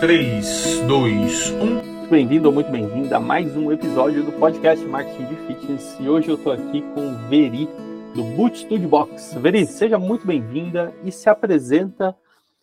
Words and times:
3, 0.00 0.80
2, 0.86 1.50
1. 1.50 2.08
Bem-vindo 2.08 2.46
ou 2.46 2.54
muito 2.54 2.70
bem-vinda 2.70 3.16
a 3.16 3.20
mais 3.20 3.56
um 3.56 3.72
episódio 3.72 4.22
do 4.22 4.30
podcast 4.30 4.84
Marketing 4.86 5.24
de 5.24 5.36
Fitness. 5.38 5.98
E 5.98 6.08
hoje 6.08 6.28
eu 6.28 6.36
estou 6.36 6.52
aqui 6.52 6.82
com 6.94 7.28
Veri, 7.28 7.68
do 8.14 8.22
Boot 8.36 8.58
Studio 8.58 8.88
Box. 8.88 9.34
Veri, 9.34 9.66
seja 9.66 9.98
muito 9.98 10.24
bem-vinda 10.24 10.94
e 11.04 11.10
se 11.10 11.28
apresenta 11.28 12.16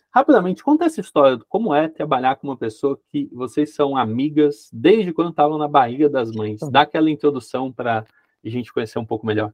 rapidamente. 0.10 0.64
Conta 0.64 0.86
essa 0.86 1.02
história 1.02 1.36
de 1.36 1.44
como 1.50 1.76
é 1.76 1.90
trabalhar 1.90 2.38
com 2.38 2.48
uma 2.48 2.56
pessoa 2.56 2.98
que 3.12 3.30
vocês 3.34 3.76
são 3.76 3.98
amigas 3.98 4.70
desde 4.72 5.12
quando 5.12 5.32
estavam 5.32 5.58
na 5.58 5.68
barriga 5.68 6.10
das 6.10 6.32
mães. 6.32 6.62
Dá 6.72 6.82
aquela 6.82 7.12
introdução 7.12 7.70
para 7.70 8.06
a 8.46 8.50
gente 8.50 8.72
conhecer 8.72 8.98
um 8.98 9.06
pouco 9.06 9.26
melhor. 9.26 9.52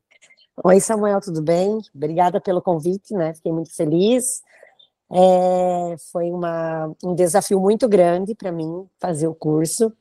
Oi, 0.64 0.80
Samuel, 0.80 1.20
tudo 1.20 1.42
bem? 1.42 1.80
Obrigada 1.96 2.40
pelo 2.40 2.62
convite, 2.62 3.16
né? 3.16 3.34
Fiquei 3.34 3.52
muito 3.52 3.76
feliz. 3.76 4.44
É, 5.14 5.98
foi 6.12 6.32
uma, 6.32 6.96
um 7.04 7.14
desafio 7.14 7.60
muito 7.60 7.88
grande 7.90 8.34
para 8.34 8.52
mim 8.52 8.88
fazer 8.98 9.28
o 9.28 9.36
curso, 9.36 9.92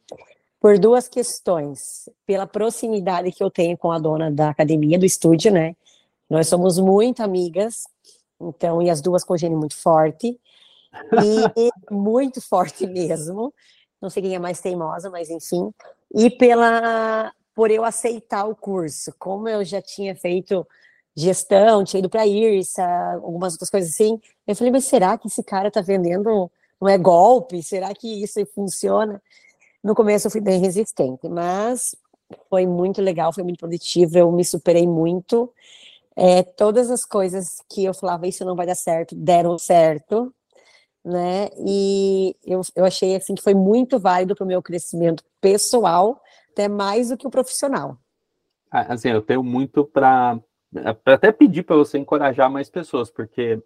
por 0.60 0.78
duas 0.78 1.08
questões. 1.08 2.08
Pela 2.24 2.46
proximidade 2.46 3.32
que 3.32 3.42
eu 3.42 3.50
tenho 3.50 3.76
com 3.76 3.90
a 3.90 3.98
dona 3.98 4.30
da 4.30 4.50
academia, 4.50 4.98
do 4.98 5.04
estúdio, 5.04 5.52
né? 5.52 5.74
Nós 6.28 6.46
somos 6.46 6.78
muito 6.78 7.22
amigas, 7.22 7.84
então, 8.40 8.80
e 8.80 8.88
as 8.88 9.00
duas 9.00 9.24
congênem 9.24 9.58
muito 9.58 9.76
forte, 9.76 10.28
e 10.28 10.38
muito 11.90 12.40
forte 12.40 12.86
mesmo. 12.86 13.52
Não 14.00 14.08
sei 14.08 14.22
quem 14.22 14.34
é 14.36 14.38
mais 14.38 14.60
teimosa, 14.60 15.10
mas 15.10 15.28
enfim. 15.28 15.72
E 16.14 16.30
pela 16.30 17.32
por 17.52 17.70
eu 17.70 17.84
aceitar 17.84 18.44
o 18.46 18.54
curso, 18.54 19.12
como 19.18 19.48
eu 19.48 19.64
já 19.64 19.82
tinha 19.82 20.14
feito 20.14 20.66
gestão, 21.16 21.84
tinha 21.84 21.98
ido 21.98 22.08
para 22.08 22.22
a 22.22 22.26
IRSA, 22.26 22.84
algumas 23.22 23.54
outras 23.54 23.70
coisas 23.70 23.90
assim. 23.90 24.20
Eu 24.46 24.54
falei, 24.56 24.72
mas 24.72 24.84
será 24.84 25.18
que 25.18 25.28
esse 25.28 25.42
cara 25.42 25.68
está 25.68 25.80
vendendo, 25.80 26.50
não 26.80 26.88
é 26.88 26.96
golpe? 26.96 27.62
Será 27.62 27.92
que 27.94 28.22
isso 28.22 28.44
funciona? 28.54 29.20
No 29.82 29.94
começo 29.94 30.26
eu 30.26 30.30
fui 30.30 30.40
bem 30.40 30.60
resistente, 30.60 31.28
mas 31.28 31.94
foi 32.48 32.66
muito 32.66 33.00
legal, 33.00 33.32
foi 33.32 33.42
muito 33.42 33.58
produtivo, 33.58 34.16
eu 34.16 34.30
me 34.30 34.44
superei 34.44 34.86
muito. 34.86 35.52
É, 36.16 36.42
todas 36.42 36.90
as 36.90 37.04
coisas 37.04 37.62
que 37.68 37.84
eu 37.84 37.94
falava, 37.94 38.26
isso 38.26 38.44
não 38.44 38.54
vai 38.54 38.66
dar 38.66 38.74
certo, 38.74 39.14
deram 39.14 39.58
certo, 39.58 40.32
né? 41.04 41.48
E 41.66 42.36
eu, 42.44 42.60
eu 42.76 42.84
achei 42.84 43.16
assim 43.16 43.34
que 43.34 43.42
foi 43.42 43.54
muito 43.54 43.98
válido 43.98 44.34
para 44.34 44.44
o 44.44 44.46
meu 44.46 44.62
crescimento 44.62 45.24
pessoal, 45.40 46.20
até 46.52 46.68
mais 46.68 47.08
do 47.08 47.16
que 47.16 47.26
o 47.26 47.30
profissional. 47.30 47.96
Ah, 48.70 48.92
assim, 48.92 49.08
eu 49.08 49.22
tenho 49.22 49.42
muito 49.42 49.84
para 49.84 50.38
até 51.04 51.32
pedir 51.32 51.64
para 51.64 51.76
você 51.76 51.98
encorajar 51.98 52.50
mais 52.50 52.70
pessoas, 52.70 53.10
porque 53.10 53.60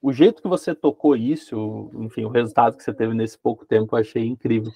o 0.00 0.12
jeito 0.12 0.42
que 0.42 0.48
você 0.48 0.74
tocou 0.74 1.16
isso, 1.16 1.90
enfim, 1.94 2.24
o 2.24 2.28
resultado 2.28 2.76
que 2.76 2.82
você 2.82 2.92
teve 2.92 3.14
nesse 3.14 3.38
pouco 3.38 3.64
tempo, 3.64 3.94
eu 3.96 4.00
achei 4.00 4.26
incrível. 4.26 4.70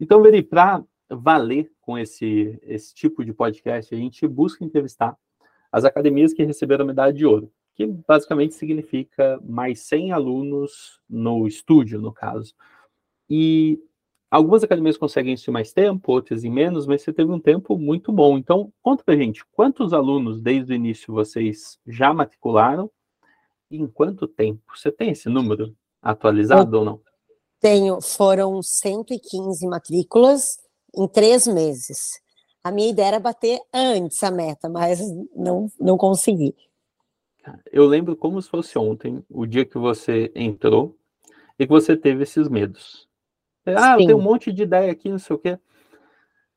Então, 0.00 0.22
Veri, 0.22 0.42
para 0.42 0.82
valer 1.10 1.70
com 1.80 1.98
esse, 1.98 2.58
esse 2.62 2.94
tipo 2.94 3.24
de 3.24 3.32
podcast, 3.32 3.94
a 3.94 3.98
gente 3.98 4.26
busca 4.26 4.64
entrevistar 4.64 5.16
as 5.70 5.84
academias 5.84 6.32
que 6.32 6.44
receberam 6.44 6.84
a 6.84 6.88
medalha 6.88 7.12
de 7.12 7.26
ouro, 7.26 7.52
que 7.74 7.86
basicamente 7.86 8.54
significa 8.54 9.38
mais 9.42 9.80
100 9.80 10.12
alunos 10.12 11.00
no 11.08 11.46
estúdio, 11.46 12.00
no 12.00 12.12
caso. 12.12 12.54
E 13.28 13.78
Algumas 14.32 14.64
academias 14.64 14.96
conseguem 14.96 15.34
isso 15.34 15.50
em 15.50 15.52
mais 15.52 15.74
tempo, 15.74 16.10
outras 16.10 16.42
em 16.42 16.48
menos, 16.48 16.86
mas 16.86 17.02
você 17.02 17.12
teve 17.12 17.30
um 17.30 17.38
tempo 17.38 17.76
muito 17.76 18.10
bom. 18.10 18.38
Então, 18.38 18.72
conta 18.80 19.04
pra 19.04 19.14
gente, 19.14 19.44
quantos 19.52 19.92
alunos 19.92 20.40
desde 20.40 20.72
o 20.72 20.74
início 20.74 21.12
vocês 21.12 21.78
já 21.86 22.14
matricularam 22.14 22.90
e 23.70 23.76
em 23.76 23.86
quanto 23.86 24.26
tempo? 24.26 24.62
Você 24.74 24.90
tem 24.90 25.10
esse 25.10 25.28
número 25.28 25.76
atualizado 26.00 26.74
Eu 26.74 26.78
ou 26.78 26.84
não? 26.86 27.00
Tenho, 27.60 28.00
foram 28.00 28.62
115 28.62 29.66
matrículas 29.66 30.56
em 30.96 31.06
três 31.06 31.46
meses. 31.46 32.18
A 32.64 32.72
minha 32.72 32.88
ideia 32.88 33.08
era 33.08 33.20
bater 33.20 33.60
antes 33.70 34.22
a 34.22 34.30
meta, 34.30 34.66
mas 34.66 34.98
não, 35.36 35.66
não 35.78 35.98
consegui. 35.98 36.56
Eu 37.70 37.84
lembro 37.84 38.16
como 38.16 38.40
se 38.40 38.48
fosse 38.48 38.78
ontem, 38.78 39.22
o 39.28 39.44
dia 39.44 39.66
que 39.66 39.76
você 39.76 40.32
entrou 40.34 40.96
e 41.58 41.66
que 41.66 41.70
você 41.70 41.94
teve 41.94 42.22
esses 42.22 42.48
medos. 42.48 43.11
Ah, 43.66 43.96
Sim. 43.96 44.02
eu 44.02 44.06
tenho 44.06 44.18
um 44.18 44.22
monte 44.22 44.52
de 44.52 44.62
ideia 44.62 44.90
aqui, 44.90 45.08
não 45.08 45.18
sei 45.18 45.36
o 45.36 45.38
quê. 45.38 45.58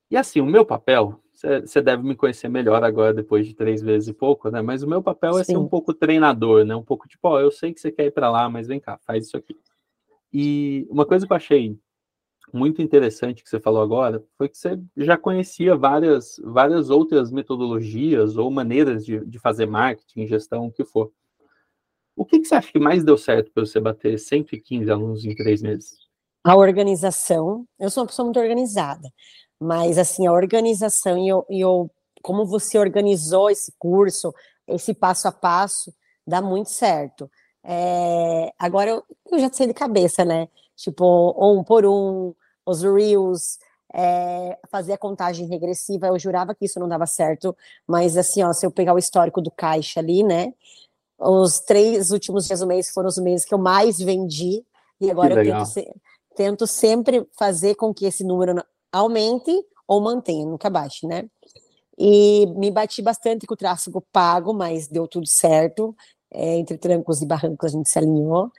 E 0.09 0.17
assim, 0.17 0.39
o 0.41 0.45
meu 0.45 0.65
papel, 0.65 1.19
você 1.33 1.81
deve 1.81 2.03
me 2.03 2.15
conhecer 2.15 2.47
melhor 2.47 2.83
agora, 2.83 3.13
depois 3.13 3.47
de 3.47 3.53
três 3.53 3.81
vezes 3.81 4.07
e 4.07 4.13
pouco, 4.13 4.49
né? 4.49 4.61
Mas 4.61 4.83
o 4.83 4.87
meu 4.87 5.01
papel 5.01 5.33
Sim. 5.33 5.41
é 5.41 5.43
ser 5.43 5.57
um 5.57 5.67
pouco 5.67 5.93
treinador, 5.93 6.63
né? 6.63 6.75
Um 6.75 6.83
pouco 6.83 7.07
tipo, 7.07 7.27
ó, 7.27 7.39
eu 7.39 7.51
sei 7.51 7.73
que 7.73 7.79
você 7.81 7.91
quer 7.91 8.05
ir 8.05 8.11
para 8.11 8.29
lá, 8.29 8.49
mas 8.49 8.67
vem 8.67 8.79
cá, 8.79 8.97
faz 9.05 9.27
isso 9.27 9.37
aqui. 9.37 9.57
E 10.31 10.87
uma 10.89 11.05
coisa 11.05 11.25
que 11.25 11.33
eu 11.33 11.37
achei 11.37 11.77
muito 12.53 12.81
interessante 12.81 13.43
que 13.43 13.49
você 13.49 13.59
falou 13.59 13.81
agora 13.81 14.23
foi 14.37 14.47
que 14.47 14.57
você 14.57 14.79
já 14.95 15.17
conhecia 15.17 15.75
várias, 15.75 16.39
várias 16.43 16.89
outras 16.89 17.31
metodologias 17.31 18.37
ou 18.37 18.49
maneiras 18.49 19.05
de, 19.05 19.19
de 19.25 19.39
fazer 19.39 19.65
marketing, 19.65 20.27
gestão, 20.27 20.67
o 20.67 20.71
que 20.71 20.85
for. 20.85 21.11
O 22.15 22.23
que, 22.23 22.39
que 22.39 22.45
você 22.45 22.55
acha 22.55 22.71
que 22.71 22.79
mais 22.79 23.03
deu 23.03 23.17
certo 23.17 23.51
para 23.51 23.65
você 23.65 23.79
bater 23.79 24.17
115 24.17 24.89
alunos 24.89 25.25
em 25.25 25.35
três 25.35 25.61
meses? 25.61 26.04
A 26.45 26.55
organização. 26.55 27.65
Eu 27.79 27.89
sou 27.89 28.03
uma 28.03 28.07
pessoa 28.07 28.23
muito 28.25 28.39
organizada, 28.39 29.11
mas 29.59 29.97
assim, 29.97 30.27
a 30.27 30.31
organização 30.31 31.17
e, 31.17 31.27
eu, 31.27 31.43
e 31.49 31.59
eu, 31.59 31.89
como 32.21 32.45
você 32.45 32.77
organizou 32.77 33.49
esse 33.49 33.73
curso, 33.79 34.31
esse 34.67 34.93
passo 34.93 35.27
a 35.27 35.31
passo, 35.31 35.91
dá 36.25 36.41
muito 36.43 36.69
certo. 36.69 37.29
É, 37.63 38.53
agora 38.59 38.91
eu, 38.91 39.03
eu, 39.31 39.39
já 39.39 39.51
sei 39.51 39.65
de 39.65 39.73
cabeça, 39.73 40.23
né? 40.23 40.47
Tipo, 40.75 41.33
um 41.39 41.63
por 41.63 41.83
um, 41.83 42.35
os 42.63 42.83
reels, 42.83 43.57
é, 43.91 44.59
fazer 44.69 44.93
a 44.93 44.97
contagem 44.99 45.47
regressiva, 45.47 46.07
eu 46.07 46.19
jurava 46.19 46.53
que 46.53 46.65
isso 46.65 46.79
não 46.79 46.87
dava 46.87 47.07
certo, 47.07 47.57
mas 47.87 48.17
assim, 48.17 48.43
ó, 48.43 48.53
se 48.53 48.65
eu 48.67 48.71
pegar 48.71 48.93
o 48.93 48.99
histórico 48.99 49.41
do 49.41 49.49
caixa 49.49 49.99
ali, 49.99 50.23
né? 50.23 50.53
Os 51.17 51.59
três 51.59 52.11
últimos 52.11 52.45
dias 52.45 52.59
do 52.59 52.67
mês 52.67 52.91
foram 52.91 53.07
os 53.07 53.17
meses 53.17 53.45
que 53.45 53.53
eu 53.53 53.57
mais 53.57 53.97
vendi, 53.97 54.63
e 55.01 55.09
agora 55.09 55.33
eu 55.33 55.43
tento 55.43 55.65
ser, 55.65 55.91
tento 56.35 56.67
sempre 56.67 57.27
fazer 57.37 57.75
com 57.75 57.93
que 57.93 58.05
esse 58.05 58.23
número 58.23 58.63
aumente 58.91 59.51
ou 59.87 60.01
mantenha, 60.01 60.45
nunca 60.45 60.69
baixe, 60.69 61.07
né? 61.07 61.29
E 61.97 62.45
me 62.57 62.69
bati 62.71 63.01
bastante 63.01 63.47
com 63.47 63.53
o 63.53 63.57
tráfego 63.57 64.01
pago, 64.11 64.53
mas 64.53 64.87
deu 64.87 65.07
tudo 65.07 65.27
certo. 65.27 65.95
É, 66.31 66.57
entre 66.57 66.77
trancos 66.77 67.21
e 67.21 67.25
barrancos 67.25 67.73
a 67.73 67.77
gente 67.77 67.89
se 67.89 67.97
alinhou. 67.97 68.51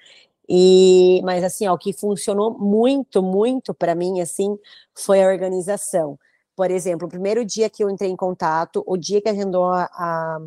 E, 0.48 1.20
mas 1.25 1.42
assim, 1.44 1.66
ó, 1.66 1.75
o 1.75 1.78
que 1.78 1.92
funcionou 1.92 2.56
muito, 2.59 3.22
muito 3.22 3.75
para 3.75 3.94
mim, 3.94 4.20
assim, 4.20 4.56
foi 4.94 5.22
a 5.22 5.28
organização. 5.28 6.19
Por 6.54 6.70
exemplo, 6.70 7.06
o 7.06 7.10
primeiro 7.10 7.44
dia 7.44 7.69
que 7.69 7.84
eu 7.84 7.91
entrei 7.91 8.10
em 8.10 8.16
contato, 8.16 8.82
o 8.87 8.97
dia 8.97 9.20
que 9.20 9.28
agendou 9.28 9.64
a, 9.64 9.84
a, 9.93 10.38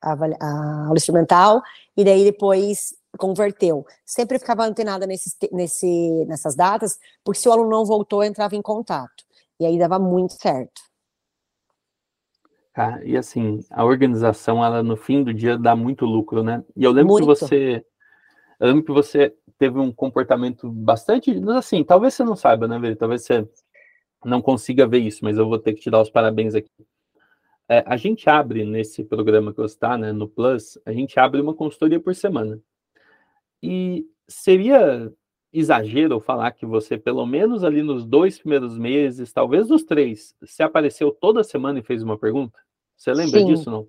a, 0.00 0.12
a 0.40 0.86
aula 0.86 0.96
instrumental, 0.96 1.60
e 1.96 2.04
daí 2.04 2.24
depois 2.24 2.94
converteu. 3.18 3.84
Sempre 4.06 4.38
ficava 4.38 4.64
antenada 4.64 5.06
nesse, 5.06 5.36
nesse, 5.52 6.24
nessas 6.26 6.56
datas, 6.56 6.98
porque 7.22 7.40
se 7.40 7.48
o 7.48 7.52
aluno 7.52 7.68
não 7.68 7.84
voltou, 7.84 8.22
eu 8.24 8.28
entrava 8.30 8.56
em 8.56 8.62
contato. 8.62 9.24
E 9.60 9.66
aí 9.66 9.78
dava 9.78 9.98
muito 9.98 10.34
certo. 10.40 10.80
Ah, 12.74 13.00
e 13.04 13.16
assim, 13.16 13.58
a 13.70 13.84
organização, 13.84 14.64
ela 14.64 14.82
no 14.82 14.96
fim 14.96 15.24
do 15.24 15.34
dia 15.34 15.58
dá 15.58 15.74
muito 15.74 16.06
lucro, 16.06 16.44
né? 16.44 16.64
E 16.76 16.84
eu 16.84 16.92
lembro 16.92 17.14
muito. 17.14 17.26
que 17.34 17.40
você. 17.40 17.84
Eu 18.60 18.68
lembro 18.68 18.84
que 18.84 18.92
você 18.92 19.34
teve 19.58 19.78
um 19.78 19.92
comportamento 19.92 20.70
bastante. 20.70 21.32
Assim, 21.56 21.82
talvez 21.82 22.14
você 22.14 22.22
não 22.22 22.36
saiba, 22.36 22.68
né, 22.68 22.78
Vê? 22.78 22.94
Talvez 22.94 23.24
você 23.24 23.48
não 24.24 24.40
consiga 24.40 24.86
ver 24.86 25.00
isso, 25.00 25.24
mas 25.24 25.36
eu 25.36 25.48
vou 25.48 25.58
ter 25.58 25.74
que 25.74 25.80
te 25.80 25.90
dar 25.90 26.00
os 26.00 26.10
parabéns 26.10 26.54
aqui. 26.54 26.70
É, 27.68 27.84
a 27.86 27.96
gente 27.96 28.30
abre 28.30 28.64
nesse 28.64 29.04
programa 29.04 29.52
que 29.52 29.60
você 29.60 29.74
está, 29.74 29.98
né, 29.98 30.10
no 30.10 30.26
Plus, 30.26 30.78
a 30.86 30.92
gente 30.92 31.20
abre 31.20 31.40
uma 31.40 31.54
consultoria 31.54 32.00
por 32.00 32.14
semana. 32.14 32.58
E 33.62 34.04
seria 34.28 35.12
exagero 35.52 36.20
falar 36.20 36.52
que 36.52 36.66
você, 36.66 36.98
pelo 36.98 37.24
menos 37.26 37.64
ali 37.64 37.82
nos 37.82 38.04
dois 38.04 38.38
primeiros 38.38 38.78
meses, 38.78 39.32
talvez 39.32 39.68
nos 39.68 39.82
três, 39.84 40.34
se 40.44 40.62
apareceu 40.62 41.10
toda 41.10 41.42
semana 41.42 41.78
e 41.78 41.82
fez 41.82 42.02
uma 42.02 42.18
pergunta? 42.18 42.58
Você 42.96 43.12
lembra 43.12 43.40
Sim, 43.40 43.46
disso, 43.46 43.70
não? 43.70 43.86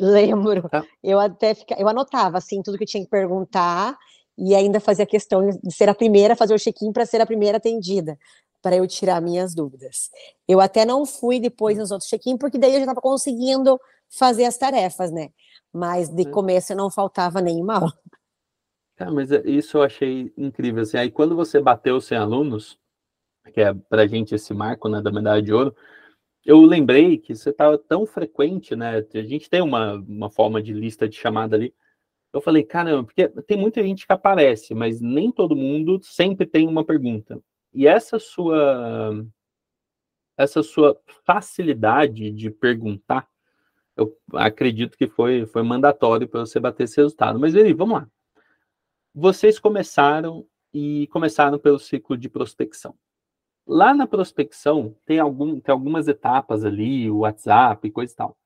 Lembro. 0.00 0.68
Tá. 0.68 0.84
Eu 1.02 1.18
até 1.18 1.54
fica... 1.54 1.74
eu 1.78 1.88
anotava 1.88 2.38
assim 2.38 2.62
tudo 2.62 2.78
que 2.78 2.84
tinha 2.84 3.02
que 3.02 3.10
perguntar 3.10 3.96
e 4.36 4.54
ainda 4.54 4.80
fazia 4.80 5.06
questão 5.06 5.48
de 5.48 5.74
ser 5.74 5.88
a 5.88 5.94
primeira, 5.94 6.36
fazer 6.36 6.54
o 6.54 6.58
check-in 6.58 6.92
para 6.92 7.06
ser 7.06 7.20
a 7.20 7.26
primeira 7.26 7.58
atendida, 7.58 8.18
para 8.62 8.76
eu 8.76 8.86
tirar 8.86 9.20
minhas 9.20 9.54
dúvidas. 9.54 10.10
Eu 10.48 10.60
até 10.60 10.84
não 10.84 11.04
fui 11.04 11.40
depois 11.40 11.76
hum. 11.76 11.80
nos 11.80 11.90
outros 11.90 12.08
check-in, 12.08 12.36
porque 12.36 12.58
daí 12.58 12.70
eu 12.72 12.76
já 12.76 12.84
estava 12.84 13.00
conseguindo 13.00 13.78
fazer 14.08 14.44
as 14.44 14.56
tarefas, 14.56 15.10
né? 15.10 15.30
Mas 15.72 16.08
de 16.08 16.26
começo 16.26 16.74
não 16.74 16.90
faltava 16.90 17.40
nenhuma 17.40 17.74
aula. 17.80 17.92
É, 18.98 19.04
mas 19.10 19.32
é, 19.32 19.42
isso 19.48 19.78
eu 19.78 19.82
achei 19.82 20.32
incrível. 20.36 20.82
Assim, 20.82 20.98
aí 20.98 21.10
quando 21.10 21.34
você 21.36 21.60
bateu 21.60 22.00
100 22.00 22.18
alunos, 22.18 22.78
que 23.52 23.60
é 23.60 23.74
para 23.74 24.06
gente 24.06 24.34
esse 24.34 24.54
marco 24.54 24.88
né, 24.88 25.00
da 25.02 25.10
medalha 25.12 25.42
de 25.42 25.52
ouro, 25.52 25.74
eu 26.44 26.60
lembrei 26.62 27.18
que 27.18 27.34
você 27.34 27.50
estava 27.50 27.78
tão 27.78 28.06
frequente, 28.06 28.74
né? 28.76 29.04
A 29.14 29.22
gente 29.22 29.48
tem 29.48 29.62
uma, 29.62 29.94
uma 29.94 30.30
forma 30.30 30.62
de 30.62 30.72
lista 30.72 31.08
de 31.08 31.16
chamada 31.16 31.56
ali. 31.56 31.74
Eu 32.32 32.40
falei, 32.40 32.64
caramba, 32.64 33.04
porque 33.04 33.28
tem 33.46 33.58
muita 33.58 33.82
gente 33.82 34.06
que 34.06 34.12
aparece, 34.12 34.74
mas 34.74 35.00
nem 35.00 35.30
todo 35.32 35.56
mundo 35.56 36.00
sempre 36.02 36.46
tem 36.46 36.66
uma 36.68 36.84
pergunta. 36.84 37.40
e 37.74 37.86
essa 37.86 38.18
sua 38.18 39.24
essa 40.36 40.62
sua 40.62 40.98
facilidade 41.24 42.30
de 42.30 42.50
perguntar, 42.50 43.28
eu 43.96 44.16
acredito 44.34 44.96
que 44.96 45.06
foi, 45.06 45.46
foi 45.46 45.62
mandatório 45.62 46.28
para 46.28 46.40
você 46.40 46.58
bater 46.58 46.84
esse 46.84 46.96
resultado. 46.96 47.38
Mas, 47.38 47.52
Veri, 47.54 47.72
vamos 47.72 47.98
lá. 48.00 48.08
Vocês 49.14 49.58
começaram 49.58 50.46
e 50.72 51.06
começaram 51.08 51.58
pelo 51.58 51.78
ciclo 51.78 52.16
de 52.16 52.30
prospecção. 52.30 52.94
Lá 53.66 53.92
na 53.92 54.06
prospecção 54.06 54.96
tem, 55.04 55.18
algum, 55.18 55.60
tem 55.60 55.72
algumas 55.72 56.08
etapas 56.08 56.64
ali, 56.64 57.10
o 57.10 57.18
WhatsApp 57.18 57.86
e 57.86 57.90
coisa 57.90 58.12
e 58.12 58.16
tal. 58.16 58.36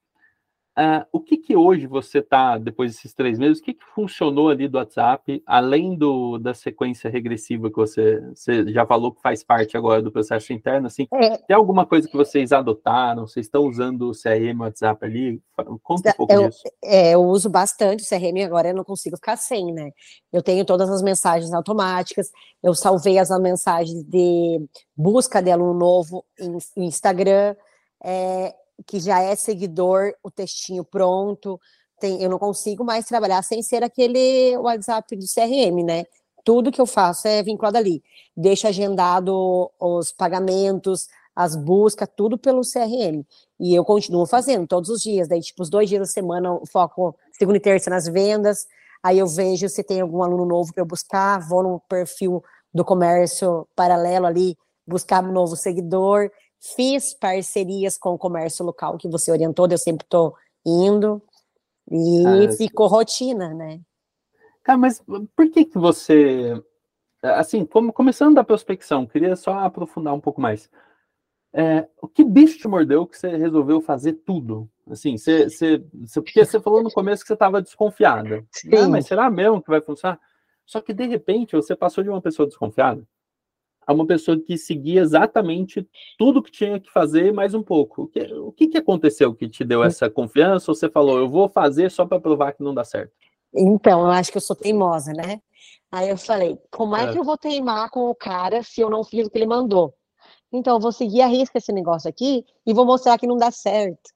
Uh, 0.78 1.06
o 1.10 1.20
que 1.20 1.38
que 1.38 1.56
hoje 1.56 1.86
você 1.86 2.18
está, 2.18 2.58
depois 2.58 2.92
desses 2.92 3.14
três 3.14 3.38
meses, 3.38 3.60
o 3.60 3.62
que 3.62 3.72
que 3.72 3.84
funcionou 3.94 4.50
ali 4.50 4.68
do 4.68 4.76
WhatsApp, 4.76 5.42
além 5.46 5.96
do, 5.96 6.36
da 6.36 6.52
sequência 6.52 7.08
regressiva 7.08 7.70
que 7.70 7.76
você, 7.76 8.20
você 8.34 8.70
já 8.70 8.84
falou 8.84 9.10
que 9.10 9.22
faz 9.22 9.42
parte 9.42 9.74
agora 9.74 10.02
do 10.02 10.12
processo 10.12 10.52
interno, 10.52 10.86
assim, 10.86 11.08
é. 11.14 11.38
tem 11.38 11.56
alguma 11.56 11.86
coisa 11.86 12.06
que 12.06 12.16
vocês 12.16 12.52
adotaram, 12.52 13.26
vocês 13.26 13.46
estão 13.46 13.64
usando 13.64 14.10
o 14.10 14.12
CRM 14.12 14.60
WhatsApp 14.60 15.02
ali? 15.02 15.40
Conta 15.82 16.10
um 16.10 16.12
pouco 16.12 16.32
eu, 16.34 16.48
disso. 16.50 16.62
É, 16.84 17.14
eu 17.14 17.24
uso 17.24 17.48
bastante 17.48 18.02
o 18.02 18.06
CRM, 18.06 18.44
agora 18.44 18.68
eu 18.68 18.74
não 18.74 18.84
consigo 18.84 19.16
ficar 19.16 19.36
sem, 19.36 19.72
né? 19.72 19.92
Eu 20.30 20.42
tenho 20.42 20.62
todas 20.62 20.90
as 20.90 21.00
mensagens 21.00 21.54
automáticas, 21.54 22.30
eu 22.62 22.74
salvei 22.74 23.18
as 23.18 23.30
mensagens 23.40 24.04
de 24.04 24.60
busca 24.94 25.40
de 25.40 25.50
aluno 25.50 25.72
novo 25.72 26.22
em, 26.38 26.58
em 26.76 26.84
Instagram, 26.84 27.56
é, 28.04 28.54
que 28.86 29.00
já 29.00 29.20
é 29.20 29.34
seguidor, 29.34 30.12
o 30.22 30.30
textinho 30.30 30.84
pronto. 30.84 31.60
Tem, 31.98 32.22
eu 32.22 32.28
não 32.28 32.38
consigo 32.38 32.84
mais 32.84 33.06
trabalhar 33.06 33.42
sem 33.42 33.62
ser 33.62 33.82
aquele 33.82 34.56
WhatsApp 34.58 35.16
do 35.16 35.24
CRM, 35.24 35.84
né? 35.84 36.04
Tudo 36.44 36.70
que 36.70 36.80
eu 36.80 36.86
faço 36.86 37.26
é 37.26 37.42
vinculado 37.42 37.78
ali. 37.78 38.02
Deixo 38.36 38.68
agendado 38.68 39.70
os 39.80 40.12
pagamentos, 40.12 41.08
as 41.34 41.56
buscas, 41.56 42.08
tudo 42.16 42.38
pelo 42.38 42.60
CRM. 42.60 43.24
E 43.58 43.74
eu 43.74 43.84
continuo 43.84 44.26
fazendo 44.26 44.66
todos 44.66 44.90
os 44.90 45.02
dias. 45.02 45.28
Daí, 45.28 45.40
tipo, 45.40 45.62
os 45.62 45.70
dois 45.70 45.88
dias 45.88 46.00
da 46.00 46.06
semana 46.06 46.48
eu 46.48 46.62
foco 46.66 47.16
segunda 47.32 47.58
e 47.58 47.60
terça 47.60 47.90
nas 47.90 48.06
vendas. 48.06 48.66
Aí 49.02 49.18
eu 49.18 49.26
vejo 49.26 49.68
se 49.68 49.82
tem 49.82 50.00
algum 50.00 50.22
aluno 50.22 50.44
novo 50.44 50.72
para 50.72 50.82
eu 50.82 50.86
buscar, 50.86 51.38
vou 51.40 51.62
no 51.62 51.80
perfil 51.88 52.42
do 52.72 52.84
comércio 52.84 53.66
paralelo 53.74 54.26
ali, 54.26 54.56
buscar 54.86 55.24
um 55.24 55.32
novo 55.32 55.56
seguidor 55.56 56.30
Fiz 56.60 57.14
parcerias 57.14 57.98
com 57.98 58.10
o 58.10 58.18
comércio 58.18 58.64
local 58.64 58.96
que 58.96 59.08
você 59.08 59.30
orientou, 59.30 59.68
eu 59.70 59.78
sempre 59.78 60.04
estou 60.04 60.34
indo. 60.64 61.22
E 61.90 62.24
ah, 62.26 62.52
ficou 62.52 62.88
rotina, 62.88 63.54
né? 63.54 63.80
Cara, 64.62 64.78
mas 64.78 65.02
por 65.36 65.50
que 65.50 65.64
que 65.64 65.78
você... 65.78 66.60
Assim, 67.22 67.64
como, 67.64 67.92
começando 67.92 68.34
da 68.34 68.44
prospecção, 68.44 69.06
queria 69.06 69.36
só 69.36 69.60
aprofundar 69.60 70.14
um 70.14 70.20
pouco 70.20 70.40
mais. 70.40 70.70
É, 71.52 71.88
o 72.02 72.08
que 72.08 72.24
bicho 72.24 72.58
te 72.58 72.68
mordeu 72.68 73.06
que 73.06 73.16
você 73.16 73.36
resolveu 73.36 73.80
fazer 73.80 74.12
tudo? 74.12 74.68
Assim, 74.90 75.16
você, 75.16 75.48
você, 75.48 75.84
você 75.94 76.20
porque 76.20 76.44
você 76.44 76.60
falou 76.60 76.82
no 76.82 76.90
começo 76.90 77.22
que 77.22 77.28
você 77.28 77.34
estava 77.34 77.62
desconfiada. 77.62 78.44
Ah, 78.78 78.88
mas 78.88 79.06
será 79.06 79.30
mesmo 79.30 79.62
que 79.62 79.70
vai 79.70 79.80
funcionar? 79.80 80.20
Só 80.64 80.80
que, 80.80 80.92
de 80.92 81.06
repente, 81.06 81.56
você 81.56 81.74
passou 81.74 82.02
de 82.02 82.10
uma 82.10 82.20
pessoa 82.20 82.46
desconfiada 82.46 83.06
a 83.86 83.92
uma 83.92 84.06
pessoa 84.06 84.38
que 84.38 84.58
seguia 84.58 85.00
exatamente 85.00 85.88
tudo 86.18 86.42
que 86.42 86.50
tinha 86.50 86.80
que 86.80 86.90
fazer 86.90 87.32
mais 87.32 87.54
um 87.54 87.62
pouco. 87.62 88.02
O 88.02 88.06
que, 88.08 88.20
o 88.20 88.52
que, 88.52 88.66
que 88.66 88.78
aconteceu 88.78 89.32
que 89.34 89.48
te 89.48 89.64
deu 89.64 89.84
essa 89.84 90.10
confiança? 90.10 90.70
Ou 90.70 90.74
você 90.74 90.90
falou, 90.90 91.18
eu 91.18 91.28
vou 91.28 91.48
fazer 91.48 91.90
só 91.90 92.04
para 92.04 92.20
provar 92.20 92.52
que 92.52 92.64
não 92.64 92.74
dá 92.74 92.82
certo? 92.82 93.12
Então, 93.54 94.00
eu 94.00 94.10
acho 94.10 94.32
que 94.32 94.36
eu 94.36 94.42
sou 94.42 94.56
teimosa, 94.56 95.12
né? 95.12 95.40
Aí 95.90 96.10
eu 96.10 96.18
falei, 96.18 96.58
como 96.70 96.96
é, 96.96 97.04
é, 97.04 97.12
que 97.12 97.18
eu 97.18 97.24
vou 97.24 97.38
teimar 97.38 97.88
com 97.90 98.10
o 98.10 98.14
cara 98.14 98.62
se 98.62 98.80
eu 98.80 98.90
não 98.90 99.04
fiz 99.04 99.26
o 99.26 99.30
que 99.30 99.38
ele 99.38 99.46
mandou? 99.46 99.94
Então, 100.52 100.76
eu 100.76 100.80
vou 100.80 100.90
seguir 100.90 101.22
a 101.22 101.26
risca 101.28 101.58
esse 101.58 101.72
negócio 101.72 102.10
aqui 102.10 102.44
e 102.66 102.74
vou 102.74 102.84
mostrar 102.84 103.16
que 103.18 103.26
não 103.26 103.36
dá 103.36 103.52
certo. 103.52 104.10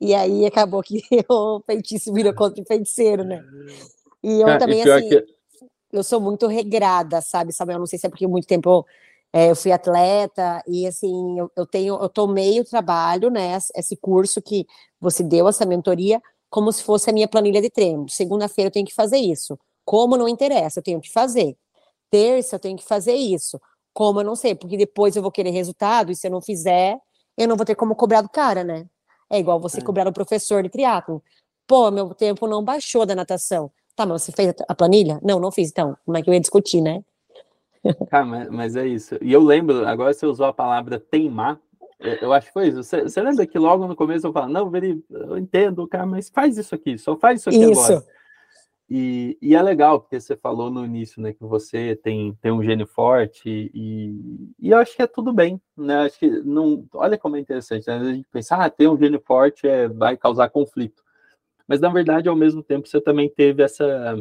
E 0.00 0.14
aí 0.14 0.44
acabou 0.44 0.82
que 0.82 1.00
o 1.28 1.60
feitiço 1.64 2.12
virou 2.12 2.34
contra 2.34 2.62
o 2.62 2.66
feiticeiro, 2.66 3.24
né? 3.24 3.42
E 4.22 4.40
eu 4.40 4.48
é, 4.48 4.58
também, 4.58 4.82
assim, 4.82 5.08
que 5.08 5.37
eu 5.92 6.02
sou 6.04 6.20
muito 6.20 6.46
regrada, 6.46 7.20
sabe, 7.20 7.52
Sabe, 7.52 7.72
eu 7.74 7.78
não 7.78 7.86
sei 7.86 7.98
se 7.98 8.06
é 8.06 8.10
porque 8.10 8.26
muito 8.26 8.46
tempo 8.46 8.86
é, 9.32 9.50
eu 9.50 9.56
fui 9.56 9.72
atleta 9.72 10.62
e 10.66 10.86
assim 10.86 11.38
eu, 11.38 11.50
eu, 11.56 11.66
tenho, 11.66 11.94
eu 12.00 12.08
tomei 12.08 12.60
o 12.60 12.64
trabalho, 12.64 13.30
né, 13.30 13.56
esse 13.74 13.96
curso 13.96 14.40
que 14.42 14.66
você 15.00 15.22
deu 15.22 15.48
essa 15.48 15.66
mentoria 15.66 16.20
como 16.50 16.72
se 16.72 16.82
fosse 16.82 17.10
a 17.10 17.12
minha 17.12 17.28
planilha 17.28 17.60
de 17.60 17.70
treino. 17.70 18.08
Segunda-feira 18.08 18.68
eu 18.68 18.72
tenho 18.72 18.86
que 18.86 18.94
fazer 18.94 19.18
isso. 19.18 19.58
Como 19.84 20.16
não 20.16 20.28
interessa, 20.28 20.80
eu 20.80 20.82
tenho 20.82 21.00
que 21.00 21.10
fazer. 21.12 21.56
Terça 22.10 22.56
eu 22.56 22.60
tenho 22.60 22.76
que 22.76 22.84
fazer 22.84 23.14
isso. 23.14 23.60
Como 23.92 24.20
eu 24.20 24.24
não 24.24 24.36
sei, 24.36 24.54
porque 24.54 24.76
depois 24.76 25.16
eu 25.16 25.22
vou 25.22 25.30
querer 25.30 25.50
resultado 25.50 26.10
e 26.12 26.16
se 26.16 26.26
eu 26.26 26.30
não 26.30 26.40
fizer, 26.40 26.98
eu 27.36 27.48
não 27.48 27.56
vou 27.56 27.66
ter 27.66 27.74
como 27.74 27.94
cobrar 27.94 28.22
do 28.22 28.28
cara, 28.28 28.64
né? 28.64 28.86
É 29.30 29.38
igual 29.38 29.60
você 29.60 29.80
é. 29.80 29.84
cobrar 29.84 30.08
o 30.08 30.12
professor 30.12 30.62
de 30.62 30.70
triatlo. 30.70 31.22
Pô, 31.66 31.90
meu 31.90 32.14
tempo 32.14 32.46
não 32.46 32.64
baixou 32.64 33.04
da 33.04 33.14
natação. 33.14 33.70
Tá, 33.98 34.06
mas 34.06 34.22
você 34.22 34.30
fez 34.30 34.54
a 34.68 34.74
planilha? 34.76 35.18
Não, 35.24 35.40
não 35.40 35.50
fiz. 35.50 35.70
Então, 35.70 35.96
como 36.04 36.16
é 36.16 36.22
que 36.22 36.30
eu 36.30 36.34
ia 36.34 36.38
discutir, 36.38 36.80
né? 36.80 37.02
Cara, 38.08 38.24
mas, 38.24 38.48
mas 38.48 38.76
é 38.76 38.86
isso. 38.86 39.18
E 39.20 39.32
eu 39.32 39.42
lembro, 39.42 39.84
agora 39.88 40.14
você 40.14 40.24
usou 40.24 40.46
a 40.46 40.52
palavra 40.52 41.00
teimar. 41.00 41.58
Eu 41.98 42.32
acho 42.32 42.46
que 42.46 42.52
foi 42.52 42.68
isso. 42.68 42.84
Você, 42.84 43.02
você 43.02 43.20
lembra 43.20 43.44
que 43.44 43.58
logo 43.58 43.88
no 43.88 43.96
começo 43.96 44.24
eu 44.24 44.32
falo, 44.32 44.52
não, 44.52 44.70
Veri, 44.70 45.04
eu 45.10 45.36
entendo, 45.36 45.84
cara, 45.88 46.06
mas 46.06 46.30
faz 46.30 46.56
isso 46.56 46.76
aqui, 46.76 46.96
só 46.96 47.16
faz 47.16 47.40
isso 47.40 47.48
aqui 47.48 47.58
isso. 47.58 47.80
agora. 47.80 48.04
E, 48.88 49.36
e, 49.42 49.56
é 49.56 49.60
legal, 49.60 50.00
porque 50.00 50.20
você 50.20 50.36
falou 50.36 50.70
no 50.70 50.84
início, 50.84 51.20
né, 51.20 51.32
que 51.32 51.42
você 51.42 51.96
tem, 51.96 52.32
tem 52.40 52.52
um 52.52 52.62
gênio 52.62 52.86
forte 52.86 53.68
e, 53.74 54.54
e 54.60 54.70
eu 54.70 54.78
acho 54.78 54.94
que 54.94 55.02
é 55.02 55.08
tudo 55.08 55.32
bem, 55.32 55.60
né? 55.76 56.02
Acho 56.02 56.20
que 56.20 56.30
não. 56.42 56.86
Olha 56.94 57.18
como 57.18 57.36
é 57.36 57.40
interessante, 57.40 57.86
né? 57.88 57.96
A 57.96 58.04
gente 58.04 58.28
pensa, 58.32 58.54
ah, 58.54 58.70
ter 58.70 58.88
um 58.88 58.96
gênio 58.96 59.20
forte 59.26 59.66
é, 59.66 59.88
vai 59.88 60.16
causar 60.16 60.48
conflito 60.50 61.02
mas 61.68 61.80
na 61.80 61.90
verdade, 61.90 62.28
ao 62.28 62.34
mesmo 62.34 62.62
tempo, 62.62 62.88
você 62.88 63.00
também 63.00 63.28
teve 63.28 63.62
essa 63.62 64.16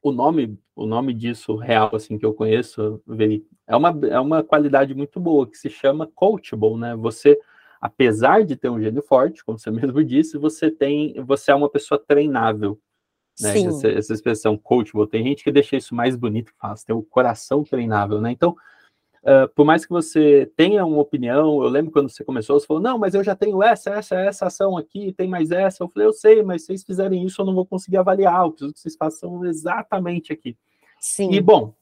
o 0.00 0.10
nome, 0.10 0.58
o 0.74 0.86
nome 0.86 1.12
disso 1.12 1.56
real 1.56 1.94
assim 1.94 2.16
que 2.18 2.24
eu 2.24 2.32
conheço, 2.32 3.02
é 3.66 3.76
uma 3.76 3.98
é 4.08 4.20
uma 4.20 4.42
qualidade 4.42 4.94
muito 4.94 5.20
boa 5.20 5.46
que 5.46 5.58
se 5.58 5.68
chama 5.68 6.08
coachable, 6.14 6.76
né? 6.76 6.96
Você 6.96 7.38
apesar 7.82 8.44
de 8.44 8.54
ter 8.54 8.70
um 8.70 8.80
gênio 8.80 9.02
forte, 9.02 9.44
como 9.44 9.58
você 9.58 9.68
mesmo 9.72 10.04
disse, 10.04 10.38
você 10.38 10.70
tem, 10.70 11.14
você 11.24 11.50
é 11.50 11.54
uma 11.54 11.68
pessoa 11.68 11.98
treinável. 11.98 12.78
Né? 13.40 13.58
Essa, 13.58 13.88
essa, 13.88 14.12
expressão 14.12 14.56
coachable, 14.56 15.08
tem 15.08 15.24
gente 15.24 15.42
que 15.42 15.50
deixa 15.50 15.76
isso 15.76 15.94
mais 15.94 16.14
bonito, 16.14 16.52
você 16.62 16.86
tem 16.86 16.94
o 16.94 17.02
coração 17.02 17.64
treinável, 17.64 18.20
né? 18.20 18.30
Então, 18.30 18.54
Uh, 19.22 19.48
por 19.54 19.64
mais 19.64 19.86
que 19.86 19.92
você 19.92 20.50
tenha 20.56 20.84
uma 20.84 21.00
opinião, 21.00 21.62
eu 21.62 21.68
lembro 21.68 21.92
quando 21.92 22.10
você 22.10 22.24
começou, 22.24 22.58
você 22.58 22.66
falou, 22.66 22.82
não, 22.82 22.98
mas 22.98 23.14
eu 23.14 23.22
já 23.22 23.36
tenho 23.36 23.62
essa, 23.62 23.90
essa, 23.90 24.16
essa 24.16 24.46
ação 24.46 24.76
aqui, 24.76 25.12
tem 25.12 25.28
mais 25.28 25.52
essa. 25.52 25.84
Eu 25.84 25.88
falei, 25.88 26.08
eu 26.08 26.12
sei, 26.12 26.42
mas 26.42 26.62
se 26.62 26.66
vocês 26.66 26.82
fizerem 26.82 27.24
isso, 27.24 27.40
eu 27.40 27.46
não 27.46 27.54
vou 27.54 27.64
conseguir 27.64 27.98
avaliar, 27.98 28.42
eu 28.42 28.50
preciso 28.50 28.72
que 28.72 28.80
vocês 28.80 28.96
façam 28.96 29.44
exatamente 29.44 30.32
aqui. 30.32 30.56
Sim. 30.98 31.30
E, 31.32 31.40
bom, 31.40 31.72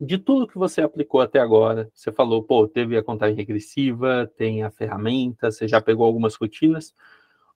de 0.00 0.18
tudo 0.18 0.48
que 0.48 0.58
você 0.58 0.80
aplicou 0.80 1.20
até 1.20 1.38
agora, 1.38 1.88
você 1.94 2.10
falou, 2.10 2.42
pô, 2.42 2.66
teve 2.66 2.96
a 2.96 3.04
contagem 3.04 3.36
regressiva, 3.36 4.28
tem 4.36 4.64
a 4.64 4.70
ferramenta, 4.70 5.52
você 5.52 5.68
já 5.68 5.80
pegou 5.80 6.06
algumas 6.06 6.34
rotinas. 6.34 6.92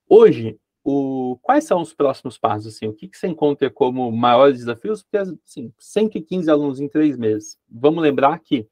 Hoje, 0.08 0.58
o, 0.84 1.38
quais 1.42 1.64
são 1.64 1.80
os 1.80 1.92
próximos 1.92 2.38
passos? 2.38 2.74
Assim, 2.74 2.86
o 2.86 2.92
que, 2.92 3.08
que 3.08 3.16
você 3.16 3.28
encontra 3.28 3.70
como 3.70 4.10
maiores 4.10 4.58
desafios? 4.58 5.02
Porque, 5.02 5.16
assim, 5.16 5.72
115 5.78 6.50
alunos 6.50 6.80
em 6.80 6.88
três 6.88 7.16
meses. 7.16 7.58
Vamos 7.68 8.02
lembrar 8.02 8.38
que 8.40 8.68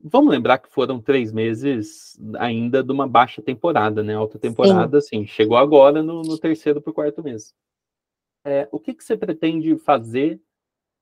vamos 0.00 0.30
lembrar 0.30 0.58
que 0.58 0.72
foram 0.72 1.00
três 1.00 1.32
meses 1.32 2.18
ainda 2.38 2.82
de 2.82 2.92
uma 2.92 3.06
baixa 3.06 3.42
temporada, 3.42 4.02
né? 4.02 4.14
Alta 4.14 4.38
temporada, 4.38 5.00
Sim. 5.00 5.06
assim, 5.18 5.26
chegou 5.26 5.56
agora 5.56 6.02
no, 6.02 6.22
no 6.22 6.38
terceiro 6.38 6.80
para 6.80 6.90
o 6.90 6.94
quarto 6.94 7.22
mês. 7.22 7.52
É, 8.44 8.68
o 8.70 8.78
que, 8.78 8.94
que 8.94 9.04
você 9.04 9.16
pretende 9.16 9.76
fazer? 9.76 10.40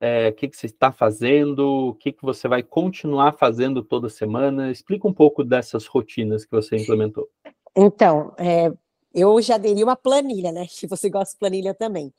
É, 0.00 0.28
o 0.28 0.32
que, 0.32 0.48
que 0.48 0.56
você 0.56 0.66
está 0.66 0.92
fazendo? 0.92 1.88
O 1.88 1.94
que, 1.94 2.12
que 2.12 2.22
você 2.22 2.48
vai 2.48 2.62
continuar 2.62 3.32
fazendo 3.32 3.82
toda 3.82 4.08
semana? 4.08 4.70
Explica 4.70 5.06
um 5.06 5.12
pouco 5.12 5.44
dessas 5.44 5.86
rotinas 5.86 6.44
que 6.44 6.50
você 6.50 6.76
implementou. 6.76 7.28
Então, 7.74 8.34
é, 8.38 8.72
eu 9.14 9.40
já 9.40 9.54
aderi 9.54 9.82
uma 9.82 9.96
planilha, 9.96 10.52
né? 10.52 10.66
Que 10.66 10.86
você 10.86 11.08
gosta 11.08 11.34
de 11.34 11.38
planilha 11.38 11.74
também. 11.74 12.12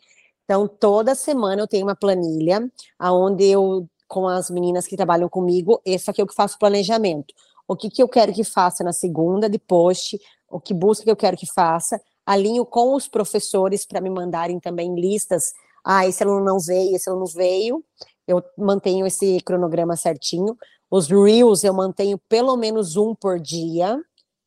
Então, 0.44 0.68
toda 0.68 1.14
semana 1.14 1.62
eu 1.62 1.68
tenho 1.68 1.86
uma 1.86 1.96
planilha 1.96 2.72
onde 3.00 3.44
eu 3.46 3.88
com 4.08 4.28
as 4.28 4.50
meninas 4.50 4.88
que 4.88 4.96
trabalham 4.96 5.30
comigo, 5.30 5.82
esse 5.86 6.10
aqui 6.10 6.22
é 6.22 6.24
o 6.24 6.28
que 6.28 6.36
faço 6.36 6.58
planejamento. 6.58 7.34
O 7.68 7.76
que, 7.76 7.90
que 7.90 8.02
eu 8.02 8.08
quero 8.08 8.34
que 8.34 8.44
faça 8.44 8.84
na 8.84 8.94
segunda 8.94 9.50
de 9.50 9.60
post, 9.60 10.20
o 10.50 10.60
que 10.60 10.74
busca 10.74 11.04
que 11.04 11.12
eu 11.12 11.16
quero 11.16 11.36
que 11.36 11.46
faça, 11.46 12.02
alinho 12.26 12.66
com 12.66 12.96
os 12.96 13.08
professores 13.08 13.86
para 13.86 14.00
me 14.00 14.10
mandarem 14.10 14.60
também 14.60 14.96
listas. 14.96 15.52
Ah, 15.84 16.08
esse 16.08 16.24
aluno 16.24 16.44
não 16.44 16.60
veio, 16.60 16.96
esse 16.96 17.10
aluno 17.10 17.26
veio. 17.26 17.84
Eu 18.28 18.44
mantenho 18.58 19.06
esse 19.06 19.40
cronograma 19.42 19.96
certinho. 19.96 20.58
Os 20.90 21.08
reels 21.08 21.64
eu 21.64 21.74
mantenho 21.74 22.18
pelo 22.30 22.56
menos 22.56 22.96
um 22.96 23.14
por 23.14 23.40
dia, 23.40 24.02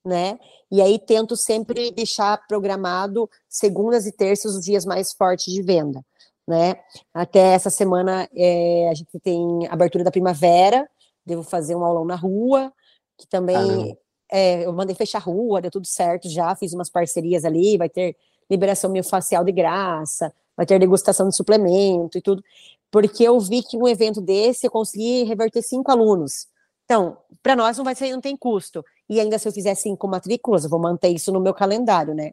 né? 0.05 0.38
E 0.71 0.81
aí 0.81 0.99
tento 0.99 1.37
sempre 1.37 1.90
deixar 1.90 2.47
programado 2.47 3.29
segundas 3.49 4.07
e 4.07 4.12
terças 4.12 4.55
os 4.55 4.64
dias 4.64 4.85
mais 4.85 5.12
fortes 5.12 5.52
de 5.52 5.62
venda 5.62 6.05
né? 6.50 6.75
Até 7.14 7.38
essa 7.54 7.71
semana 7.71 8.28
é, 8.35 8.88
a 8.90 8.95
gente 8.95 9.19
tem 9.21 9.66
abertura 9.69 10.04
da 10.04 10.11
primavera, 10.11 10.87
devo 11.25 11.42
fazer 11.42 11.76
um 11.76 11.85
aulão 11.85 12.04
na 12.04 12.16
rua, 12.16 12.73
que 13.16 13.26
também 13.26 13.97
é, 14.30 14.66
eu 14.66 14.73
mandei 14.73 14.97
fechar 14.97 15.19
a 15.19 15.23
rua, 15.23 15.61
deu 15.61 15.71
tudo 15.71 15.87
certo 15.87 16.28
já, 16.28 16.54
fiz 16.57 16.73
umas 16.73 16.90
parcerias 16.90 17.45
ali, 17.45 17.78
vai 17.78 17.88
ter 17.88 18.16
liberação 18.50 18.90
miofascial 18.90 19.45
de 19.45 19.52
graça, 19.52 20.33
vai 20.57 20.66
ter 20.66 20.78
degustação 20.78 21.28
de 21.28 21.37
suplemento 21.37 22.19
e 22.19 22.21
tudo, 22.21 22.42
porque 22.90 23.23
eu 23.23 23.38
vi 23.38 23.62
que 23.62 23.76
um 23.76 23.87
evento 23.87 24.21
desse 24.21 24.66
eu 24.66 24.71
consegui 24.71 25.23
reverter 25.23 25.62
cinco 25.62 25.90
alunos. 25.90 26.49
Então, 26.85 27.16
para 27.40 27.54
nós 27.54 27.78
não 27.78 27.85
vai 27.85 27.95
ser, 27.95 28.11
não 28.11 28.21
tem 28.21 28.37
custo. 28.37 28.85
E 29.09 29.21
ainda 29.21 29.38
se 29.38 29.47
eu 29.47 29.52
fizer 29.52 29.76
cinco 29.76 30.09
matrículas, 30.09 30.64
eu 30.64 30.71
vou 30.71 30.80
manter 30.80 31.09
isso 31.09 31.30
no 31.30 31.40
meu 31.40 31.54
calendário, 31.54 32.12
né? 32.12 32.33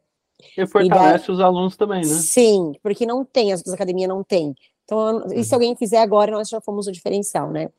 E 0.57 0.67
fortalece 0.67 1.25
e 1.25 1.27
daí, 1.27 1.35
os 1.35 1.39
alunos 1.39 1.75
também, 1.75 2.01
né? 2.01 2.13
Sim, 2.13 2.73
porque 2.83 3.05
não 3.05 3.25
tem, 3.25 3.51
as, 3.51 3.61
as 3.65 3.73
academias 3.73 4.09
não 4.09 4.23
tem. 4.23 4.55
Então, 4.83 5.25
e 5.33 5.43
se 5.43 5.51
uhum. 5.51 5.55
alguém 5.55 5.75
fizer 5.75 5.99
agora, 5.99 6.31
nós 6.31 6.47
já 6.47 6.61
fomos 6.61 6.87
o 6.87 6.91
diferencial, 6.91 7.51
né? 7.51 7.69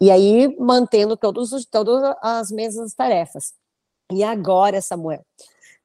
E 0.00 0.10
aí, 0.10 0.54
mantendo 0.58 1.16
todos, 1.16 1.64
todas 1.66 2.16
as 2.22 2.50
mesmas 2.50 2.94
tarefas. 2.94 3.52
E 4.12 4.22
agora, 4.22 4.80
Samuel, 4.80 5.24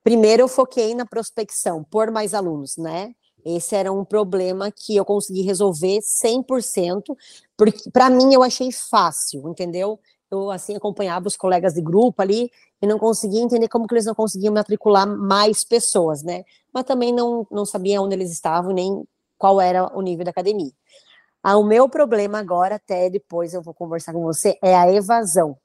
primeiro 0.04 0.44
eu 0.44 0.48
foquei 0.48 0.94
na 0.94 1.06
prospecção, 1.06 1.84
por 1.84 2.12
mais 2.12 2.34
alunos, 2.34 2.78
né? 2.78 3.14
Esse 3.46 3.76
era 3.76 3.92
um 3.94 4.04
problema 4.04 4.72
que 4.72 4.96
eu 4.96 5.06
consegui 5.06 5.42
resolver 5.42 6.00
100%, 6.00 7.16
porque 7.56 7.90
para 7.92 8.10
mim 8.10 8.34
eu 8.34 8.44
achei 8.44 8.72
fácil, 8.72 9.48
entendeu? 9.48 10.00
Eu 10.30 10.52
assim 10.52 10.76
acompanhava 10.76 11.28
os 11.28 11.38
colegas 11.38 11.74
de 11.74 11.82
grupo 11.82 12.22
ali 12.22 12.52
e 12.82 12.88
não 12.88 13.00
conseguia 13.00 13.42
entender 13.42 13.68
como 13.68 13.88
que 13.88 13.94
eles 13.94 14.06
não 14.06 14.14
conseguiam 14.14 14.54
matricular 14.54 15.08
mais 15.08 15.64
pessoas, 15.64 16.22
né? 16.24 16.44
Mas 16.74 16.84
também 16.84 17.14
não, 17.14 17.48
não 17.50 17.66
sabia 17.66 18.02
onde 18.02 18.14
eles 18.16 18.32
estavam 18.32 18.72
nem 18.72 19.04
qual 19.38 19.60
era 19.60 19.96
o 19.98 20.02
nível 20.02 20.26
da 20.26 20.32
academia. 20.32 20.72
Ah, 21.42 21.58
o 21.58 21.64
meu 21.64 21.88
problema 21.88 22.40
agora, 22.40 22.76
até 22.76 23.10
depois 23.10 23.54
eu 23.54 23.62
vou 23.62 23.74
conversar 23.74 24.14
com 24.14 24.22
você, 24.22 24.58
é 24.62 24.76
a 24.76 24.92
evasão, 24.92 25.58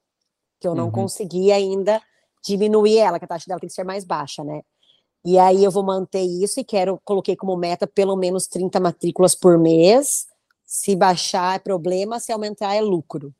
que 0.60 0.68
eu 0.68 0.74
não 0.74 0.86
uhum. 0.86 0.92
consegui 0.92 1.50
ainda 1.50 2.00
diminuir 2.42 2.98
ela, 2.98 3.18
que 3.18 3.24
a 3.24 3.28
taxa 3.28 3.46
dela 3.46 3.60
tem 3.60 3.68
que 3.68 3.74
ser 3.74 3.84
mais 3.84 4.04
baixa, 4.04 4.42
né? 4.44 4.62
E 5.24 5.38
aí 5.38 5.62
eu 5.62 5.70
vou 5.70 5.84
manter 5.84 6.22
isso 6.22 6.58
e 6.58 6.64
quero, 6.64 7.00
coloquei 7.04 7.36
como 7.36 7.56
meta 7.56 7.86
pelo 7.86 8.16
menos 8.16 8.46
30 8.46 8.80
matrículas 8.80 9.34
por 9.34 9.56
mês. 9.56 10.26
Se 10.66 10.96
baixar 10.96 11.56
é 11.56 11.58
problema, 11.58 12.18
se 12.18 12.32
aumentar 12.32 12.74
é 12.74 12.80
lucro. 12.80 13.32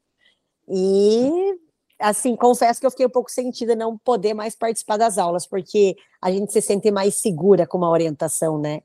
E 0.69 1.59
assim, 2.03 2.37
confesso 2.37 2.81
que 2.81 2.87
eu 2.87 2.91
fiquei 2.91 3.07
um 3.07 3.11
pouco 3.11 3.31
sentida 3.31 3.75
não 3.77 3.97
poder 3.97 4.35
mais 4.35 4.55
participar 4.55 4.97
das 4.97 5.19
aulas, 5.19 5.47
porque 5.47 5.97
a 6.21 6.31
gente 6.31 6.53
se 6.53 6.61
sente 6.61 6.91
mais 6.91 7.15
segura 7.15 7.67
com 7.67 7.79
uma 7.79 7.91
orientação, 7.91 8.59
né? 8.59 8.83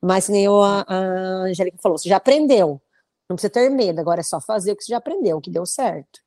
Mas 0.00 0.28
nem 0.28 0.46
a, 0.46 0.84
a 0.86 0.96
Angélica 1.44 1.78
falou, 1.80 1.98
você 1.98 2.08
já 2.08 2.16
aprendeu, 2.16 2.80
não 3.28 3.36
precisa 3.36 3.52
ter 3.52 3.68
medo, 3.70 4.00
agora 4.00 4.20
é 4.20 4.24
só 4.24 4.40
fazer 4.40 4.72
o 4.72 4.76
que 4.76 4.84
você 4.84 4.92
já 4.92 4.98
aprendeu, 4.98 5.36
o 5.36 5.40
que 5.40 5.50
deu 5.50 5.66
certo. 5.66 6.20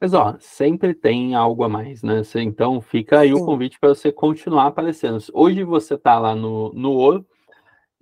Mas 0.00 0.12
ó, 0.12 0.36
sempre 0.38 0.94
tem 0.94 1.34
algo 1.34 1.64
a 1.64 1.68
mais, 1.68 2.02
né? 2.02 2.22
Então 2.36 2.80
fica 2.80 3.20
aí 3.20 3.28
Sim. 3.28 3.40
o 3.40 3.44
convite 3.44 3.78
para 3.80 3.90
você 3.90 4.12
continuar 4.12 4.66
aparecendo. 4.66 5.18
Hoje 5.32 5.64
você 5.64 5.94
está 5.94 6.18
lá 6.18 6.34
no, 6.34 6.72
no 6.72 6.92
Ouro, 6.92 7.26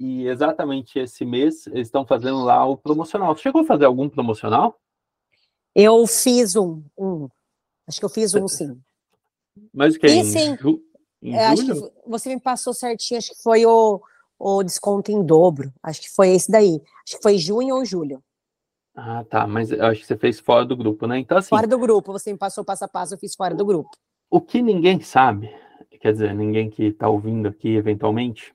e 0.03 0.27
exatamente 0.27 0.99
esse 0.99 1.25
mês 1.25 1.67
eles 1.69 1.87
estão 1.87 2.05
fazendo 2.05 2.43
lá 2.43 2.67
o 2.67 2.77
promocional. 2.77 3.37
Você 3.37 3.43
chegou 3.43 3.63
a 3.63 3.67
fazer 3.67 3.85
algum 3.85 4.09
promocional? 4.09 4.81
Eu 5.75 6.05
fiz 6.09 6.57
um, 6.57 6.83
um. 6.99 7.29
Acho 7.87 7.99
que 7.99 8.05
eu 8.05 8.11
fiz 8.11 8.35
um, 8.35 8.47
sim. 8.49 8.81
Mas 9.73 9.95
o 9.95 9.99
que? 9.99 10.07
E, 10.07 10.25
sim, 10.25 10.57
ju... 10.57 10.83
é, 11.23 11.47
acho 11.47 11.67
que 11.67 11.93
você 12.07 12.35
me 12.35 12.41
passou 12.41 12.73
certinho, 12.73 13.19
acho 13.19 13.31
que 13.31 13.43
foi 13.43 13.67
o, 13.67 14.01
o 14.39 14.63
desconto 14.63 15.11
em 15.11 15.25
dobro. 15.25 15.73
Acho 15.83 16.01
que 16.01 16.11
foi 16.11 16.31
esse 16.31 16.51
daí. 16.51 16.81
Acho 17.07 17.17
que 17.17 17.23
foi 17.23 17.39
junho 17.39 17.77
ou 17.77 17.85
julho. 17.85 18.23
Ah, 18.95 19.25
tá. 19.29 19.47
Mas 19.47 19.71
eu 19.71 19.85
acho 19.87 20.01
que 20.01 20.07
você 20.07 20.17
fez 20.17 20.39
fora 20.39 20.65
do 20.65 20.77
grupo, 20.77 21.07
né? 21.07 21.19
Então, 21.19 21.39
assim. 21.39 21.49
Fora 21.49 21.67
do 21.67 21.79
grupo, 21.79 22.13
você 22.13 22.33
me 22.33 22.39
passou 22.39 22.65
passo 22.65 22.85
a 22.85 22.89
passo, 22.89 23.15
eu 23.15 23.19
fiz 23.19 23.35
fora 23.35 23.55
do 23.55 23.65
grupo. 23.65 23.91
O 24.31 24.41
que 24.41 24.63
ninguém 24.63 25.01
sabe, 25.01 25.55
quer 26.01 26.13
dizer, 26.13 26.35
ninguém 26.35 26.71
que 26.71 26.85
está 26.85 27.09
ouvindo 27.09 27.49
aqui 27.49 27.75
eventualmente, 27.75 28.55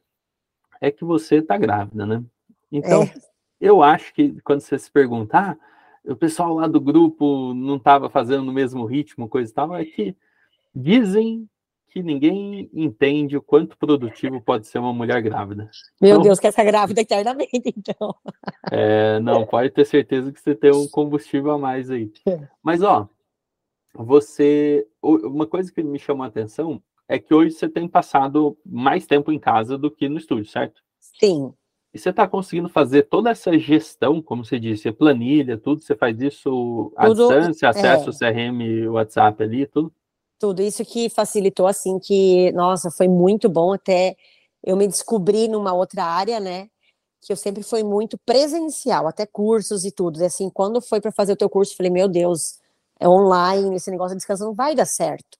é 0.81 0.91
que 0.91 1.03
você 1.03 1.37
está 1.37 1.57
grávida, 1.57 2.05
né? 2.05 2.23
Então, 2.71 3.03
é. 3.03 3.13
eu 3.59 3.81
acho 3.81 4.13
que 4.13 4.39
quando 4.41 4.61
você 4.61 4.77
se 4.77 4.91
perguntar, 4.91 5.51
ah, 5.51 5.67
o 6.07 6.15
pessoal 6.15 6.53
lá 6.53 6.67
do 6.67 6.79
grupo 6.79 7.53
não 7.53 7.75
estava 7.75 8.09
fazendo 8.09 8.43
no 8.43 8.53
mesmo 8.53 8.85
ritmo, 8.85 9.27
coisa 9.27 9.51
e 9.51 9.53
tal, 9.53 9.75
é 9.75 9.85
que 9.85 10.15
dizem 10.73 11.47
que 11.89 12.01
ninguém 12.01 12.69
entende 12.73 13.35
o 13.35 13.41
quanto 13.41 13.77
produtivo 13.77 14.41
pode 14.41 14.67
ser 14.67 14.79
uma 14.79 14.93
mulher 14.93 15.21
grávida. 15.21 15.69
Meu 16.01 16.11
então, 16.11 16.21
Deus, 16.21 16.39
quer 16.39 16.51
ficar 16.51 16.65
grávida 16.65 17.01
eternamente, 17.01 17.73
então. 17.75 18.15
É, 18.71 19.19
não, 19.19 19.45
pode 19.45 19.71
ter 19.71 19.85
certeza 19.85 20.31
que 20.31 20.39
você 20.39 20.55
tem 20.55 20.71
um 20.71 20.87
combustível 20.87 21.51
a 21.51 21.57
mais 21.57 21.89
aí. 21.89 22.11
É. 22.27 22.47
Mas, 22.61 22.81
ó, 22.81 23.09
você. 23.93 24.87
Uma 25.01 25.47
coisa 25.47 25.71
que 25.71 25.81
me 25.81 25.97
chamou 25.97 26.23
a 26.23 26.27
atenção 26.27 26.81
é 27.07 27.17
que 27.17 27.33
hoje 27.33 27.51
você 27.51 27.69
tem 27.69 27.87
passado 27.87 28.57
mais 28.65 29.07
tempo 29.07 29.31
em 29.31 29.39
casa 29.39 29.77
do 29.77 29.89
que 29.89 30.09
no 30.09 30.17
estúdio, 30.17 30.51
certo? 30.51 30.81
Sim. 30.99 31.53
E 31.93 31.99
você 31.99 32.09
está 32.09 32.27
conseguindo 32.27 32.69
fazer 32.69 33.03
toda 33.03 33.29
essa 33.29 33.57
gestão, 33.57 34.21
como 34.21 34.43
você 34.43 34.59
disse, 34.59 34.91
planilha, 34.91 35.57
tudo, 35.57 35.81
você 35.81 35.95
faz 35.95 36.19
isso 36.21 36.91
à 36.95 37.07
tudo, 37.07 37.27
distância, 37.27 37.69
acesso 37.69 38.23
é. 38.23 38.31
CRM, 38.31 38.87
WhatsApp 38.89 39.41
ali, 39.43 39.65
tudo? 39.65 39.91
Tudo 40.39 40.61
isso 40.61 40.85
que 40.85 41.09
facilitou, 41.09 41.65
assim, 41.65 41.97
que, 41.97 42.51
nossa, 42.51 42.91
foi 42.91 43.07
muito 43.07 43.49
bom 43.49 43.73
até 43.73 44.15
eu 44.63 44.75
me 44.75 44.87
descobri 44.87 45.47
numa 45.47 45.73
outra 45.73 46.03
área, 46.03 46.39
né, 46.39 46.69
que 47.21 47.31
eu 47.31 47.37
sempre 47.37 47.63
fui 47.63 47.83
muito 47.83 48.17
presencial, 48.25 49.07
até 49.07 49.25
cursos 49.25 49.85
e 49.85 49.91
tudo, 49.91 50.21
e 50.21 50.25
assim, 50.25 50.49
quando 50.49 50.81
foi 50.81 50.99
para 50.99 51.11
fazer 51.11 51.33
o 51.33 51.37
teu 51.37 51.49
curso, 51.49 51.75
falei, 51.75 51.91
meu 51.91 52.07
Deus, 52.07 52.59
é 52.99 53.07
online, 53.07 53.75
esse 53.75 53.89
negócio 53.89 54.15
de 54.15 54.17
descanso 54.17 54.43
não 54.43 54.53
vai 54.53 54.75
dar 54.75 54.85
certo. 54.85 55.37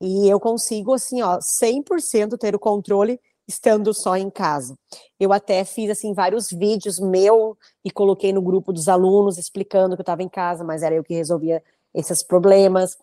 E 0.00 0.28
eu 0.28 0.40
consigo, 0.40 0.92
assim, 0.92 1.22
ó, 1.22 1.38
100% 1.40 2.36
ter 2.36 2.54
o 2.54 2.58
controle 2.58 3.20
estando 3.46 3.92
só 3.92 4.16
em 4.16 4.30
casa. 4.30 4.76
Eu 5.18 5.32
até 5.32 5.64
fiz 5.64 5.90
assim 5.90 6.12
vários 6.14 6.50
vídeos 6.50 6.98
meu 6.98 7.56
e 7.84 7.90
coloquei 7.90 8.32
no 8.32 8.42
grupo 8.42 8.72
dos 8.72 8.88
alunos 8.88 9.38
explicando 9.38 9.96
que 9.96 10.00
eu 10.00 10.04
estava 10.04 10.22
em 10.22 10.28
casa, 10.28 10.64
mas 10.64 10.82
era 10.82 10.94
eu 10.94 11.04
que 11.04 11.14
resolvia 11.14 11.62
esses 11.94 12.22
problemas. 12.22 12.96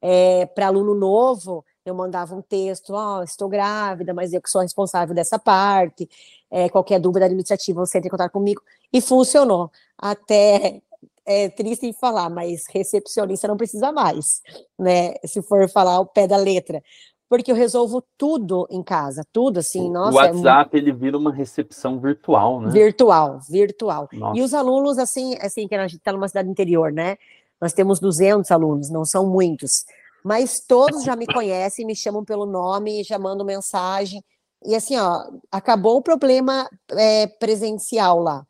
É, 0.00 0.46
Para 0.46 0.68
aluno 0.68 0.94
novo, 0.94 1.64
eu 1.84 1.94
mandava 1.94 2.34
um 2.34 2.42
texto, 2.42 2.92
ó, 2.92 3.20
oh, 3.20 3.22
estou 3.22 3.48
grávida, 3.48 4.12
mas 4.12 4.32
eu 4.32 4.42
que 4.42 4.50
sou 4.50 4.60
responsável 4.60 5.14
dessa 5.14 5.38
parte. 5.38 6.08
É, 6.50 6.68
qualquer 6.68 7.00
dúvida 7.00 7.26
administrativa, 7.26 7.84
você 7.84 7.94
tem 7.94 8.02
que 8.02 8.10
contar 8.10 8.28
comigo. 8.28 8.62
E 8.92 9.00
funcionou. 9.00 9.70
Até 9.98 10.82
é 11.24 11.48
triste 11.48 11.86
em 11.86 11.92
falar, 11.92 12.30
mas 12.30 12.66
recepcionista 12.68 13.48
não 13.48 13.56
precisa 13.56 13.90
mais, 13.90 14.40
né? 14.78 15.14
Se 15.24 15.42
for 15.42 15.68
falar 15.68 15.98
o 16.00 16.06
pé 16.06 16.26
da 16.26 16.36
letra 16.36 16.82
porque 17.28 17.50
eu 17.50 17.56
resolvo 17.56 18.02
tudo 18.16 18.66
em 18.70 18.82
casa, 18.82 19.26
tudo 19.32 19.58
assim, 19.58 19.90
nossa. 19.90 20.12
O 20.12 20.14
WhatsApp 20.14 20.76
é 20.76 20.80
muito... 20.80 20.88
ele 20.90 20.92
vira 20.92 21.18
uma 21.18 21.32
recepção 21.32 21.98
virtual, 21.98 22.60
né? 22.60 22.70
Virtual, 22.70 23.40
virtual. 23.48 24.08
Nossa. 24.12 24.38
E 24.38 24.42
os 24.42 24.54
alunos 24.54 24.98
assim, 24.98 25.36
assim 25.40 25.66
que 25.66 25.74
a 25.74 25.86
gente 25.86 25.98
está 25.98 26.12
numa 26.12 26.28
cidade 26.28 26.48
interior, 26.48 26.92
né? 26.92 27.16
Nós 27.60 27.72
temos 27.72 27.98
200 27.98 28.50
alunos, 28.50 28.90
não 28.90 29.04
são 29.04 29.26
muitos, 29.26 29.84
mas 30.22 30.60
todos 30.60 31.04
já 31.04 31.16
me 31.16 31.26
conhecem, 31.26 31.86
me 31.86 31.96
chamam 31.96 32.24
pelo 32.24 32.46
nome, 32.46 33.02
já 33.02 33.18
mandam 33.18 33.44
mensagem. 33.44 34.22
E 34.64 34.74
assim, 34.74 34.96
ó, 34.96 35.24
acabou 35.50 35.96
o 35.96 36.02
problema 36.02 36.68
é, 36.90 37.26
presencial 37.26 38.20
lá. 38.20 38.46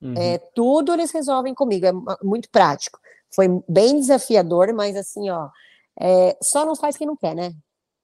Uhum. 0.00 0.14
É, 0.16 0.38
tudo 0.54 0.92
eles 0.92 1.10
resolvem 1.10 1.54
comigo, 1.54 1.86
é 1.86 1.92
muito 2.22 2.50
prático. 2.50 2.98
Foi 3.34 3.48
bem 3.68 3.98
desafiador, 3.98 4.72
mas 4.74 4.96
assim, 4.96 5.30
ó, 5.30 5.48
é, 5.98 6.36
só 6.42 6.66
não 6.66 6.76
faz 6.76 6.96
quem 6.96 7.06
não 7.06 7.16
quer, 7.16 7.34
né? 7.34 7.54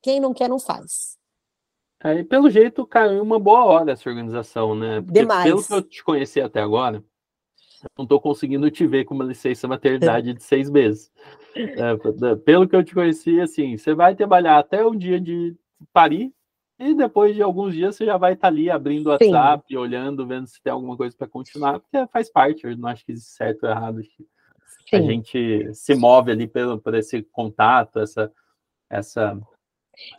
Quem 0.02 0.20
não 0.20 0.32
quer, 0.32 0.48
não 0.48 0.58
faz. 0.58 1.18
É, 2.02 2.22
pelo 2.24 2.48
jeito, 2.48 2.86
caiu 2.86 3.22
uma 3.22 3.38
boa 3.38 3.64
hora 3.64 3.92
essa 3.92 4.08
organização, 4.08 4.74
né? 4.74 5.02
Porque 5.02 5.20
Demais. 5.20 5.44
Pelo 5.44 5.62
que 5.62 5.72
eu 5.74 5.82
te 5.82 6.02
conheci 6.02 6.40
até 6.40 6.60
agora, 6.60 7.04
não 7.96 8.04
estou 8.04 8.20
conseguindo 8.20 8.70
te 8.70 8.86
ver 8.86 9.04
com 9.04 9.14
uma 9.14 9.24
licença 9.24 9.68
maternidade 9.68 10.32
de 10.32 10.42
seis 10.42 10.70
meses. 10.70 11.12
É, 11.54 12.36
pelo 12.36 12.68
que 12.68 12.76
eu 12.76 12.84
te 12.84 12.94
conheci, 12.94 13.40
assim, 13.40 13.76
você 13.76 13.94
vai 13.94 14.14
trabalhar 14.14 14.58
até 14.58 14.84
o 14.84 14.94
dia 14.94 15.20
de 15.20 15.54
parir 15.92 16.32
e 16.78 16.94
depois 16.94 17.34
de 17.34 17.42
alguns 17.42 17.74
dias 17.74 17.96
você 17.96 18.06
já 18.06 18.16
vai 18.16 18.32
estar 18.32 18.48
tá 18.48 18.48
ali 18.48 18.70
abrindo 18.70 19.08
o 19.08 19.10
WhatsApp, 19.10 19.64
Sim. 19.68 19.76
olhando, 19.76 20.26
vendo 20.26 20.46
se 20.46 20.62
tem 20.62 20.72
alguma 20.72 20.96
coisa 20.96 21.14
para 21.14 21.26
continuar, 21.26 21.80
porque 21.80 22.06
faz 22.06 22.30
parte, 22.30 22.64
eu 22.64 22.76
não 22.76 22.88
acho 22.88 23.04
que 23.04 23.12
existe 23.12 23.32
certo 23.32 23.64
ou 23.64 23.70
errado. 23.70 24.00
A 24.92 25.00
gente 25.00 25.74
se 25.74 25.94
move 25.94 26.32
ali 26.32 26.48
pelo, 26.48 26.80
por 26.80 26.94
esse 26.94 27.22
contato, 27.22 28.00
essa, 28.00 28.32
essa 28.88 29.38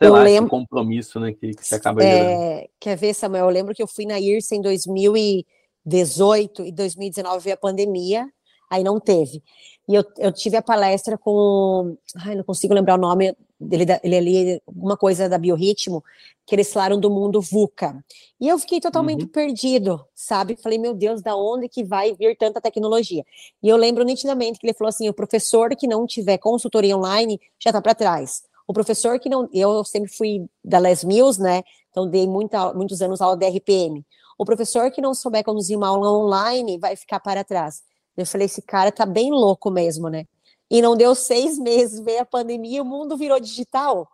eu 0.00 0.12
lá, 0.12 0.22
lembro 0.22 0.50
compromisso, 0.50 1.18
né, 1.20 1.32
que, 1.32 1.54
que 1.54 1.66
você 1.66 1.74
acaba 1.74 2.02
é, 2.02 2.68
Quer 2.78 2.96
ver, 2.96 3.14
Samuel? 3.14 3.46
Eu 3.46 3.50
lembro 3.50 3.74
que 3.74 3.82
eu 3.82 3.86
fui 3.86 4.06
na 4.06 4.20
IRSA 4.20 4.56
em 4.56 4.60
2018 4.60 6.66
e 6.66 6.72
2019 6.72 7.44
veio 7.44 7.54
a 7.54 7.58
pandemia, 7.58 8.28
aí 8.70 8.84
não 8.84 9.00
teve. 9.00 9.42
E 9.88 9.94
eu, 9.94 10.04
eu 10.18 10.32
tive 10.32 10.56
a 10.56 10.62
palestra 10.62 11.18
com, 11.18 11.96
ai, 12.16 12.34
não 12.34 12.44
consigo 12.44 12.74
lembrar 12.74 12.94
o 12.94 13.00
nome 13.00 13.34
ele, 13.70 13.84
ele 14.02 14.16
ali, 14.16 14.62
uma 14.66 14.96
coisa 14.96 15.28
da 15.28 15.38
biorritmo, 15.38 16.02
que 16.46 16.54
eles 16.54 16.72
falaram 16.72 16.98
do 16.98 17.10
mundo 17.10 17.40
VUCA. 17.40 18.02
E 18.40 18.48
eu 18.48 18.58
fiquei 18.58 18.80
totalmente 18.80 19.22
uhum. 19.22 19.28
perdido, 19.28 20.04
sabe? 20.14 20.56
Falei, 20.56 20.78
meu 20.78 20.94
Deus, 20.94 21.22
da 21.22 21.36
onde 21.36 21.68
que 21.68 21.84
vai 21.84 22.14
vir 22.14 22.36
tanta 22.36 22.60
tecnologia? 22.60 23.24
E 23.62 23.68
eu 23.68 23.76
lembro 23.76 24.04
nitidamente 24.04 24.58
que 24.58 24.66
ele 24.66 24.74
falou 24.74 24.88
assim: 24.88 25.08
o 25.08 25.14
professor 25.14 25.74
que 25.76 25.86
não 25.86 26.06
tiver 26.06 26.38
consultoria 26.38 26.96
online 26.96 27.40
já 27.58 27.70
está 27.70 27.80
para 27.80 27.94
trás. 27.94 28.42
O 28.72 28.74
professor 28.74 29.20
que 29.20 29.28
não. 29.28 29.46
Eu 29.52 29.84
sempre 29.84 30.10
fui 30.10 30.46
da 30.64 30.78
Les 30.78 31.04
Mills, 31.04 31.38
né? 31.38 31.62
Então 31.90 32.08
dei 32.08 32.26
muita, 32.26 32.72
muitos 32.72 33.02
anos 33.02 33.20
aula 33.20 33.36
de 33.36 33.46
RPM. 33.46 34.02
O 34.38 34.46
professor 34.46 34.90
que 34.90 35.02
não 35.02 35.12
souber 35.12 35.44
conduzir 35.44 35.76
uma 35.76 35.88
aula 35.88 36.10
online 36.10 36.78
vai 36.78 36.96
ficar 36.96 37.20
para 37.20 37.44
trás. 37.44 37.82
Eu 38.16 38.24
falei, 38.24 38.46
esse 38.46 38.62
cara 38.62 38.90
tá 38.90 39.04
bem 39.04 39.30
louco 39.30 39.70
mesmo, 39.70 40.08
né? 40.08 40.24
E 40.70 40.80
não 40.80 40.96
deu 40.96 41.14
seis 41.14 41.58
meses, 41.58 42.00
veio 42.00 42.22
a 42.22 42.24
pandemia 42.24 42.78
e 42.78 42.80
o 42.80 42.84
mundo 42.84 43.14
virou 43.14 43.38
digital. 43.38 44.08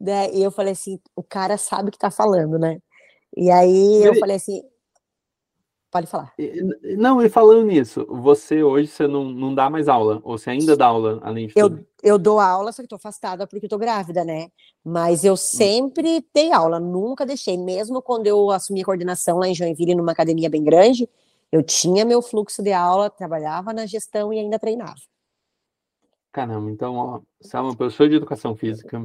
Né? 0.00 0.28
E 0.32 0.42
eu 0.42 0.50
falei 0.50 0.72
assim, 0.72 0.98
o 1.14 1.22
cara 1.22 1.56
sabe 1.56 1.88
o 1.88 1.92
que 1.92 1.98
tá 1.98 2.10
falando, 2.10 2.58
né? 2.58 2.80
E 3.36 3.48
aí 3.48 4.02
eu 4.02 4.18
falei 4.18 4.36
assim, 4.36 4.60
pode 5.90 6.06
falar. 6.06 6.32
Não, 6.96 7.20
e 7.20 7.28
falando 7.28 7.66
nisso, 7.66 8.06
você 8.08 8.62
hoje 8.62 8.88
você 8.88 9.06
não, 9.06 9.24
não 9.24 9.54
dá 9.54 9.68
mais 9.68 9.88
aula, 9.88 10.20
ou 10.22 10.38
você 10.38 10.50
ainda 10.50 10.76
dá 10.76 10.86
aula, 10.86 11.18
além 11.22 11.48
de 11.48 11.54
eu, 11.56 11.68
tudo? 11.68 11.86
Eu 12.02 12.18
dou 12.18 12.38
aula, 12.38 12.72
só 12.72 12.82
que 12.82 12.88
tô 12.88 12.96
afastada 12.96 13.46
porque 13.46 13.68
tô 13.68 13.76
grávida, 13.76 14.24
né? 14.24 14.50
Mas 14.84 15.24
eu 15.24 15.34
hum. 15.34 15.36
sempre 15.36 16.24
dei 16.32 16.52
aula, 16.52 16.78
nunca 16.78 17.26
deixei, 17.26 17.58
mesmo 17.58 18.00
quando 18.00 18.26
eu 18.26 18.50
assumi 18.50 18.82
a 18.82 18.84
coordenação 18.84 19.38
lá 19.38 19.48
em 19.48 19.54
Joinville, 19.54 19.94
numa 19.94 20.12
academia 20.12 20.48
bem 20.48 20.62
grande, 20.62 21.08
eu 21.50 21.62
tinha 21.62 22.04
meu 22.04 22.22
fluxo 22.22 22.62
de 22.62 22.72
aula, 22.72 23.10
trabalhava 23.10 23.72
na 23.72 23.84
gestão 23.86 24.32
e 24.32 24.38
ainda 24.38 24.58
treinava. 24.58 25.00
Caramba, 26.32 26.70
então, 26.70 26.94
ó, 26.94 27.20
você 27.40 27.56
é 27.56 27.60
uma 27.60 27.74
pessoa 27.74 28.08
de 28.08 28.14
educação 28.14 28.54
física 28.54 29.04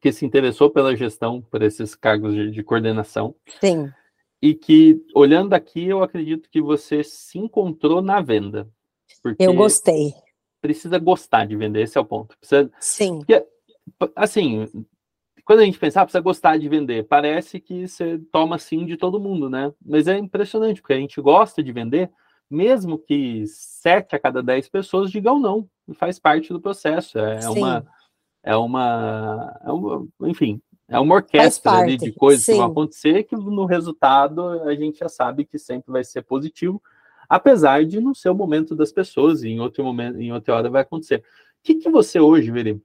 que 0.00 0.10
se 0.10 0.24
interessou 0.24 0.70
pela 0.70 0.96
gestão, 0.96 1.42
por 1.42 1.62
esses 1.62 1.94
cargos 1.94 2.34
de, 2.34 2.50
de 2.50 2.62
coordenação. 2.64 3.34
Sim. 3.60 3.92
E 4.42 4.54
que, 4.54 5.04
olhando 5.14 5.52
aqui, 5.52 5.86
eu 5.86 6.02
acredito 6.02 6.48
que 6.48 6.62
você 6.62 7.04
se 7.04 7.38
encontrou 7.38 8.00
na 8.00 8.20
venda. 8.20 8.68
eu 9.38 9.54
gostei. 9.54 10.14
Precisa 10.62 10.98
gostar 10.98 11.46
de 11.46 11.56
vender, 11.56 11.82
esse 11.82 11.98
é 11.98 12.00
o 12.00 12.04
ponto. 12.04 12.36
Precisa, 12.38 12.70
Sim. 12.80 13.18
Porque, 13.18 13.46
assim, 14.16 14.66
quando 15.44 15.60
a 15.60 15.64
gente 15.64 15.78
pensar, 15.78 16.02
ah, 16.02 16.04
precisa 16.04 16.22
gostar 16.22 16.56
de 16.58 16.68
vender, 16.68 17.08
parece 17.08 17.58
que 17.58 17.88
você 17.88 18.18
toma 18.30 18.56
sim 18.58 18.86
de 18.86 18.96
todo 18.96 19.20
mundo, 19.20 19.50
né? 19.50 19.72
Mas 19.84 20.06
é 20.06 20.16
impressionante, 20.16 20.80
porque 20.80 20.92
a 20.92 20.98
gente 20.98 21.20
gosta 21.20 21.62
de 21.62 21.72
vender, 21.72 22.10
mesmo 22.48 22.98
que 22.98 23.44
sete 23.46 24.14
a 24.14 24.18
cada 24.18 24.42
dez 24.42 24.68
pessoas 24.68 25.10
digam 25.10 25.38
não, 25.38 25.68
faz 25.94 26.18
parte 26.18 26.52
do 26.52 26.60
processo. 26.60 27.18
É 27.18 27.48
uma, 27.48 27.86
é 28.42 28.56
uma, 28.56 29.60
é 29.64 29.72
uma, 29.72 30.08
enfim, 30.22 30.62
é 30.90 30.98
uma 30.98 31.14
orquestra 31.14 31.70
ali 31.70 31.96
de 31.96 32.10
coisas 32.10 32.44
Sim. 32.44 32.52
que 32.52 32.58
vão 32.58 32.66
acontecer 32.66 33.22
que 33.22 33.36
no 33.36 33.64
resultado 33.64 34.42
a 34.64 34.74
gente 34.74 34.98
já 34.98 35.08
sabe 35.08 35.44
que 35.44 35.56
sempre 35.56 35.92
vai 35.92 36.02
ser 36.02 36.22
positivo, 36.22 36.82
apesar 37.28 37.84
de 37.84 38.00
não 38.00 38.12
ser 38.12 38.28
o 38.28 38.34
momento 38.34 38.74
das 38.74 38.90
pessoas, 38.90 39.44
e 39.44 39.50
em 39.50 39.60
outro 39.60 39.84
momento, 39.84 40.20
em 40.20 40.32
outra 40.32 40.56
hora 40.56 40.68
vai 40.68 40.82
acontecer. 40.82 41.18
O 41.18 41.22
que, 41.62 41.76
que 41.76 41.88
você 41.88 42.18
hoje, 42.18 42.50
Veri, 42.50 42.82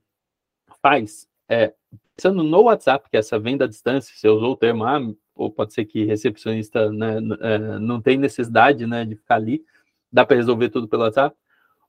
faz? 0.80 1.28
É, 1.48 1.74
pensando 2.14 2.44
no 2.44 2.62
WhatsApp, 2.62 3.10
que 3.10 3.16
é 3.16 3.20
essa 3.20 3.40
venda 3.40 3.64
à 3.64 3.68
distância, 3.68 4.14
você 4.14 4.28
usou 4.28 4.52
o 4.52 4.56
termo, 4.56 4.84
ah, 4.84 5.00
ou 5.34 5.50
pode 5.50 5.74
ser 5.74 5.84
que 5.84 6.04
recepcionista 6.04 6.92
né, 6.92 7.16
é, 7.40 7.58
não 7.80 8.00
tem 8.00 8.16
necessidade 8.16 8.86
né, 8.86 9.04
de 9.04 9.16
ficar 9.16 9.34
ali, 9.34 9.64
dá 10.12 10.24
para 10.24 10.36
resolver 10.36 10.68
tudo 10.68 10.86
pelo 10.86 11.02
WhatsApp. 11.02 11.36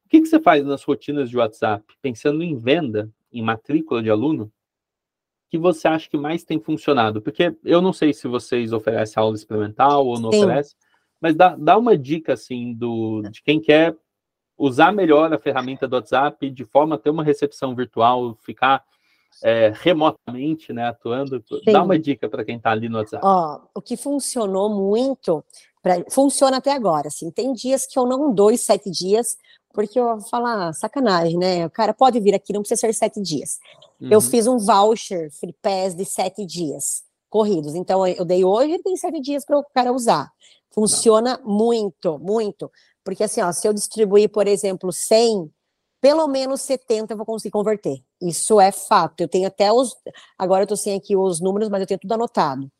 O 0.03 0.09
que, 0.09 0.21
que 0.21 0.25
você 0.25 0.39
faz 0.39 0.65
nas 0.65 0.83
rotinas 0.83 1.29
de 1.29 1.37
WhatsApp, 1.37 1.85
pensando 2.01 2.41
em 2.41 2.57
venda, 2.57 3.07
em 3.31 3.43
matrícula 3.43 4.01
de 4.01 4.09
aluno, 4.09 4.51
que 5.49 5.57
você 5.57 5.87
acha 5.87 6.09
que 6.09 6.17
mais 6.17 6.43
tem 6.43 6.59
funcionado? 6.59 7.21
Porque 7.21 7.55
eu 7.63 7.81
não 7.81 7.93
sei 7.93 8.13
se 8.13 8.27
vocês 8.27 8.73
oferecem 8.73 9.21
aula 9.21 9.35
experimental 9.35 10.05
ou 10.05 10.19
não 10.19 10.29
oferecem, 10.29 10.75
mas 11.19 11.35
dá, 11.35 11.55
dá 11.55 11.77
uma 11.77 11.97
dica 11.97 12.33
assim 12.33 12.73
do, 12.73 13.21
de 13.31 13.41
quem 13.41 13.59
quer 13.59 13.95
usar 14.57 14.91
melhor 14.91 15.31
a 15.33 15.39
ferramenta 15.39 15.87
do 15.87 15.95
WhatsApp 15.95 16.49
de 16.49 16.65
forma 16.65 16.95
a 16.95 16.97
ter 16.97 17.09
uma 17.09 17.23
recepção 17.23 17.75
virtual, 17.75 18.35
ficar 18.35 18.83
é, 19.43 19.71
remotamente, 19.75 20.73
né, 20.73 20.87
atuando. 20.87 21.43
Sim. 21.47 21.71
Dá 21.71 21.83
uma 21.83 21.99
dica 21.99 22.27
para 22.27 22.43
quem 22.43 22.57
está 22.57 22.71
ali 22.71 22.89
no 22.89 22.97
WhatsApp. 22.97 23.23
Ó, 23.25 23.59
o 23.75 23.81
que 23.81 23.95
funcionou 23.95 24.69
muito, 24.69 25.43
pra, 25.81 26.03
funciona 26.09 26.57
até 26.57 26.71
agora. 26.71 27.07
Assim, 27.07 27.29
tem 27.31 27.53
dias 27.53 27.85
que 27.85 27.97
eu 27.97 28.05
não 28.05 28.33
dou 28.33 28.51
os 28.51 28.61
sete 28.61 28.89
dias, 28.89 29.37
porque 29.73 29.99
eu 29.99 30.17
vou 30.17 30.21
falar, 30.21 30.69
ah, 30.69 30.73
sacanagem, 30.73 31.37
né? 31.37 31.65
O 31.65 31.69
cara 31.69 31.93
pode 31.93 32.19
vir 32.19 32.33
aqui, 32.33 32.53
não 32.53 32.61
precisa 32.61 32.79
ser 32.81 32.93
sete 32.93 33.21
dias. 33.21 33.59
Uhum. 34.01 34.09
Eu 34.11 34.21
fiz 34.21 34.47
um 34.47 34.57
voucher 34.57 35.31
Free 35.31 35.55
Pass 35.61 35.95
de 35.95 36.05
sete 36.05 36.45
dias 36.45 37.03
corridos. 37.29 37.75
Então, 37.75 38.05
eu 38.07 38.25
dei 38.25 38.43
hoje 38.43 38.73
e 38.73 38.81
tem 38.81 38.95
sete 38.95 39.19
dias 39.19 39.45
para 39.45 39.59
o 39.59 39.63
cara 39.73 39.91
usar. 39.91 40.31
Funciona 40.73 41.39
não. 41.43 41.51
muito, 41.51 42.17
muito. 42.19 42.71
Porque 43.03 43.23
assim, 43.23 43.41
ó, 43.41 43.51
se 43.51 43.67
eu 43.67 43.73
distribuir, 43.73 44.29
por 44.29 44.47
exemplo, 44.47 44.91
100 44.91 45.51
pelo 45.99 46.27
menos 46.27 46.61
70 46.61 47.13
eu 47.13 47.17
vou 47.17 47.25
conseguir 47.25 47.51
converter. 47.51 48.03
Isso 48.21 48.59
é 48.59 48.71
fato. 48.71 49.21
Eu 49.21 49.27
tenho 49.27 49.47
até 49.47 49.71
os. 49.71 49.95
Agora 50.37 50.61
eu 50.61 50.65
estou 50.65 50.77
sem 50.77 50.95
aqui 50.95 51.15
os 51.15 51.41
números, 51.41 51.69
mas 51.69 51.81
eu 51.81 51.87
tenho 51.87 51.99
tudo 51.99 52.13
anotado. 52.13 52.71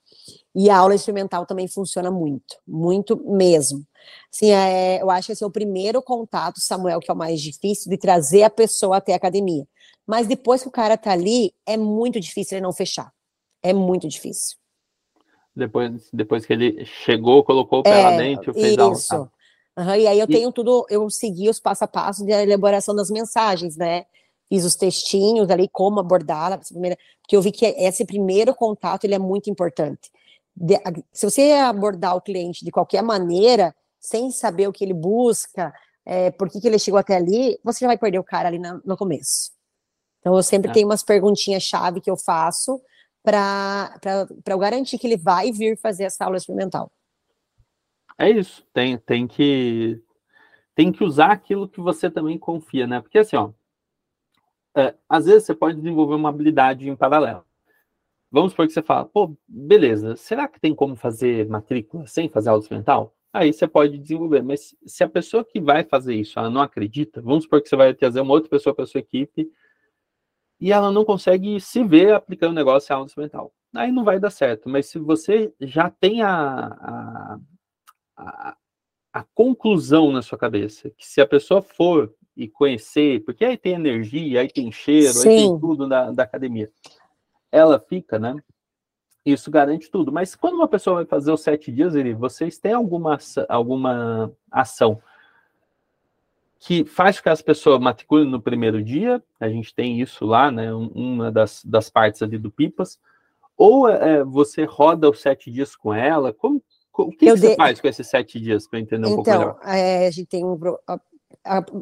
E 0.56 0.70
a 0.70 0.78
aula 0.78 0.96
experimental 0.96 1.46
também 1.46 1.68
funciona 1.68 2.10
muito, 2.12 2.58
muito 2.68 3.18
mesmo. 3.26 3.86
Assim, 4.34 4.52
é, 4.52 5.02
eu 5.02 5.10
acho 5.10 5.28
que 5.28 5.34
esse 5.34 5.44
é 5.44 5.48
o 5.48 5.52
primeiro 5.52 6.02
contato, 6.02 6.60
Samuel, 6.60 7.00
que 7.00 7.10
é 7.10 7.14
o 7.14 7.18
mais 7.18 7.42
difícil, 7.42 7.90
de 7.90 7.98
trazer 7.98 8.44
a 8.44 8.50
pessoa 8.50 8.98
até 8.98 9.14
a 9.14 9.18
academia. 9.18 9.68
Mas 10.06 10.28
depois 10.28 10.62
que 10.62 10.68
o 10.68 10.72
cara 10.72 10.94
está 10.94 11.12
ali, 11.12 11.54
é 11.66 11.76
muito 11.76 12.20
difícil 12.20 12.58
ele 12.58 12.66
não 12.66 12.74
fechar. 12.74 13.12
É 13.62 13.74
muito 13.74 14.08
difícil. 14.08 14.58
Depois, 15.56 16.10
depois 16.14 16.46
que 16.46 16.54
ele 16.54 16.86
chegou, 16.86 17.44
colocou 17.44 17.80
o 17.80 17.84
pé 17.84 18.00
é, 18.00 18.04
lá 18.04 18.18
dentro, 18.18 18.54
fez 18.54 18.74
isso. 18.74 19.14
aula. 19.14 19.32
Tá? 19.76 19.84
Uhum, 19.84 19.96
e 19.96 20.08
aí 20.08 20.20
eu 20.20 20.26
e... 20.26 20.28
tenho 20.28 20.52
tudo, 20.52 20.86
eu 20.90 21.10
segui 21.10 21.50
os 21.50 21.60
passo 21.60 21.84
a 21.84 21.88
passo 21.88 22.26
da 22.26 22.42
elaboração 22.42 22.96
das 22.96 23.12
mensagens, 23.12 23.76
né? 23.76 24.06
Fiz 24.50 24.64
os 24.64 24.76
textinhos 24.76 25.50
ali, 25.50 25.68
como 25.68 26.00
abordar, 26.00 26.60
porque 26.60 27.36
eu 27.36 27.42
vi 27.42 27.52
que 27.52 27.66
esse 27.66 28.06
primeiro 28.06 28.56
contato 28.56 29.04
ele 29.04 29.16
é 29.16 29.20
muito 29.20 29.50
importante. 29.50 30.10
De, 30.56 30.76
se 31.12 31.30
você 31.30 31.52
abordar 31.52 32.16
o 32.16 32.22
cliente 32.22 32.64
de 32.64 32.72
qualquer 32.72 33.04
maneira, 33.04 33.76
sem 34.00 34.32
saber 34.32 34.68
o 34.68 34.74
que 34.74 34.84
ele 34.84 34.94
busca, 34.94 35.74
é, 36.06 36.32
por 36.32 36.50
que, 36.50 36.62
que 36.62 36.68
ele 36.68 36.80
chegou 36.80 36.98
até 36.98 37.16
ali, 37.16 37.60
você 37.64 37.80
já 37.80 37.88
vai 37.88 37.98
perder 37.98 38.20
o 38.20 38.24
cara 38.24 38.48
ali 38.48 38.58
na, 38.58 38.80
no 38.86 38.96
começo. 38.96 39.52
Então 40.20 40.36
eu 40.36 40.44
sempre 40.44 40.72
é. 40.72 40.74
tenho 40.74 40.88
umas 40.88 41.04
perguntinhas-chave 41.04 42.02
que 42.02 42.10
eu 42.10 42.18
faço 42.18 42.82
para 43.22 44.00
eu 44.46 44.58
garantir 44.58 44.98
que 44.98 45.06
ele 45.06 45.18
vai 45.18 45.52
vir 45.52 45.78
fazer 45.78 46.06
essa 46.06 46.24
aula 46.24 46.38
experimental. 46.38 46.90
É 48.18 48.30
isso, 48.30 48.66
tem, 48.74 48.98
tem 48.98 49.28
que 49.28 50.02
tem 50.74 50.92
que 50.92 51.04
usar 51.04 51.32
aquilo 51.32 51.68
que 51.68 51.82
você 51.82 52.10
também 52.10 52.38
confia, 52.38 52.88
né? 52.88 53.02
Porque 53.02 53.18
assim, 53.18 53.36
ó, 53.36 53.52
é, 54.78 54.96
às 55.10 55.26
vezes 55.26 55.46
você 55.46 55.56
pode 55.56 55.78
desenvolver 55.78 56.16
uma 56.16 56.30
habilidade 56.30 56.90
em 56.90 56.96
paralelo. 56.96 57.44
Vamos 58.32 58.52
supor 58.52 58.68
que 58.68 58.74
você 58.74 58.82
fala, 58.82 59.06
pô, 59.06 59.36
beleza, 59.48 60.16
será 60.16 60.48
que 60.48 60.60
tem 60.60 60.76
como 60.76 60.96
fazer 60.96 61.48
matrícula 61.48 62.06
sem 62.08 62.30
fazer 62.30 62.50
aula 62.50 62.62
experimental? 62.62 63.16
Aí 63.34 63.54
você 63.54 63.68
pode 63.68 63.98
desenvolver, 63.98 64.42
mas 64.42 64.76
se 64.86 65.04
a 65.04 65.10
pessoa 65.10 65.46
que 65.46 65.60
vai 65.60 65.84
fazer 65.84 66.16
isso, 66.16 66.38
ela 66.40 66.50
não 66.50 66.62
acredita, 66.62 67.22
vamos 67.22 67.44
supor 67.44 67.62
que 67.62 67.70
você 67.70 67.76
vai 67.76 67.94
trazer 67.94 68.22
uma 68.22 68.34
outra 68.34 68.50
pessoa 68.50 68.76
para 68.76 68.86
sua 68.86 69.00
equipe 69.00 69.50
e 70.60 70.72
ela 70.72 70.92
não 70.92 71.06
consegue 71.06 71.60
se 71.60 71.84
ver 71.84 72.14
aplicando 72.14 72.52
o 72.52 72.56
negócio 72.56 72.92
em 72.92 72.96
aula 72.96 73.08
experimental. 73.08 73.54
Aí 73.76 73.92
não 73.92 74.04
vai 74.04 74.20
dar 74.20 74.30
certo, 74.30 74.70
mas 74.70 74.88
se 74.88 74.98
você 75.00 75.54
já 75.60 75.90
tem 75.90 76.22
a, 76.22 76.30
a 76.32 77.40
a, 78.18 78.58
a 79.14 79.24
conclusão 79.36 80.12
na 80.12 80.22
sua 80.22 80.38
cabeça, 80.38 80.90
que 80.92 81.06
se 81.06 81.22
a 81.22 81.28
pessoa 81.28 81.62
for 81.62 82.14
e 82.38 82.48
conhecer, 82.48 83.24
porque 83.26 83.44
aí 83.44 83.58
tem 83.58 83.74
energia, 83.74 84.42
aí 84.42 84.48
tem 84.48 84.72
cheiro, 84.72 85.14
Sim. 85.14 85.30
aí 85.30 85.36
tem 85.38 85.60
tudo 85.60 85.88
da, 85.88 86.12
da 86.12 86.24
academia, 86.24 86.70
ela 87.52 87.80
fica, 87.80 88.20
né? 88.20 88.36
Isso 89.26 89.52
garante 89.52 89.90
tudo. 89.92 90.12
Mas 90.12 90.36
quando 90.36 90.54
uma 90.54 90.68
pessoa 90.68 90.98
vai 90.98 91.06
fazer 91.06 91.34
os 91.34 91.42
sete 91.42 91.70
dias, 91.72 91.96
ele, 91.96 92.14
vocês 92.14 92.58
têm 92.58 92.72
alguma, 92.72 93.18
alguma 93.50 94.32
ação 94.50 95.02
que 96.60 96.86
faz 96.86 97.18
com 97.18 97.24
que 97.24 97.30
as 97.30 97.42
pessoas 97.42 97.80
matriculem 97.80 98.30
no 98.30 98.42
primeiro 98.42 98.82
dia? 98.82 99.22
A 99.40 99.50
gente 99.50 99.76
tem 99.76 100.00
isso 100.00 100.26
lá, 100.26 100.50
né? 100.50 100.74
Uma 100.74 101.32
das, 101.32 101.64
das 101.66 101.90
partes 101.90 102.22
ali 102.22 102.38
do 102.38 102.50
Pipas. 102.50 103.00
Ou 103.58 103.90
é, 103.90 104.24
você 104.24 104.64
roda 104.64 105.10
os 105.10 105.20
sete 105.20 105.52
dias 105.52 105.76
com 105.76 105.94
ela? 105.94 106.32
Como, 106.32 106.64
o 106.94 107.10
que, 107.10 107.18
que 107.18 107.38
você 107.38 107.56
faz 107.56 107.82
com 107.82 107.88
esses 107.88 108.08
sete 108.08 108.40
dias 108.40 108.68
para 108.68 108.80
entender 108.80 109.08
um 109.08 109.12
então, 109.12 109.24
pouco 109.24 109.30
melhor? 109.30 109.60
É, 109.64 110.08
a 110.08 110.12
gente 110.12 110.28
tem 110.28 110.46
um. 110.46 110.58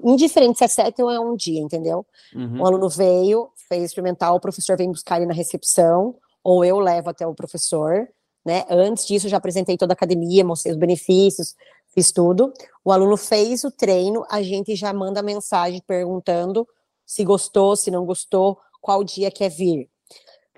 Indiferente 0.03 0.57
se 0.57 0.65
é 0.65 0.67
sete 0.67 1.01
ou 1.01 1.09
é 1.09 1.19
um 1.19 1.35
dia, 1.35 1.61
entendeu? 1.61 2.05
Uhum. 2.33 2.61
O 2.61 2.65
aluno 2.65 2.89
veio, 2.89 3.49
fez 3.67 3.83
experimental, 3.83 4.35
o 4.35 4.39
professor 4.39 4.77
vem 4.77 4.91
buscar 4.91 5.17
ele 5.17 5.25
na 5.25 5.33
recepção, 5.33 6.15
ou 6.43 6.63
eu 6.63 6.79
levo 6.79 7.09
até 7.09 7.25
o 7.25 7.33
professor, 7.33 8.07
né? 8.45 8.63
Antes 8.69 9.05
disso, 9.05 9.25
eu 9.25 9.31
já 9.31 9.37
apresentei 9.37 9.77
toda 9.77 9.93
a 9.93 9.95
academia, 9.95 10.43
mostrei 10.43 10.71
os 10.71 10.79
benefícios, 10.79 11.55
fiz 11.93 12.11
tudo. 12.11 12.53
O 12.83 12.91
aluno 12.91 13.17
fez 13.17 13.63
o 13.63 13.71
treino, 13.71 14.23
a 14.29 14.41
gente 14.43 14.75
já 14.75 14.93
manda 14.93 15.23
mensagem 15.23 15.81
perguntando 15.87 16.67
se 17.05 17.23
gostou, 17.23 17.75
se 17.75 17.91
não 17.91 18.05
gostou, 18.05 18.57
qual 18.81 19.03
dia 19.03 19.29
quer 19.29 19.49
vir. 19.49 19.87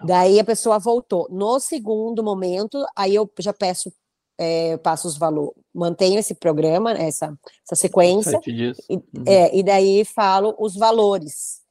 Daí 0.03 0.39
a 0.39 0.43
pessoa 0.43 0.79
voltou. 0.79 1.27
No 1.29 1.59
segundo 1.59 2.23
momento, 2.23 2.85
aí 2.95 3.15
eu 3.15 3.29
já 3.39 3.51
peço, 3.51 3.91
é, 4.37 4.77
passo 4.77 5.07
os 5.07 5.17
valores, 5.17 5.53
mantenho 5.73 6.19
esse 6.19 6.35
programa, 6.35 6.91
essa, 6.91 7.37
essa 7.65 7.75
sequência, 7.75 8.39
e, 8.45 8.67
uhum. 8.89 9.01
é, 9.25 9.55
e 9.55 9.63
daí 9.63 10.05
falo 10.05 10.55
os 10.59 10.75
valores. 10.75 11.61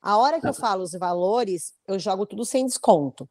A 0.00 0.16
hora 0.16 0.40
que 0.40 0.46
eu 0.46 0.54
tá. 0.54 0.60
falo 0.60 0.82
os 0.82 0.92
valores, 0.92 1.74
eu 1.86 1.98
jogo 1.98 2.26
tudo 2.26 2.44
sem 2.44 2.64
desconto. 2.64 3.28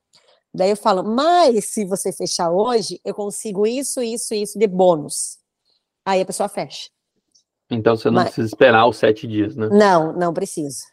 Daí 0.54 0.70
eu 0.70 0.78
falo, 0.78 1.04
mas 1.04 1.66
se 1.66 1.86
você 1.86 2.14
fechar 2.14 2.50
hoje, 2.52 3.00
eu 3.04 3.14
consigo 3.14 3.66
isso, 3.66 4.02
isso, 4.02 4.34
isso 4.34 4.58
de 4.58 4.68
bônus. 4.68 5.38
Aí 6.06 6.22
a 6.22 6.26
pessoa 6.26 6.48
fecha. 6.48 6.90
Então 7.70 7.96
você 7.96 8.10
não 8.10 8.16
mas... 8.16 8.26
precisa 8.26 8.48
esperar 8.48 8.88
os 8.88 8.98
sete 8.98 9.28
dias, 9.28 9.56
né? 9.56 9.70
Não, 9.70 10.14
não 10.14 10.34
precisa. 10.34 10.86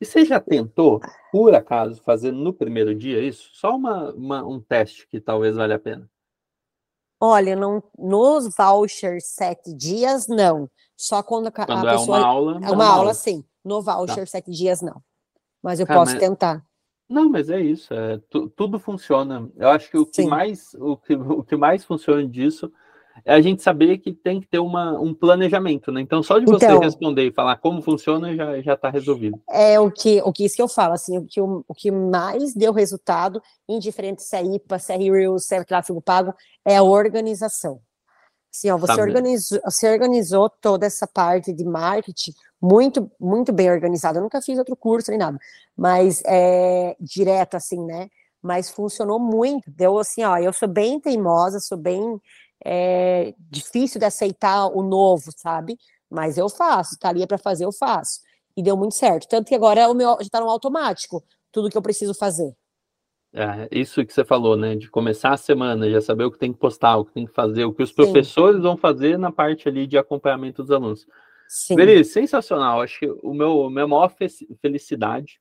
E 0.00 0.04
você 0.04 0.24
já 0.24 0.38
tentou, 0.38 1.00
por 1.32 1.54
acaso, 1.54 2.02
fazer 2.02 2.32
no 2.32 2.52
primeiro 2.52 2.94
dia 2.94 3.22
isso? 3.22 3.48
Só 3.54 3.74
uma, 3.74 4.12
uma 4.12 4.44
um 4.44 4.60
teste 4.60 5.08
que 5.08 5.20
talvez 5.20 5.56
valha 5.56 5.76
a 5.76 5.78
pena. 5.78 6.10
Olha, 7.20 7.56
não, 7.56 7.82
nos 7.98 8.54
vouchers 8.54 9.26
sete 9.26 9.74
dias, 9.74 10.26
não. 10.28 10.68
Só 10.96 11.22
quando 11.22 11.48
a, 11.48 11.50
quando 11.50 11.86
a 11.86 11.92
é 11.92 11.96
pessoa. 11.96 12.18
Uma 12.18 12.26
aula, 12.26 12.52
é 12.52 12.58
uma, 12.58 12.72
uma 12.72 12.84
aula, 12.84 12.96
aula, 12.98 13.14
sim. 13.14 13.44
No 13.64 13.82
voucher 13.82 14.24
tá. 14.24 14.26
sete 14.26 14.50
dias, 14.50 14.80
não. 14.80 15.02
Mas 15.62 15.80
eu 15.80 15.86
Cara, 15.86 16.00
posso 16.00 16.12
mas... 16.12 16.20
tentar. 16.20 16.64
Não, 17.08 17.28
mas 17.28 17.50
é 17.50 17.60
isso. 17.60 17.92
É, 17.94 18.18
tu, 18.30 18.48
tudo 18.50 18.78
funciona. 18.78 19.48
Eu 19.56 19.68
acho 19.68 19.90
que 19.90 19.96
o 19.96 20.04
que 20.04 20.26
mais 20.26 20.74
o 20.74 20.96
que, 20.96 21.14
o 21.14 21.42
que 21.42 21.56
mais 21.56 21.84
funciona 21.84 22.26
disso 22.26 22.72
é 23.24 23.34
a 23.34 23.40
gente 23.40 23.62
saber 23.62 23.98
que 23.98 24.12
tem 24.12 24.40
que 24.40 24.46
ter 24.46 24.58
uma, 24.58 24.98
um 25.00 25.14
planejamento, 25.14 25.90
né? 25.90 26.00
Então, 26.00 26.22
só 26.22 26.38
de 26.38 26.46
você 26.46 26.66
então, 26.66 26.80
responder 26.80 27.26
e 27.26 27.32
falar 27.32 27.56
como 27.56 27.82
funciona, 27.82 28.34
já 28.34 28.60
já 28.60 28.74
está 28.74 28.90
resolvido. 28.90 29.40
É 29.48 29.78
o 29.80 29.90
que, 29.90 30.20
o 30.22 30.32
que 30.32 30.44
isso 30.44 30.56
que 30.56 30.62
eu 30.62 30.68
falo, 30.68 30.94
assim, 30.94 31.18
o 31.18 31.26
que, 31.26 31.40
o, 31.40 31.64
o 31.66 31.74
que 31.74 31.90
mais 31.90 32.54
deu 32.54 32.72
resultado, 32.72 33.42
indiferente 33.68 34.22
se 34.22 34.36
é 34.36 34.44
IPA, 34.44 34.78
se 34.78 34.92
é 34.92 34.96
Reels, 34.96 35.46
se 35.46 35.54
é 35.54 35.64
tráfego 35.64 36.00
pago, 36.00 36.34
é 36.64 36.76
a 36.76 36.82
organização. 36.82 37.80
Assim, 38.56 38.70
ó, 38.70 38.78
você, 38.78 38.98
organizou, 38.98 39.60
você 39.64 39.92
organizou 39.92 40.48
toda 40.48 40.86
essa 40.86 41.06
parte 41.06 41.52
de 41.52 41.62
marketing 41.62 42.32
muito, 42.60 43.10
muito 43.20 43.52
bem 43.52 43.70
organizada. 43.70 44.18
Eu 44.18 44.22
nunca 44.22 44.40
fiz 44.40 44.58
outro 44.58 44.74
curso 44.74 45.10
nem 45.10 45.18
nada, 45.18 45.38
mas 45.76 46.22
é 46.24 46.96
direto 46.98 47.54
assim, 47.54 47.84
né? 47.84 48.08
Mas 48.40 48.70
funcionou 48.70 49.18
muito. 49.18 49.70
Deu 49.70 49.98
assim, 49.98 50.22
ó, 50.24 50.38
eu 50.38 50.52
sou 50.54 50.68
bem 50.68 50.98
teimosa, 50.98 51.60
sou 51.60 51.76
bem 51.76 52.18
é, 52.64 53.34
difícil 53.38 53.98
de 53.98 54.06
aceitar 54.06 54.66
o 54.66 54.82
novo, 54.82 55.30
sabe? 55.36 55.76
Mas 56.10 56.38
eu 56.38 56.48
faço, 56.48 56.98
tá 56.98 57.08
ali 57.08 57.22
é 57.22 57.26
para 57.26 57.38
fazer, 57.38 57.64
eu 57.64 57.72
faço. 57.72 58.20
E 58.56 58.62
deu 58.62 58.76
muito 58.76 58.94
certo. 58.94 59.28
Tanto 59.28 59.48
que 59.48 59.54
agora 59.54 59.88
o 59.88 59.94
meu 59.94 60.16
já 60.20 60.28
tá 60.30 60.40
no 60.40 60.48
automático, 60.48 61.22
tudo 61.52 61.70
que 61.70 61.76
eu 61.76 61.82
preciso 61.82 62.14
fazer. 62.14 62.54
É, 63.32 63.68
isso 63.70 64.04
que 64.04 64.14
você 64.14 64.24
falou, 64.24 64.56
né? 64.56 64.74
De 64.76 64.88
começar 64.88 65.32
a 65.32 65.36
semana, 65.36 65.90
já 65.90 66.00
saber 66.00 66.24
o 66.24 66.30
que 66.30 66.38
tem 66.38 66.52
que 66.52 66.58
postar, 66.58 66.96
o 66.96 67.04
que 67.04 67.12
tem 67.12 67.26
que 67.26 67.34
fazer, 67.34 67.64
o 67.64 67.74
que 67.74 67.82
os 67.82 67.92
professores 67.92 68.56
Sim. 68.56 68.62
vão 68.62 68.76
fazer 68.76 69.18
na 69.18 69.30
parte 69.30 69.68
ali 69.68 69.86
de 69.86 69.98
acompanhamento 69.98 70.62
dos 70.62 70.70
alunos. 70.70 71.06
Sim. 71.48 71.76
Beleza, 71.76 72.12
sensacional. 72.12 72.80
Acho 72.80 72.98
que 72.98 73.10
o 73.22 73.34
meu, 73.34 73.68
minha 73.68 73.86
maior 73.86 74.10
felicidade 74.60 75.38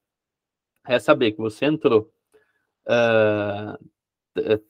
é 0.86 1.00
saber 1.00 1.32
que 1.32 1.38
você 1.38 1.66
entrou 1.66 2.12
uh, 2.86 3.86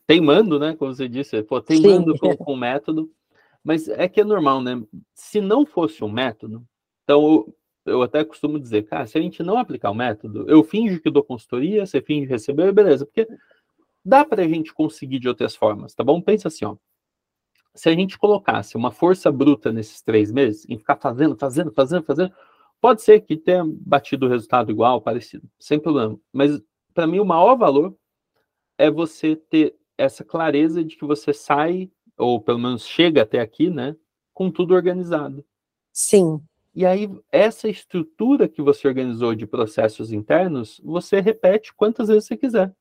teimando, 0.05 0.59
né? 0.59 0.75
Como 0.75 0.93
você 0.93 1.07
disse, 1.07 1.41
pô, 1.43 1.61
teimando 1.61 2.17
com, 2.17 2.35
com, 2.35 2.53
o 2.53 2.57
método, 2.57 3.11
mas 3.63 3.87
é 3.87 4.07
que 4.07 4.21
é 4.21 4.23
normal, 4.23 4.61
né? 4.61 4.81
Se 5.13 5.41
não 5.41 5.65
fosse 5.65 6.03
um 6.03 6.11
método, 6.11 6.63
então 7.03 7.21
eu, 7.85 7.93
eu 7.93 8.01
até 8.01 8.23
costumo 8.23 8.59
dizer, 8.59 8.83
cara, 8.83 9.07
se 9.07 9.17
a 9.17 9.21
gente 9.21 9.41
não 9.43 9.57
aplicar 9.57 9.91
o 9.91 9.95
método, 9.95 10.49
eu 10.49 10.63
finjo 10.63 11.01
que 11.01 11.09
dou 11.09 11.23
consultoria, 11.23 11.85
você 11.85 12.01
finge 12.01 12.27
receber, 12.27 12.71
beleza, 12.71 13.05
porque 13.05 13.27
dá 14.03 14.23
para 14.23 14.43
a 14.43 14.47
gente 14.47 14.73
conseguir 14.73 15.19
de 15.19 15.27
outras 15.27 15.55
formas, 15.55 15.95
tá 15.95 16.03
bom? 16.03 16.21
Pensa 16.21 16.47
assim, 16.47 16.65
ó. 16.65 16.75
Se 17.73 17.89
a 17.89 17.93
gente 17.93 18.17
colocasse 18.17 18.77
uma 18.77 18.89
força 18.89 19.29
bruta 19.29 19.71
nesses 19.71 20.01
três 20.01 20.31
meses, 20.31 20.65
em 20.69 20.77
ficar 20.77 20.95
fazendo, 20.95 21.35
fazendo, 21.35 21.73
fazendo, 21.73 22.03
fazendo, 22.03 22.33
pode 22.79 23.01
ser 23.01 23.19
que 23.19 23.35
tenha 23.35 23.65
batido 23.65 24.27
o 24.27 24.29
resultado 24.29 24.71
igual, 24.71 25.01
parecido, 25.01 25.45
sem 25.59 25.77
problema. 25.77 26.17
Mas 26.31 26.61
para 26.93 27.05
mim 27.05 27.19
o 27.19 27.25
maior 27.25 27.55
valor 27.55 27.93
é 28.77 28.89
você 28.89 29.35
ter 29.35 29.75
essa 29.97 30.23
clareza 30.23 30.83
de 30.83 30.95
que 30.95 31.05
você 31.05 31.33
sai, 31.33 31.89
ou 32.17 32.41
pelo 32.41 32.59
menos 32.59 32.85
chega 32.85 33.21
até 33.21 33.39
aqui, 33.39 33.69
né, 33.69 33.95
com 34.33 34.51
tudo 34.51 34.73
organizado. 34.73 35.45
Sim. 35.91 36.41
E 36.73 36.85
aí, 36.85 37.09
essa 37.31 37.69
estrutura 37.69 38.49
que 38.49 38.61
você 38.61 38.85
organizou 38.85 39.33
de 39.33 39.47
processos 39.47 40.11
internos, 40.11 40.81
você 40.83 41.21
repete 41.21 41.73
quantas 41.73 42.09
vezes 42.09 42.25
você 42.25 42.35
quiser. 42.35 42.73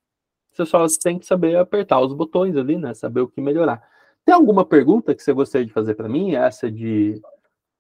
Você 0.53 0.67
só 0.67 0.85
tem 1.01 1.19
que 1.19 1.27
saber 1.27 1.57
apertar 1.57 2.01
os 2.01 2.13
botões 2.13 2.57
ali, 2.57 2.77
né? 2.77 2.93
Saber 2.93 3.21
o 3.21 3.29
que 3.29 3.41
melhorar. 3.41 3.83
Tem 4.25 4.35
alguma 4.35 4.65
pergunta 4.65 5.15
que 5.15 5.23
você 5.23 5.33
gostaria 5.33 5.67
de 5.67 5.73
fazer 5.73 5.95
para 5.95 6.09
mim? 6.09 6.35
Essa 6.35 6.69
de, 6.71 7.21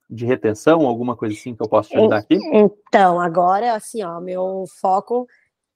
de 0.09 0.25
retenção, 0.25 0.87
alguma 0.87 1.17
coisa 1.17 1.35
assim 1.35 1.55
que 1.55 1.63
eu 1.63 1.69
posso 1.69 1.91
te 1.91 1.97
ajudar 1.97 2.19
aqui? 2.19 2.39
Então, 2.53 3.21
agora, 3.21 3.75
assim, 3.75 4.05
ó, 4.05 4.21
meu 4.21 4.65
foco, 4.81 5.27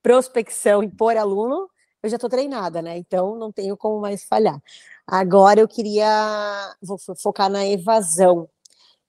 prospecção 0.03 0.85
e 0.85 0.88
por 0.88 1.16
aluno, 1.16 1.68
eu 2.03 2.09
já 2.09 2.17
estou 2.17 2.31
treinada, 2.31 2.81
né? 2.81 2.97
Então 2.99 3.37
não 3.37 3.51
tenho 3.53 3.77
como 3.77 4.01
mais 4.01 4.25
falhar. 4.25 4.61
Agora 5.07 5.61
eu 5.61 5.69
queria 5.69 6.77
vou 6.83 6.99
focar 7.17 7.51
na 7.51 7.67
evasão. 7.67 8.49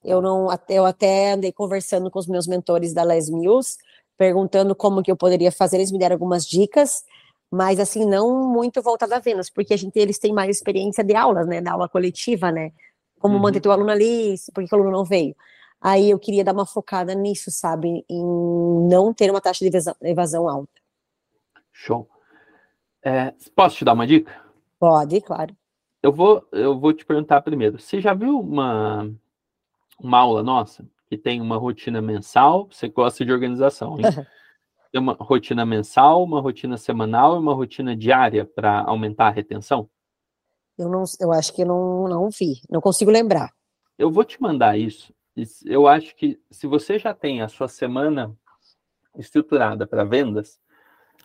Eu 0.04 0.22
não, 0.22 0.48
eu 0.70 0.86
até 0.86 1.34
andei 1.34 1.52
conversando 1.52 2.10
com 2.10 2.20
os 2.20 2.28
meus 2.28 2.48
mentores 2.48 2.94
da 2.94 3.04
Les 3.04 3.30
Mills, 3.30 3.78
perguntando 4.18 4.74
como 4.76 5.04
que 5.04 5.12
eu 5.12 5.18
poderia 5.18 5.52
fazer. 5.52 5.78
Eles 5.78 5.92
me 5.92 6.00
deram 6.00 6.16
algumas 6.16 6.46
dicas, 6.46 7.04
mas 7.52 7.80
assim 7.80 8.06
não 8.06 8.48
muito 8.50 8.82
voltada 8.82 9.18
a 9.18 9.20
vendas, 9.20 9.50
porque 9.50 9.74
a 9.74 9.78
gente 9.78 9.98
eles 10.00 10.18
têm 10.18 10.34
mais 10.34 10.50
experiência 10.58 11.04
de 11.04 11.16
aulas, 11.16 11.48
né? 11.48 11.62
Da 11.62 11.74
aula 11.74 11.90
coletiva, 11.90 12.52
né? 12.52 12.72
Como 13.20 13.36
uhum. 13.36 13.42
manter 13.42 13.60
teu 13.60 13.72
aluno 13.72 13.92
ali, 13.92 14.36
por 14.54 14.64
que 14.66 14.74
o 14.74 14.78
aluno 14.78 14.92
não 14.92 15.04
veio? 15.04 15.36
Aí 15.82 16.10
eu 16.10 16.20
queria 16.20 16.44
dar 16.44 16.54
uma 16.54 16.66
focada 16.66 17.14
nisso, 17.14 17.52
sabe? 17.52 18.06
Em 18.10 18.26
não 18.90 19.14
ter 19.14 19.30
uma 19.30 19.42
taxa 19.42 19.70
de 19.70 19.78
evasão 20.02 20.48
alta. 20.48 20.72
Show. 21.72 22.08
É, 23.04 23.34
posso 23.56 23.78
te 23.78 23.86
dar 23.86 23.94
uma 23.94 24.08
dica? 24.08 24.32
Pode, 24.80 25.22
claro. 25.22 25.56
Eu 26.02 26.12
vou, 26.12 26.48
eu 26.52 26.80
vou 26.80 26.94
te 26.94 27.06
perguntar 27.06 27.42
primeiro. 27.42 27.80
Você 27.80 28.00
já 28.00 28.14
viu 28.14 28.40
uma, 28.40 29.10
uma 30.00 30.18
aula 30.18 30.42
nossa 30.42 30.86
que 31.08 31.18
tem 31.18 31.42
uma 31.42 31.58
rotina 31.58 32.02
mensal? 32.02 32.68
Você 32.72 32.88
gosta 32.88 33.26
de 33.26 33.32
organização, 33.32 33.98
hein? 34.00 34.06
tem 34.92 35.02
uma 35.02 35.14
rotina 35.20 35.66
mensal, 35.66 36.24
uma 36.24 36.40
rotina 36.40 36.78
semanal 36.78 37.36
e 37.36 37.40
uma 37.40 37.54
rotina 37.54 37.96
diária 37.96 38.46
para 38.46 38.82
aumentar 38.82 39.28
a 39.28 39.32
retenção? 39.32 39.90
Eu 40.78 40.88
não, 40.88 41.04
eu 41.20 41.34
acho 41.34 41.54
que 41.54 41.66
não, 41.66 42.08
não 42.08 42.30
vi, 42.30 42.62
não 42.70 42.80
consigo 42.80 43.12
lembrar. 43.12 43.52
Eu 43.98 44.10
vou 44.10 44.24
te 44.24 44.42
mandar 44.42 44.78
isso. 44.78 45.14
Eu 45.66 45.88
acho 45.88 46.16
que 46.16 46.40
se 46.50 46.68
você 46.68 46.98
já 46.98 47.14
tem 47.14 47.42
a 47.42 47.50
sua 47.50 47.68
semana 47.68 48.36
estruturada 49.18 49.86
para 49.86 50.06
vendas, 50.06 50.60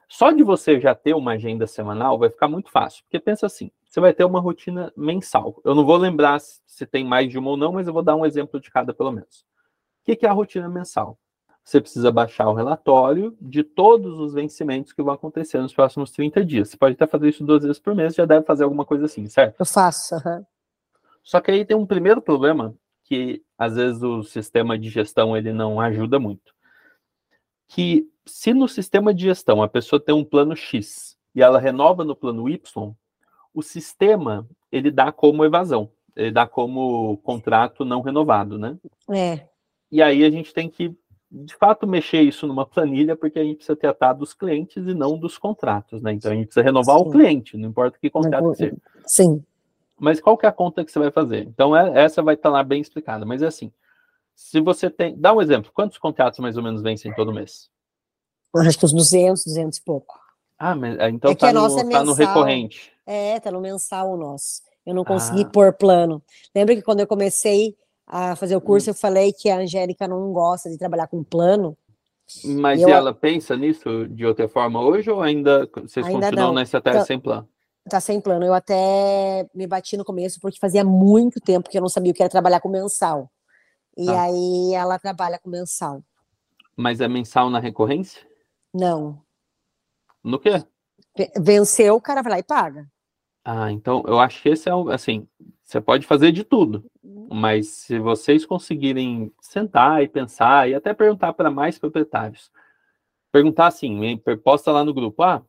só 0.09 0.31
de 0.31 0.43
você 0.43 0.81
já 0.81 0.95
ter 0.95 1.15
uma 1.15 1.33
agenda 1.33 1.67
semanal 1.67 2.19
vai 2.19 2.31
ficar 2.31 2.49
muito 2.49 2.71
fácil, 2.71 3.03
porque 3.05 3.19
pensa 3.19 3.47
assim, 3.47 3.71
você 3.87 4.01
vai 4.01 4.13
ter 4.13 4.25
uma 4.25 4.41
rotina 4.41 4.93
mensal. 4.97 5.61
Eu 5.65 5.75
não 5.75 5.85
vou 5.85 5.97
lembrar 5.97 6.41
se 6.41 6.87
tem 6.87 7.05
mais 7.05 7.31
de 7.31 7.39
uma 7.39 7.51
ou 7.51 7.57
não, 7.57 7.73
mas 7.73 7.87
eu 7.87 7.93
vou 7.93 8.03
dar 8.03 8.17
um 8.17 8.27
exemplo 8.27 8.61
de 8.61 8.71
cada 8.71 8.93
pelo 8.93 9.13
menos. 9.13 9.45
O 10.07 10.15
que 10.15 10.27
é 10.27 10.29
a 10.29 10.33
rotina 10.33 10.69
mensal? 10.69 11.19
Você 11.65 11.81
precisa 11.81 12.13
baixar 12.13 12.49
o 12.49 12.55
relatório 12.55 13.35
de 13.41 13.63
todos 13.63 14.19
os 14.19 14.35
vencimentos 14.35 14.93
que 14.93 15.03
vão 15.03 15.15
acontecer 15.15 15.59
nos 15.59 15.73
próximos 15.73 16.11
30 16.11 16.45
dias. 16.45 16.69
Você 16.69 16.77
pode 16.77 16.95
até 16.95 17.07
fazer 17.07 17.31
isso 17.31 17.43
duas 17.43 17.63
vezes 17.63 17.79
por 17.79 17.95
mês, 17.95 18.15
já 18.15 18.27
deve 18.27 18.45
fazer 18.45 18.65
alguma 18.65 18.85
coisa 18.85 19.07
assim, 19.07 19.27
certo? 19.29 19.57
Eu 19.59 19.65
faço. 19.65 20.15
Uhum. 20.17 20.45
Só 21.23 21.41
que 21.41 21.51
aí 21.51 21.65
tem 21.65 21.77
um 21.77 21.87
primeiro 21.87 22.21
problema 22.21 22.75
que 23.05 23.43
às 23.57 23.77
vezes 23.77 24.03
o 24.03 24.23
sistema 24.23 24.79
de 24.79 24.91
gestão 24.91 25.35
ele 25.35 25.53
não 25.53 25.81
ajuda 25.81 26.19
muito. 26.19 26.54
Que 27.75 28.09
se 28.25 28.55
no 28.55 28.69
sistema 28.69 29.13
de 29.13 29.25
gestão 29.25 29.61
a 29.61 29.69
pessoa 29.69 29.99
tem 29.99 30.15
um 30.15 30.25
plano 30.25 30.55
X 30.55 31.17
e 31.35 31.43
ela 31.43 31.59
renova 31.59 32.05
no 32.05 32.15
plano 32.15 32.49
Y, 32.49 32.95
o 33.53 33.63
sistema 33.63 34.47
ele 34.71 34.93
dá 34.93 35.11
como 35.11 35.45
evasão, 35.45 35.91
ele 36.15 36.31
dá 36.31 36.47
como 36.47 37.17
contrato 37.19 37.85
não 37.85 38.01
renovado, 38.01 38.57
né? 38.57 38.77
É. 39.11 39.49
E 39.91 40.01
aí 40.01 40.25
a 40.25 40.31
gente 40.31 40.55
tem 40.55 40.69
que, 40.69 40.97
de 41.29 41.55
fato, 41.57 41.85
mexer 41.85 42.23
isso 42.23 42.47
numa 42.47 42.65
planilha, 42.65 43.17
porque 43.17 43.41
a 43.41 43.45
gente 43.45 43.57
precisa 43.57 43.75
tratar 43.75 44.13
dos 44.13 44.33
clientes 44.33 44.87
e 44.87 44.95
não 44.95 45.19
dos 45.19 45.37
contratos, 45.37 46.01
né? 46.01 46.13
Então 46.13 46.31
a 46.31 46.35
gente 46.37 46.47
precisa 46.47 46.65
renovar 46.65 46.99
Sim. 46.99 47.05
o 47.05 47.11
cliente, 47.11 47.57
não 47.57 47.71
importa 47.71 47.99
que 48.01 48.09
contrato 48.09 48.55
seja. 48.55 48.77
Sim. 49.05 49.43
Mas 49.99 50.21
qual 50.21 50.39
que 50.39 50.47
é 50.47 50.49
a 50.49 50.53
conta 50.53 50.85
que 50.85 50.93
você 50.93 51.01
vai 51.01 51.11
fazer? 51.11 51.43
Então 51.43 51.77
é, 51.77 52.05
essa 52.05 52.23
vai 52.23 52.35
estar 52.37 52.51
lá 52.51 52.63
bem 52.63 52.81
explicada, 52.81 53.27
mas 53.27 53.43
é 53.43 53.47
assim, 53.47 53.73
se 54.35 54.61
você 54.61 54.91
tem, 54.91 55.17
dá 55.19 55.33
um 55.33 55.41
exemplo, 55.41 55.71
quantos 55.73 55.99
contratos 55.99 56.39
mais 56.41 56.57
ou 56.57 56.63
menos 56.63 56.83
vencem 56.83 57.15
todo 57.15 57.33
mês? 57.33 57.69
acho 58.57 58.79
que 58.79 58.85
uns 58.85 58.93
200, 58.93 59.45
200 59.45 59.79
e 59.79 59.83
pouco. 59.83 60.19
Ah, 60.59 60.75
mas 60.75 60.99
ah, 60.99 61.11
então 61.11 61.31
é 61.31 61.35
tá, 61.35 61.53
no, 61.53 61.79
é 61.79 61.91
tá 61.91 62.05
no 62.05 62.13
recorrente. 62.13 62.93
É, 63.07 63.41
tá 63.41 63.51
no 63.51 63.61
mensal 63.61 64.13
o 64.13 64.17
nosso. 64.17 64.63
Eu 64.87 64.95
não 64.95 65.05
consegui 65.05 65.43
ah. 65.43 65.51
pôr 65.51 65.73
plano. 65.73 66.23
Lembra 66.55 66.75
que 66.77 66.83
quando 66.83 67.01
eu 67.01 67.07
comecei 67.07 67.77
a 68.07 68.37
fazer 68.37 68.55
o 68.55 68.61
curso, 68.61 68.91
hum. 68.91 68.93
eu 68.93 68.95
falei 68.95 69.33
que 69.33 69.49
a 69.49 69.59
Angélica 69.59 70.07
não 70.07 70.33
gosta 70.33 70.71
de 70.71 70.79
trabalhar 70.79 71.07
com 71.09 71.25
plano? 71.25 71.77
Mas 72.45 72.81
eu... 72.81 72.89
ela 72.89 73.13
pensa 73.13 73.57
nisso 73.57 74.09
de 74.09 74.25
outra 74.25 74.49
forma 74.49 74.81
hoje 74.81 75.11
ou 75.11 75.21
ainda 75.21 75.69
vocês 75.75 76.07
ainda 76.07 76.27
continuam 76.27 76.49
não. 76.49 76.55
na 76.55 76.63
estratégia 76.63 77.01
tá, 77.01 77.07
sem 77.07 77.19
plano? 77.19 77.49
Tá 77.89 78.01
sem 78.01 78.21
plano. 78.21 78.45
Eu 78.45 78.55
até 78.55 79.47
me 79.55 79.67
bati 79.67 79.97
no 79.97 80.05
começo 80.05 80.41
porque 80.41 80.59
fazia 80.59 80.85
muito 80.85 81.41
tempo 81.41 81.69
que 81.69 81.77
eu 81.77 81.83
não 81.83 81.89
sabia 81.89 82.13
o 82.13 82.15
que 82.15 82.23
era 82.23 82.31
trabalhar 82.31 82.61
com 82.61 82.69
mensal. 82.69 83.31
E 83.97 84.09
ah. 84.09 84.23
aí 84.23 84.75
ela 84.75 84.99
trabalha 84.99 85.39
com 85.39 85.51
mensal. 85.51 86.03
Mas 86.77 87.01
é 87.01 87.09
mensal 87.09 87.49
na 87.51 87.59
recorrência? 87.59 88.27
Não. 88.73 89.21
No 90.23 90.39
quê? 90.39 90.65
Venceu, 91.37 91.95
o 91.95 92.01
cara 92.01 92.23
vai 92.23 92.33
lá 92.33 92.39
e 92.39 92.43
paga. 92.43 92.91
Ah, 93.45 93.71
então 93.71 94.03
eu 94.07 94.19
acho 94.19 94.43
que 94.43 94.49
esse 94.49 94.69
é 94.69 94.75
o, 94.75 94.89
assim, 94.89 95.29
você 95.63 95.81
pode 95.81 96.07
fazer 96.07 96.33
de 96.33 96.43
tudo, 96.43 96.85
mas 97.31 97.69
se 97.69 97.99
vocês 97.99 98.47
conseguirem 98.47 99.31
sentar 99.41 100.03
e 100.03 100.09
pensar 100.09 100.69
e 100.69 100.75
até 100.75 100.95
perguntar 100.95 101.35
para 101.35 101.51
mais 101.51 101.79
proprietários, 101.79 102.51
perguntar 103.31 103.67
assim, 103.67 104.19
posta 104.43 104.73
lá 104.73 104.83
no 104.83 104.95
grupo, 104.95 105.23
ah, 105.23 105.45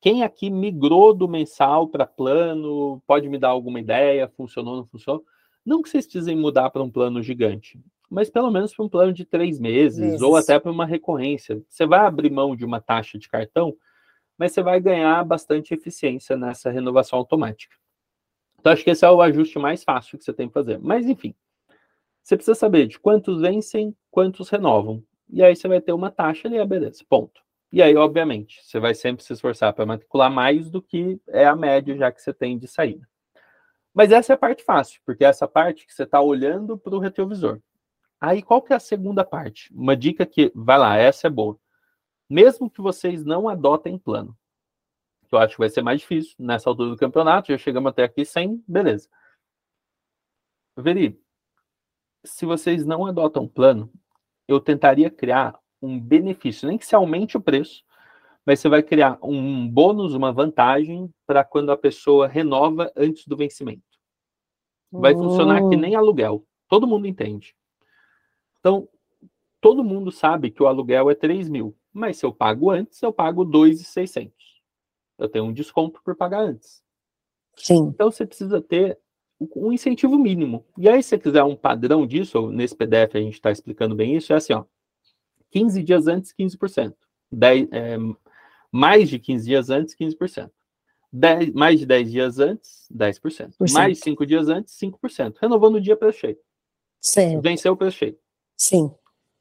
quem 0.00 0.22
aqui 0.22 0.50
migrou 0.50 1.14
do 1.14 1.26
mensal 1.26 1.88
para 1.88 2.06
plano, 2.06 3.02
pode 3.06 3.28
me 3.28 3.38
dar 3.38 3.48
alguma 3.48 3.80
ideia, 3.80 4.28
funcionou, 4.36 4.76
não 4.76 4.86
funcionou? 4.86 5.24
Não 5.68 5.82
que 5.82 5.90
vocês 5.90 6.06
precisem 6.06 6.34
mudar 6.34 6.70
para 6.70 6.82
um 6.82 6.90
plano 6.90 7.22
gigante, 7.22 7.78
mas 8.08 8.30
pelo 8.30 8.50
menos 8.50 8.74
para 8.74 8.86
um 8.86 8.88
plano 8.88 9.12
de 9.12 9.26
três 9.26 9.60
meses, 9.60 9.98
meses. 9.98 10.22
ou 10.22 10.34
até 10.34 10.58
para 10.58 10.72
uma 10.72 10.86
recorrência. 10.86 11.62
Você 11.68 11.84
vai 11.84 12.00
abrir 12.00 12.30
mão 12.30 12.56
de 12.56 12.64
uma 12.64 12.80
taxa 12.80 13.18
de 13.18 13.28
cartão, 13.28 13.76
mas 14.38 14.52
você 14.52 14.62
vai 14.62 14.80
ganhar 14.80 15.22
bastante 15.24 15.74
eficiência 15.74 16.38
nessa 16.38 16.70
renovação 16.70 17.18
automática. 17.18 17.76
Então, 18.58 18.72
acho 18.72 18.82
que 18.82 18.88
esse 18.88 19.04
é 19.04 19.10
o 19.10 19.20
ajuste 19.20 19.58
mais 19.58 19.84
fácil 19.84 20.16
que 20.16 20.24
você 20.24 20.32
tem 20.32 20.48
que 20.48 20.54
fazer. 20.54 20.78
Mas, 20.78 21.06
enfim, 21.06 21.34
você 22.22 22.34
precisa 22.34 22.54
saber 22.54 22.86
de 22.86 22.98
quantos 22.98 23.42
vencem, 23.42 23.94
quantos 24.10 24.48
renovam. 24.48 25.04
E 25.28 25.42
aí 25.42 25.54
você 25.54 25.68
vai 25.68 25.82
ter 25.82 25.92
uma 25.92 26.10
taxa 26.10 26.48
ali, 26.48 26.64
beleza, 26.64 27.04
ponto. 27.06 27.42
E 27.70 27.82
aí, 27.82 27.94
obviamente, 27.94 28.64
você 28.64 28.80
vai 28.80 28.94
sempre 28.94 29.22
se 29.22 29.34
esforçar 29.34 29.74
para 29.74 29.84
matricular 29.84 30.32
mais 30.32 30.70
do 30.70 30.80
que 30.80 31.20
é 31.28 31.44
a 31.44 31.54
média 31.54 31.94
já 31.94 32.10
que 32.10 32.22
você 32.22 32.32
tem 32.32 32.56
de 32.56 32.66
saída. 32.66 33.06
Mas 33.98 34.12
essa 34.12 34.32
é 34.32 34.34
a 34.34 34.38
parte 34.38 34.62
fácil, 34.62 35.00
porque 35.04 35.24
é 35.24 35.28
essa 35.28 35.48
parte 35.48 35.84
que 35.84 35.92
você 35.92 36.04
está 36.04 36.20
olhando 36.20 36.78
para 36.78 36.94
o 36.94 37.00
retrovisor. 37.00 37.60
Aí, 38.20 38.42
qual 38.42 38.62
que 38.62 38.72
é 38.72 38.76
a 38.76 38.80
segunda 38.80 39.24
parte? 39.24 39.74
Uma 39.74 39.96
dica 39.96 40.24
que, 40.24 40.52
vai 40.54 40.78
lá, 40.78 40.96
essa 40.96 41.26
é 41.26 41.30
boa 41.30 41.58
mesmo 42.28 42.70
que 42.70 42.80
vocês 42.80 43.24
não 43.24 43.48
adotem 43.48 43.98
plano. 43.98 44.36
Que 45.28 45.34
eu 45.34 45.38
acho 45.38 45.54
que 45.54 45.60
vai 45.60 45.70
ser 45.70 45.82
mais 45.82 46.00
difícil 46.00 46.34
nessa 46.38 46.68
altura 46.68 46.90
do 46.90 46.96
campeonato, 46.96 47.52
já 47.52 47.58
chegamos 47.58 47.90
até 47.90 48.04
aqui 48.04 48.24
sem, 48.24 48.62
beleza. 48.68 49.08
Veri, 50.76 51.20
se 52.24 52.44
vocês 52.46 52.84
não 52.84 53.06
adotam 53.06 53.48
plano, 53.48 53.90
eu 54.46 54.60
tentaria 54.60 55.10
criar 55.10 55.58
um 55.80 55.98
benefício, 55.98 56.68
nem 56.68 56.78
que 56.78 56.86
se 56.86 56.94
aumente 56.94 57.36
o 57.36 57.40
preço, 57.40 57.84
mas 58.44 58.60
você 58.60 58.68
vai 58.68 58.82
criar 58.82 59.18
um 59.22 59.68
bônus, 59.68 60.14
uma 60.14 60.32
vantagem 60.32 61.12
para 61.26 61.44
quando 61.44 61.70
a 61.70 61.76
pessoa 61.76 62.26
renova 62.26 62.90
antes 62.96 63.26
do 63.26 63.36
vencimento. 63.36 63.87
Vai 64.90 65.14
funcionar 65.14 65.68
que 65.68 65.76
nem 65.76 65.94
aluguel. 65.94 66.44
Todo 66.68 66.86
mundo 66.86 67.06
entende. 67.06 67.54
Então, 68.60 68.88
todo 69.60 69.84
mundo 69.84 70.10
sabe 70.10 70.50
que 70.50 70.62
o 70.62 70.66
aluguel 70.66 71.10
é 71.10 71.14
3 71.14 71.48
mil. 71.48 71.76
Mas 71.92 72.18
se 72.18 72.26
eu 72.26 72.32
pago 72.32 72.70
antes, 72.70 73.02
eu 73.02 73.12
pago 73.12 73.44
2,600. 73.44 74.32
Eu 75.18 75.28
tenho 75.28 75.44
um 75.46 75.52
desconto 75.52 76.00
por 76.02 76.14
pagar 76.14 76.40
antes. 76.40 76.82
Sim. 77.56 77.88
Então 77.88 78.10
você 78.10 78.24
precisa 78.24 78.60
ter 78.60 78.98
um 79.56 79.72
incentivo 79.72 80.18
mínimo. 80.18 80.64
E 80.76 80.88
aí, 80.88 81.02
se 81.02 81.10
você 81.10 81.18
quiser 81.18 81.42
um 81.44 81.56
padrão 81.56 82.06
disso, 82.06 82.50
nesse 82.50 82.74
PDF 82.74 83.14
a 83.16 83.20
gente 83.20 83.34
está 83.34 83.50
explicando 83.50 83.94
bem 83.94 84.16
isso, 84.16 84.32
é 84.32 84.36
assim, 84.36 84.52
ó. 84.52 84.64
15 85.50 85.82
dias 85.82 86.06
antes, 86.06 86.32
15%. 86.32 86.94
10, 87.30 87.68
é, 87.72 87.96
mais 88.70 89.08
de 89.08 89.18
15 89.18 89.46
dias 89.46 89.70
antes, 89.70 89.94
15%. 89.94 90.50
10, 91.12 91.52
mais 91.52 91.80
de 91.80 91.86
10 91.86 92.10
dias 92.10 92.38
antes, 92.38 92.86
10%. 92.94 93.54
Mais 93.72 93.96
de 93.96 94.04
5 94.04 94.26
dias 94.26 94.48
antes, 94.48 94.76
5%. 94.78 95.36
Renovando 95.40 95.76
o 95.76 95.80
dia 95.80 95.96
para 95.96 96.12
cheio. 96.12 96.38
Sim. 97.00 97.40
Venceu 97.40 97.72
o 97.72 97.76
preço 97.76 97.98
cheio. 97.98 98.18
Sim. 98.56 98.92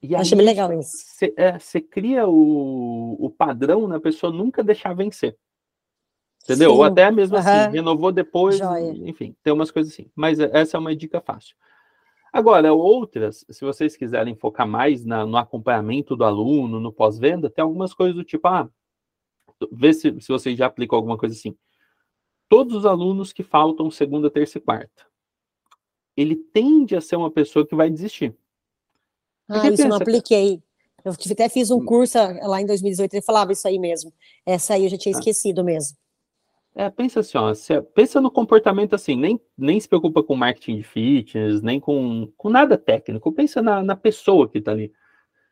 E 0.01 0.15
Acho 0.15 0.35
bem 0.35 0.45
legal 0.45 0.71
isso. 0.73 0.95
Você 0.95 1.33
é, 1.35 1.81
cria 1.81 2.27
o, 2.27 3.17
o 3.19 3.29
padrão 3.29 3.87
na 3.87 3.99
pessoa 3.99 4.31
nunca 4.31 4.63
deixar 4.63 4.93
vencer. 4.93 5.37
Entendeu? 6.43 6.71
Sim. 6.71 6.77
Ou 6.77 6.83
até 6.83 7.11
mesmo 7.11 7.35
uhum. 7.35 7.41
assim, 7.41 7.71
renovou 7.71 8.11
depois, 8.11 8.57
Joia. 8.57 8.91
enfim, 9.09 9.35
tem 9.43 9.51
umas 9.51 9.71
coisas 9.71 9.91
assim. 9.91 10.09
Mas 10.15 10.39
essa 10.39 10.77
é 10.77 10.79
uma 10.79 10.95
dica 10.95 11.19
fácil. 11.19 11.55
Agora, 12.31 12.71
outras, 12.71 13.45
se 13.49 13.65
vocês 13.65 13.97
quiserem 13.97 14.35
focar 14.35 14.67
mais 14.67 15.03
na, 15.03 15.25
no 15.25 15.37
acompanhamento 15.37 16.15
do 16.15 16.23
aluno, 16.23 16.79
no 16.79 16.93
pós-venda, 16.93 17.49
tem 17.49 17.63
algumas 17.63 17.93
coisas 17.93 18.15
do 18.15 18.23
tipo, 18.23 18.47
ah, 18.47 18.69
vê 19.71 19.93
se, 19.93 20.19
se 20.21 20.27
vocês 20.27 20.57
já 20.57 20.65
aplicam 20.65 20.97
alguma 20.97 21.17
coisa 21.17 21.35
assim. 21.35 21.55
Todos 22.49 22.75
os 22.75 22.85
alunos 22.85 23.33
que 23.33 23.43
faltam 23.43 23.91
segunda, 23.91 24.29
terça 24.29 24.57
e 24.57 24.61
quarta, 24.61 25.05
ele 26.15 26.35
tende 26.35 26.95
a 26.95 27.01
ser 27.01 27.15
uma 27.15 27.29
pessoa 27.29 27.65
que 27.65 27.75
vai 27.75 27.89
desistir. 27.89 28.35
Ah, 29.47 29.57
isso 29.57 29.69
pensa, 29.69 29.87
não 29.87 29.97
apliquei. 29.97 30.61
Eu 31.03 31.11
até 31.11 31.47
fiz 31.47 31.71
um 31.71 31.77
hum. 31.77 31.85
curso 31.85 32.17
lá 32.17 32.61
em 32.61 32.65
2018 32.65 33.15
e 33.15 33.21
falava 33.21 33.51
isso 33.51 33.67
aí 33.67 33.79
mesmo. 33.79 34.11
Essa 34.45 34.73
aí 34.73 34.83
eu 34.83 34.89
já 34.89 34.97
tinha 34.97 35.15
ah. 35.15 35.19
esquecido 35.19 35.63
mesmo. 35.63 35.97
É, 36.75 36.91
pensa 36.91 37.21
assim, 37.21 37.37
ó, 37.39 37.51
pensa 37.95 38.21
no 38.21 38.29
comportamento 38.29 38.93
assim, 38.93 39.15
nem, 39.15 39.41
nem 39.57 39.79
se 39.79 39.89
preocupa 39.89 40.21
com 40.21 40.35
marketing 40.35 40.77
de 40.77 40.83
fitness, 40.83 41.59
nem 41.63 41.79
com, 41.79 42.31
com 42.37 42.51
nada 42.51 42.77
técnico, 42.77 43.31
pensa 43.31 43.63
na, 43.63 43.81
na 43.81 43.95
pessoa 43.95 44.47
que 44.47 44.61
tá 44.61 44.73
ali. 44.73 44.93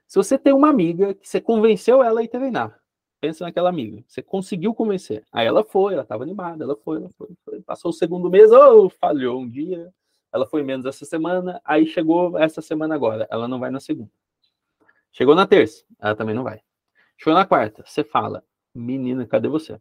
Se 0.07 0.17
você 0.17 0.37
tem 0.37 0.53
uma 0.53 0.69
amiga 0.69 1.15
que 1.15 1.27
você 1.27 1.41
convenceu 1.41 2.03
ela 2.03 2.19
a 2.19 2.23
ir 2.23 2.27
treinar, 2.27 2.79
pensa 3.19 3.43
naquela 3.43 3.69
amiga, 3.69 4.03
você 4.07 4.21
conseguiu 4.21 4.73
convencer, 4.73 5.23
aí 5.31 5.47
ela 5.47 5.63
foi, 5.63 5.93
ela 5.93 6.03
estava 6.03 6.23
animada, 6.23 6.63
ela 6.63 6.75
foi, 6.75 6.97
ela 6.97 7.09
foi, 7.17 7.29
foi, 7.43 7.61
passou 7.61 7.89
o 7.89 7.93
segundo 7.93 8.29
mês, 8.29 8.51
oh, 8.51 8.89
falhou 8.89 9.41
um 9.41 9.49
dia, 9.49 9.93
ela 10.31 10.45
foi 10.45 10.63
menos 10.63 10.85
essa 10.85 11.05
semana, 11.05 11.61
aí 11.63 11.87
chegou 11.87 12.37
essa 12.37 12.61
semana 12.61 12.95
agora, 12.95 13.27
ela 13.29 13.47
não 13.47 13.59
vai 13.59 13.71
na 13.71 13.79
segunda. 13.79 14.11
Chegou 15.11 15.33
na 15.33 15.47
terça, 15.47 15.83
ela 15.99 16.15
também 16.15 16.35
não 16.35 16.43
vai. 16.43 16.61
Chegou 17.17 17.33
na 17.33 17.45
quarta, 17.45 17.83
você 17.85 18.03
fala, 18.03 18.43
menina, 18.73 19.25
cadê 19.25 19.47
você? 19.47 19.79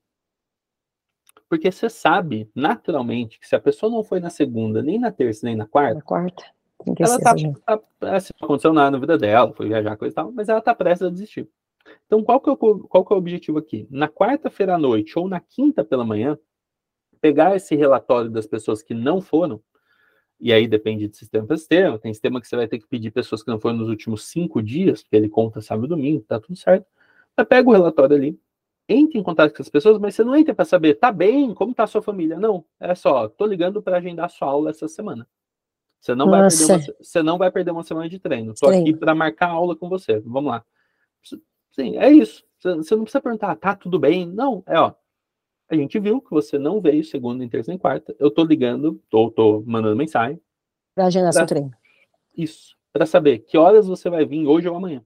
Porque 1.48 1.70
você 1.70 1.90
sabe, 1.90 2.48
naturalmente, 2.54 3.38
que 3.38 3.46
se 3.46 3.54
a 3.54 3.60
pessoa 3.60 3.90
não 3.90 4.02
foi 4.02 4.20
na 4.20 4.30
segunda, 4.30 4.82
nem 4.82 4.98
na 4.98 5.10
terça, 5.10 5.44
nem 5.44 5.56
na 5.56 5.66
quarta, 5.66 5.94
na 5.94 6.02
quarta 6.02 6.44
ela 6.98 7.18
tá, 7.18 7.34
tá, 7.98 8.16
assim, 8.16 8.32
não 8.40 8.46
aconteceu 8.46 8.72
nada 8.72 8.90
na 8.90 8.98
vida 8.98 9.16
dela, 9.16 9.52
foi 9.54 9.68
viajar, 9.68 9.96
coisa 9.96 10.12
e 10.12 10.14
tal, 10.14 10.32
mas 10.32 10.48
ela 10.48 10.60
tá 10.60 10.74
prestes 10.74 11.06
a 11.06 11.10
desistir. 11.10 11.48
Então, 12.06 12.22
qual 12.22 12.40
que, 12.40 12.48
é 12.48 12.52
o, 12.52 12.56
qual 12.56 13.04
que 13.04 13.12
é 13.12 13.16
o 13.16 13.18
objetivo 13.18 13.58
aqui? 13.58 13.86
Na 13.90 14.08
quarta-feira 14.08 14.74
à 14.74 14.78
noite 14.78 15.18
ou 15.18 15.28
na 15.28 15.40
quinta 15.40 15.84
pela 15.84 16.04
manhã, 16.04 16.38
pegar 17.20 17.56
esse 17.56 17.74
relatório 17.74 18.30
das 18.30 18.46
pessoas 18.46 18.82
que 18.82 18.94
não 18.94 19.20
foram 19.20 19.60
e 20.40 20.52
aí 20.52 20.66
depende 20.66 21.08
de 21.08 21.16
sistema 21.16 21.46
para 21.46 21.56
sistema. 21.56 21.98
Tem 21.98 22.12
sistema 22.12 22.40
que 22.40 22.46
você 22.46 22.56
vai 22.56 22.68
ter 22.68 22.78
que 22.78 22.86
pedir 22.86 23.10
pessoas 23.10 23.42
que 23.42 23.50
não 23.50 23.58
foram 23.58 23.78
nos 23.78 23.88
últimos 23.88 24.26
cinco 24.26 24.62
dias, 24.62 25.02
porque 25.02 25.16
ele 25.16 25.28
conta 25.28 25.60
sábado 25.60 25.86
e 25.86 25.88
domingo, 25.88 26.24
tá 26.26 26.38
tudo 26.38 26.56
certo. 26.56 26.86
Você 27.34 27.44
pega 27.44 27.68
o 27.68 27.72
relatório 27.72 28.14
ali, 28.14 28.38
entre 28.88 29.18
em 29.18 29.22
contato 29.22 29.54
com 29.54 29.62
as 29.62 29.68
pessoas, 29.68 29.98
mas 29.98 30.14
você 30.14 30.22
não 30.22 30.36
entra 30.36 30.54
para 30.54 30.64
saber, 30.64 30.94
tá 30.94 31.10
bem, 31.10 31.54
como 31.54 31.74
tá 31.74 31.84
a 31.84 31.86
sua 31.86 32.02
família. 32.02 32.38
Não, 32.38 32.64
é 32.78 32.94
só, 32.94 33.28
tô 33.28 33.46
ligando 33.46 33.82
para 33.82 33.96
agendar 33.96 34.26
a 34.26 34.28
sua 34.28 34.48
aula 34.48 34.70
essa 34.70 34.86
semana. 34.86 35.26
Você 36.00 36.14
não, 36.14 36.28
vai 36.28 36.50
perder 36.50 36.64
uma, 36.66 36.94
você 37.00 37.22
não 37.22 37.38
vai 37.38 37.50
perder 37.50 37.70
uma 37.70 37.82
semana 37.82 38.08
de 38.10 38.18
treino. 38.18 38.52
Tô 38.52 38.70
Sim. 38.70 38.82
aqui 38.82 38.94
para 38.94 39.14
marcar 39.14 39.48
aula 39.48 39.74
com 39.74 39.88
você. 39.88 40.20
Vamos 40.20 40.50
lá. 40.50 40.62
Sim, 41.74 41.96
é 41.96 42.10
isso. 42.10 42.44
Você 42.60 42.94
não 42.94 43.02
precisa 43.02 43.20
perguntar, 43.20 43.56
tá 43.56 43.74
tudo 43.74 43.98
bem? 43.98 44.26
Não, 44.26 44.62
é 44.66 44.78
ó, 44.78 44.94
a 45.68 45.74
gente 45.74 45.98
viu 45.98 46.20
que 46.20 46.30
você 46.30 46.58
não 46.58 46.80
veio 46.80 47.04
segunda, 47.04 47.44
em 47.44 47.48
terça 47.48 47.72
e 47.72 47.78
quarta. 47.78 48.14
Eu 48.18 48.30
tô 48.30 48.44
ligando, 48.44 49.02
ou 49.12 49.30
tô, 49.30 49.60
tô 49.60 49.64
mandando 49.66 49.96
mensagem. 49.96 50.40
Pra 50.94 51.06
agendar 51.06 51.32
pra, 51.32 51.40
seu 51.40 51.46
treino. 51.46 51.72
Isso. 52.36 52.76
Para 52.92 53.06
saber 53.06 53.40
que 53.40 53.58
horas 53.58 53.86
você 53.86 54.08
vai 54.08 54.24
vir 54.24 54.46
hoje 54.46 54.68
ou 54.68 54.76
amanhã. 54.76 55.04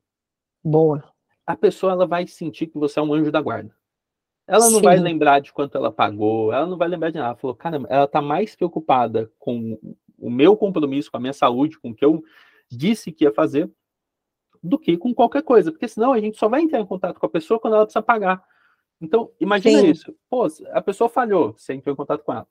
Boa. 0.62 1.02
A 1.46 1.56
pessoa 1.56 1.92
ela 1.92 2.06
vai 2.06 2.26
sentir 2.26 2.66
que 2.66 2.78
você 2.78 2.98
é 2.98 3.02
um 3.02 3.12
anjo 3.14 3.32
da 3.32 3.40
guarda. 3.40 3.74
Ela 4.46 4.70
não 4.70 4.78
Sim. 4.78 4.84
vai 4.84 4.98
lembrar 4.98 5.40
de 5.40 5.52
quanto 5.52 5.76
ela 5.76 5.92
pagou, 5.92 6.52
ela 6.52 6.66
não 6.66 6.76
vai 6.76 6.88
lembrar 6.88 7.10
de 7.10 7.16
nada. 7.16 7.28
Ela 7.30 7.36
falou, 7.36 7.56
cara, 7.56 7.80
ela 7.88 8.06
tá 8.06 8.20
mais 8.20 8.54
preocupada 8.54 9.30
com 9.38 9.78
o 10.18 10.30
meu 10.30 10.56
compromisso, 10.56 11.10
com 11.10 11.16
a 11.16 11.20
minha 11.20 11.32
saúde, 11.32 11.78
com 11.78 11.90
o 11.90 11.94
que 11.94 12.04
eu 12.04 12.22
disse 12.70 13.12
que 13.12 13.24
ia 13.24 13.32
fazer, 13.32 13.70
do 14.62 14.78
que 14.78 14.96
com 14.96 15.14
qualquer 15.14 15.42
coisa. 15.42 15.70
Porque 15.70 15.88
senão 15.88 16.12
a 16.12 16.20
gente 16.20 16.38
só 16.38 16.48
vai 16.48 16.62
entrar 16.62 16.80
em 16.80 16.86
contato 16.86 17.18
com 17.18 17.26
a 17.26 17.30
pessoa 17.30 17.60
quando 17.60 17.74
ela 17.74 17.84
precisa 17.84 18.02
pagar. 18.02 18.42
Então, 19.00 19.30
imagina 19.40 19.80
Sim. 19.80 19.90
isso. 19.90 20.14
Pô, 20.28 20.46
a 20.72 20.82
pessoa 20.82 21.08
falhou, 21.08 21.54
você 21.56 21.74
entrou 21.74 21.92
em 21.92 21.96
contato 21.96 22.24
com 22.24 22.32
ela. 22.32 22.46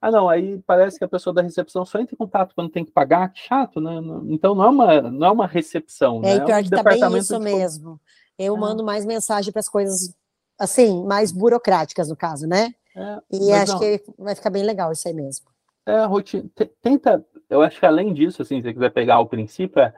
Ah, 0.00 0.10
não, 0.10 0.28
aí 0.28 0.60
parece 0.66 0.98
que 0.98 1.04
a 1.04 1.08
pessoa 1.08 1.32
da 1.32 1.42
recepção 1.42 1.84
só 1.84 2.00
entra 2.00 2.14
em 2.14 2.18
contato 2.18 2.54
quando 2.56 2.70
tem 2.70 2.84
que 2.84 2.90
pagar, 2.90 3.32
que 3.32 3.38
chato, 3.38 3.80
né? 3.80 3.92
Então 4.26 4.52
não 4.52 4.64
é 4.64 4.68
uma, 4.68 5.02
não 5.02 5.26
é 5.28 5.30
uma 5.30 5.46
recepção, 5.46 6.18
é, 6.24 6.38
né? 6.38 6.44
pior 6.44 6.58
é 6.58 6.60
um 6.60 6.64
que 6.64 6.70
tá 6.70 6.82
bem 6.82 7.18
isso 7.18 7.38
de... 7.38 7.44
mesmo. 7.44 8.00
Eu 8.36 8.56
é. 8.56 8.58
mando 8.58 8.82
mais 8.82 9.06
mensagem 9.06 9.52
para 9.52 9.60
as 9.60 9.68
coisas, 9.68 10.12
assim, 10.58 11.04
mais 11.04 11.30
burocráticas, 11.30 12.08
no 12.08 12.16
caso, 12.16 12.48
né? 12.48 12.74
É, 12.96 13.18
e 13.30 13.52
acho 13.52 13.74
não. 13.74 13.78
que 13.78 14.02
vai 14.18 14.34
ficar 14.34 14.50
bem 14.50 14.64
legal 14.64 14.90
isso 14.90 15.06
aí 15.06 15.14
mesmo. 15.14 15.46
É, 15.86 16.04
rotina. 16.04 16.50
Tenta, 16.80 17.24
eu 17.48 17.62
acho 17.62 17.78
que 17.78 17.86
além 17.86 18.12
disso, 18.12 18.42
assim, 18.42 18.56
se 18.56 18.62
você 18.62 18.72
quiser 18.72 18.90
pegar 18.90 19.20
o 19.20 19.26
princípio, 19.26 19.80
é 19.80 19.94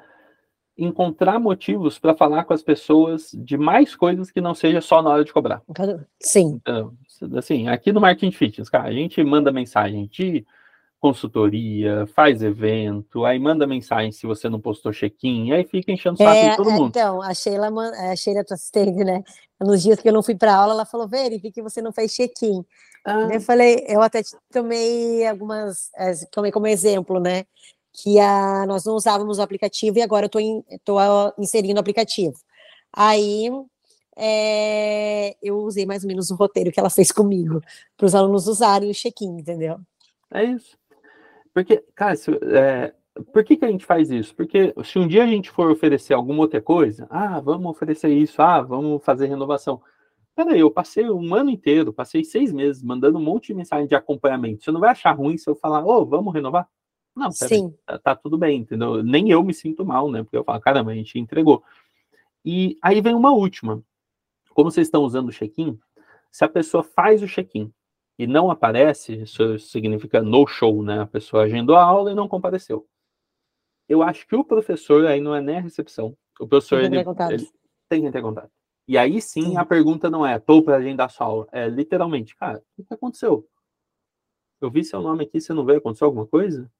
encontrar 0.76 1.38
motivos 1.38 1.98
para 1.98 2.14
falar 2.14 2.44
com 2.44 2.52
as 2.52 2.62
pessoas 2.62 3.30
de 3.32 3.56
mais 3.56 3.94
coisas 3.94 4.30
que 4.30 4.40
não 4.40 4.54
seja 4.54 4.80
só 4.80 5.00
na 5.00 5.10
hora 5.10 5.24
de 5.24 5.32
cobrar. 5.32 5.62
Sim. 6.20 6.60
Então, 6.60 6.92
assim, 7.36 7.68
aqui 7.68 7.92
no 7.92 8.00
Marketing 8.00 8.32
Fitness, 8.32 8.68
cara, 8.68 8.88
a 8.88 8.92
gente 8.92 9.22
manda 9.22 9.52
mensagem 9.52 10.06
de 10.06 10.44
consultoria, 11.04 12.06
faz 12.14 12.42
evento, 12.42 13.26
aí 13.26 13.38
manda 13.38 13.66
mensagem 13.66 14.10
se 14.10 14.26
você 14.26 14.48
não 14.48 14.58
postou 14.58 14.90
check-in, 14.90 15.52
aí 15.52 15.62
fica 15.62 15.92
enchendo 15.92 16.14
o 16.14 16.16
saco 16.16 16.30
é, 16.30 16.50
de 16.50 16.56
todo 16.56 16.70
mundo. 16.70 16.88
Então, 16.88 17.20
a 17.20 17.34
Sheila, 17.34 17.68
a 18.10 18.16
Sheila, 18.16 18.42
tua 18.42 18.54
assistente, 18.54 19.04
né? 19.04 19.22
Nos 19.60 19.82
dias 19.82 20.00
que 20.00 20.08
eu 20.08 20.14
não 20.14 20.22
fui 20.22 20.34
para 20.34 20.56
aula, 20.56 20.72
ela 20.72 20.86
falou, 20.86 21.06
verifique 21.06 21.52
que 21.52 21.62
você 21.62 21.82
não 21.82 21.92
fez 21.92 22.14
check-in. 22.14 22.64
Ah. 23.04 23.28
Eu 23.30 23.40
falei, 23.42 23.84
eu 23.86 24.00
até 24.00 24.22
tomei 24.50 25.26
algumas, 25.26 25.90
tomei 26.32 26.50
como 26.50 26.66
exemplo, 26.66 27.20
né? 27.20 27.44
Que 27.94 28.18
a, 28.18 28.66
nós 28.66 28.84
não 28.84 28.94
usávamos 28.94 29.38
o 29.38 29.42
aplicativo 29.42 29.98
e 29.98 30.02
agora 30.02 30.26
eu 30.26 30.76
estou 30.76 31.34
inserindo 31.38 31.76
o 31.76 31.80
aplicativo. 31.80 32.34
Aí 32.92 33.48
é, 34.16 35.36
eu 35.42 35.58
usei 35.58 35.86
mais 35.86 36.04
ou 36.04 36.08
menos 36.08 36.30
o 36.30 36.34
roteiro 36.34 36.70
que 36.70 36.78
ela 36.78 36.90
fez 36.90 37.10
comigo, 37.10 37.60
para 37.96 38.06
os 38.06 38.14
alunos 38.14 38.46
usarem 38.46 38.90
o 38.90 38.94
check-in, 38.94 39.38
entendeu? 39.38 39.78
É 40.32 40.44
isso. 40.44 40.76
Porque, 41.52 41.84
se, 42.16 42.30
é, 42.56 42.92
por 43.32 43.44
que, 43.44 43.56
que 43.56 43.64
a 43.64 43.70
gente 43.70 43.84
faz 43.84 44.10
isso? 44.10 44.34
Porque 44.34 44.74
se 44.84 44.98
um 44.98 45.06
dia 45.06 45.22
a 45.22 45.26
gente 45.26 45.50
for 45.50 45.70
oferecer 45.70 46.14
alguma 46.14 46.40
outra 46.40 46.60
coisa, 46.60 47.06
ah, 47.10 47.40
vamos 47.40 47.70
oferecer 47.70 48.08
isso, 48.08 48.42
ah, 48.42 48.60
vamos 48.60 49.04
fazer 49.04 49.26
renovação. 49.26 49.80
Peraí, 50.34 50.58
eu 50.58 50.70
passei 50.70 51.08
um 51.08 51.32
ano 51.32 51.50
inteiro, 51.50 51.92
passei 51.92 52.24
seis 52.24 52.52
meses 52.52 52.82
mandando 52.82 53.18
um 53.18 53.22
monte 53.22 53.48
de 53.48 53.54
mensagem 53.54 53.86
de 53.86 53.94
acompanhamento. 53.94 54.64
Você 54.64 54.72
não 54.72 54.80
vai 54.80 54.90
achar 54.90 55.12
ruim 55.12 55.38
se 55.38 55.48
eu 55.48 55.54
falar, 55.54 55.84
ô, 55.84 56.00
oh, 56.00 56.04
vamos 56.04 56.34
renovar? 56.34 56.68
Não, 57.14 57.30
peraí, 57.30 57.70
tá, 57.86 57.98
tá, 57.98 58.16
tudo 58.16 58.36
bem, 58.36 58.60
entendeu? 58.60 59.02
Nem 59.02 59.30
eu 59.30 59.42
me 59.42 59.54
sinto 59.54 59.84
mal, 59.84 60.10
né? 60.10 60.22
Porque 60.22 60.36
eu 60.36 60.44
falo, 60.44 60.60
caramba, 60.60 60.90
a 60.90 60.94
gente 60.94 61.18
entregou. 61.18 61.62
E 62.44 62.76
aí 62.82 63.00
vem 63.00 63.14
uma 63.14 63.32
última. 63.32 63.82
Como 64.50 64.70
vocês 64.70 64.86
estão 64.86 65.02
usando 65.02 65.28
o 65.28 65.32
check-in, 65.32 65.78
se 66.30 66.44
a 66.44 66.48
pessoa 66.48 66.82
faz 66.82 67.22
o 67.22 67.28
check-in 67.28 67.72
e 68.18 68.26
não 68.26 68.50
aparece, 68.50 69.22
isso 69.22 69.58
significa 69.58 70.22
no 70.22 70.46
show, 70.46 70.82
né? 70.82 71.00
A 71.00 71.06
pessoa 71.06 71.44
agendou 71.44 71.76
a 71.76 71.84
aula 71.84 72.10
e 72.10 72.14
não 72.14 72.28
compareceu. 72.28 72.86
Eu 73.88 74.02
acho 74.02 74.26
que 74.26 74.34
o 74.34 74.44
professor 74.44 75.06
aí 75.06 75.20
não 75.20 75.34
é 75.34 75.40
nem 75.40 75.58
a 75.58 75.60
recepção. 75.60 76.16
O 76.40 76.46
professor 76.46 76.80
tem 76.80 76.90
que, 76.90 76.96
ele, 76.96 77.34
ele 77.34 77.50
tem 77.88 78.02
que 78.02 78.10
ter 78.10 78.22
contato. 78.22 78.50
E 78.86 78.98
aí 78.98 79.20
sim, 79.20 79.50
sim. 79.50 79.56
a 79.56 79.64
pergunta 79.64 80.10
não 80.10 80.26
é, 80.26 80.38
tô 80.38 80.62
para 80.62 80.76
agendar 80.76 81.10
sua 81.10 81.26
aula. 81.26 81.48
É 81.52 81.68
literalmente, 81.68 82.36
cara, 82.36 82.62
o 82.76 82.84
que 82.84 82.94
aconteceu? 82.94 83.48
Eu 84.60 84.70
vi 84.70 84.84
seu 84.84 85.00
nome 85.00 85.24
aqui, 85.24 85.40
você 85.40 85.52
não 85.52 85.64
veio? 85.64 85.78
Aconteceu 85.78 86.06
alguma 86.06 86.26
coisa? 86.26 86.70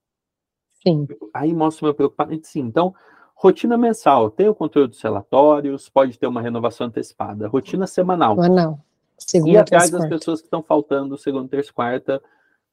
Sim. 0.87 1.07
Aí 1.33 1.55
mostra 1.55 1.85
o 1.85 1.87
meu 1.87 1.95
preocupamento. 1.95 2.47
Sim, 2.47 2.61
então, 2.61 2.95
rotina 3.35 3.77
mensal. 3.77 4.31
Tem 4.31 4.49
o 4.49 4.55
conteúdo 4.55 4.91
dos 4.91 5.03
relatórios, 5.03 5.89
pode 5.89 6.19
ter 6.19 6.27
uma 6.27 6.43
renovação 6.43 6.87
antecipada. 6.87 7.49
Rotina 7.49 7.87
semanal. 7.87 8.35
Semanal. 8.35 8.81
Segunda, 9.17 9.51
e 9.51 9.57
atrás 9.57 9.91
das 9.91 10.07
pessoas 10.09 10.41
que 10.41 10.47
estão 10.47 10.63
faltando 10.63 11.17
segunda, 11.17 11.49
terça, 11.49 11.73
quarta, 11.73 12.23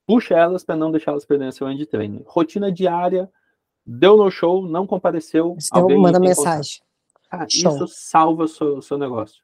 puxa 0.06 0.36
elas 0.36 0.64
para 0.64 0.76
não 0.76 0.92
deixar 0.92 1.12
elas 1.12 1.24
perderem 1.24 1.50
a 1.50 1.52
semana 1.52 1.78
de 1.78 1.86
treino. 1.86 2.24
Rotina 2.26 2.72
diária, 2.72 3.32
deu 3.86 4.18
no 4.18 4.30
show, 4.30 4.66
não 4.66 4.86
compareceu. 4.88 5.56
Então, 5.72 5.88
manda 6.00 6.20
mensagem. 6.20 6.82
Ah, 7.30 7.46
isso 7.48 7.88
salva 7.88 8.44
o 8.44 8.48
seu, 8.48 8.82
seu 8.82 8.98
negócio. 8.98 9.42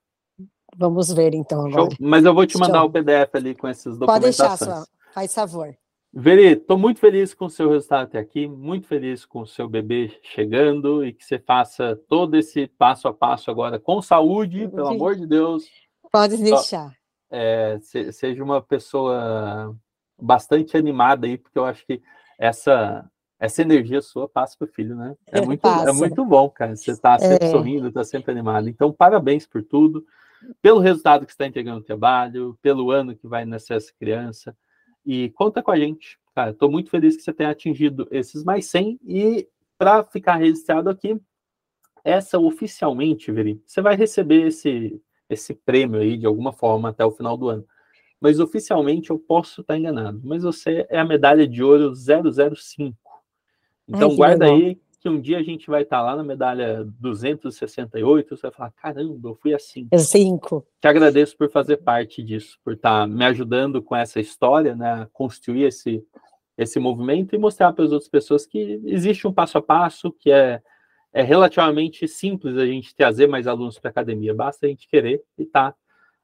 Vamos 0.76 1.12
ver 1.14 1.34
então 1.34 1.62
agora. 1.62 1.74
Show. 1.74 1.90
Mas 2.00 2.26
eu 2.26 2.34
vou 2.34 2.46
te 2.46 2.58
mandar 2.58 2.80
Show. 2.80 2.88
o 2.88 2.92
PDF 2.92 3.34
ali 3.34 3.56
com 3.56 3.68
essas 3.68 3.98
documentações. 3.98 4.38
Pode 4.38 4.60
deixar, 4.60 4.84
sua. 4.84 4.88
faz 5.14 5.34
favor. 5.34 5.74
Veri, 6.20 6.54
estou 6.54 6.80
muito 6.80 7.00
feliz 7.00 7.36
com 7.36 7.46
o 7.46 7.50
seu 7.50 7.70
resultado 7.70 8.06
até 8.06 8.18
aqui, 8.18 8.48
muito 8.48 8.88
feliz 8.88 9.24
com 9.24 9.42
o 9.42 9.46
seu 9.46 9.70
bebê 9.70 10.20
chegando 10.24 11.06
e 11.06 11.14
que 11.14 11.24
você 11.24 11.38
faça 11.38 11.96
todo 12.10 12.36
esse 12.36 12.66
passo 12.66 13.08
a 13.08 13.14
passo 13.14 13.52
agora 13.52 13.78
com 13.78 14.02
saúde, 14.02 14.68
pelo 14.68 14.88
amor 14.88 15.16
de 15.16 15.28
Deus. 15.28 15.66
Pode 16.12 16.38
deixar. 16.38 16.92
É, 17.30 17.78
seja 18.12 18.44
uma 18.44 18.64
pessoa 18.64 19.78
bastante 20.20 20.76
animada 20.76 21.28
aí, 21.28 21.38
porque 21.38 21.60
eu 21.60 21.66
acho 21.66 21.86
que 21.86 22.02
essa 22.40 23.08
essa 23.40 23.62
energia 23.62 24.02
sua 24.02 24.28
passa 24.28 24.58
para 24.58 24.66
o 24.66 24.72
filho, 24.72 24.96
né? 24.96 25.16
É 25.28 25.40
muito, 25.46 25.68
é 25.68 25.92
muito 25.92 26.26
bom, 26.26 26.50
cara. 26.50 26.76
Você 26.76 26.94
está 26.94 27.20
sempre 27.20 27.46
é. 27.46 27.52
sorrindo, 27.52 27.90
está 27.90 28.04
sempre 28.04 28.32
animado. 28.32 28.68
Então, 28.68 28.92
parabéns 28.92 29.46
por 29.46 29.62
tudo, 29.64 30.04
pelo 30.64 30.80
resultado 30.80 31.28
que 31.28 31.32
você 31.32 31.36
está 31.36 31.46
entregando 31.46 31.78
no 31.78 31.86
trabalho, 31.86 32.58
pelo 32.60 32.90
ano 32.90 33.16
que 33.16 33.28
vai 33.28 33.46
nascer 33.46 33.78
essa 33.78 33.94
criança. 34.00 34.58
E 35.08 35.30
conta 35.30 35.64
com 35.64 35.72
a 35.72 35.80
gente, 35.80 36.20
cara. 36.36 36.52
Estou 36.52 36.70
muito 36.70 36.90
feliz 36.90 37.16
que 37.16 37.24
você 37.24 37.32
tenha 37.32 37.50
atingido 37.50 38.06
esses 38.12 38.44
mais 38.44 38.66
100. 38.66 39.00
E 39.06 39.48
para 39.78 40.04
ficar 40.04 40.36
registrado 40.36 40.90
aqui, 40.90 41.18
essa 42.04 42.38
oficialmente, 42.38 43.32
Veri, 43.32 43.62
você 43.66 43.82
vai 43.82 43.96
receber 43.96 44.48
esse 44.48 45.02
esse 45.30 45.54
prêmio 45.54 46.00
aí 46.00 46.18
de 46.18 46.26
alguma 46.26 46.54
forma 46.54 46.90
até 46.90 47.06
o 47.06 47.12
final 47.12 47.38
do 47.38 47.50
ano. 47.50 47.66
Mas 48.20 48.40
oficialmente 48.40 49.10
eu 49.10 49.20
posso 49.20 49.62
estar 49.62 49.78
enganado. 49.78 50.22
Mas 50.24 50.44
você 50.44 50.86
é 50.90 51.00
a 51.00 51.06
medalha 51.06 51.48
de 51.48 51.64
ouro 51.64 51.94
005. 51.94 52.96
Então 53.88 54.10
Ai, 54.10 54.16
guarda 54.16 54.46
legal. 54.46 54.58
aí 54.58 54.82
que 55.08 55.10
um 55.10 55.22
dia 55.22 55.40
a 55.40 55.44
gente 55.44 55.68
vai 55.68 55.84
estar 55.84 56.02
lá 56.02 56.16
na 56.16 56.24
medalha 56.24 56.84
268, 57.00 58.36
você 58.36 58.42
vai 58.42 58.52
falar, 58.52 58.72
caramba, 58.72 59.30
eu 59.30 59.36
fui 59.36 59.54
assim. 59.54 59.88
É 59.90 59.98
cinco. 59.98 60.68
Te 60.82 60.88
agradeço 60.88 61.38
por 61.38 61.50
fazer 61.50 61.78
parte 61.78 62.22
disso, 62.22 62.60
por 62.64 62.74
estar 62.74 63.08
me 63.08 63.26
ajudando 63.26 63.82
com 63.82 63.96
essa 63.96 64.20
história, 64.20 64.76
né, 64.76 65.04
a 65.04 65.06
construir 65.14 65.64
esse, 65.64 66.04
esse 66.58 66.78
movimento 66.78 67.34
e 67.34 67.38
mostrar 67.38 67.72
para 67.72 67.86
as 67.86 67.92
outras 67.92 68.10
pessoas 68.10 68.46
que 68.46 68.82
existe 68.86 69.26
um 69.26 69.34
passo 69.34 69.58
a 69.58 69.62
passo, 69.62 70.12
que 70.12 70.30
é 70.30 70.62
é 71.14 71.24
relativamente 71.24 72.08
simples 72.08 72.58
a 72.58 72.66
gente 72.66 72.94
trazer 72.94 73.26
mais 73.26 73.48
alunos 73.48 73.80
para 73.80 73.90
a 73.90 73.92
academia, 73.92 74.36
basta 74.36 74.68
a 74.68 74.70
gente 74.70 74.88
querer 74.88 75.24
e 75.36 75.44
estar 75.44 75.72
tá 75.72 75.78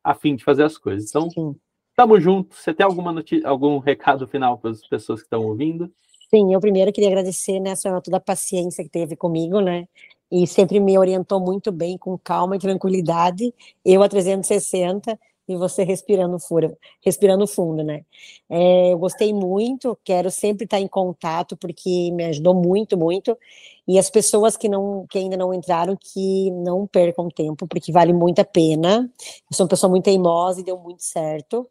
a 0.04 0.14
fim 0.14 0.36
de 0.36 0.44
fazer 0.44 0.64
as 0.64 0.78
coisas. 0.78 1.10
Então, 1.10 1.32
Sim. 1.32 1.56
tamo 1.96 2.20
junto. 2.20 2.54
Você 2.54 2.74
tem 2.74 2.86
alguma 2.86 3.12
notícia, 3.12 3.48
algum 3.48 3.80
recado 3.80 4.28
final 4.28 4.60
para 4.60 4.70
as 4.70 4.86
pessoas 4.86 5.22
que 5.22 5.26
estão 5.26 5.42
ouvindo? 5.42 5.92
Sim, 6.34 6.52
eu 6.54 6.60
primeiro 6.60 6.92
queria 6.92 7.10
agradecer, 7.10 7.60
né, 7.60 7.76
senhora, 7.76 8.02
toda 8.02 8.18
a 8.18 8.20
paciência 8.20 8.84
que 8.84 8.90
teve 8.90 9.16
comigo, 9.16 9.60
né, 9.62 9.88
e 10.32 10.48
sempre 10.48 10.80
me 10.80 10.98
orientou 10.98 11.40
muito 11.40 11.72
bem, 11.72 11.96
com 11.96 12.18
calma 12.18 12.56
e 12.56 12.60
tranquilidade, 12.60 13.54
eu 13.86 14.02
a 14.02 14.10
360, 14.10 15.20
e 15.48 15.56
você 15.58 15.84
respirando 15.84 16.40
fura, 16.40 16.76
respirando 17.06 17.46
fundo, 17.46 17.84
né? 17.84 18.04
É, 18.50 18.94
eu 18.94 18.98
gostei 18.98 19.34
muito, 19.34 19.96
quero 20.04 20.32
sempre 20.32 20.64
estar 20.64 20.80
em 20.80 20.88
contato 20.88 21.58
porque 21.58 22.10
me 22.14 22.24
ajudou 22.26 22.56
muito, 22.56 22.98
muito. 22.98 23.38
E 23.86 24.00
as 24.00 24.10
pessoas 24.10 24.56
que 24.56 24.70
não, 24.70 25.06
que 25.10 25.18
ainda 25.20 25.36
não 25.36 25.54
entraram, 25.54 25.98
que 26.00 26.50
não 26.52 26.88
percam 26.88 27.28
tempo, 27.30 27.68
porque 27.68 27.92
vale 27.92 28.14
muito 28.14 28.40
a 28.40 28.46
pena. 28.46 29.12
Eu 29.52 29.56
sou 29.56 29.66
uma 29.66 29.70
pessoa 29.70 29.90
muito 29.90 30.06
teimosa 30.06 30.62
e 30.62 30.64
deu 30.64 30.78
muito 30.80 31.04
certo. 31.04 31.68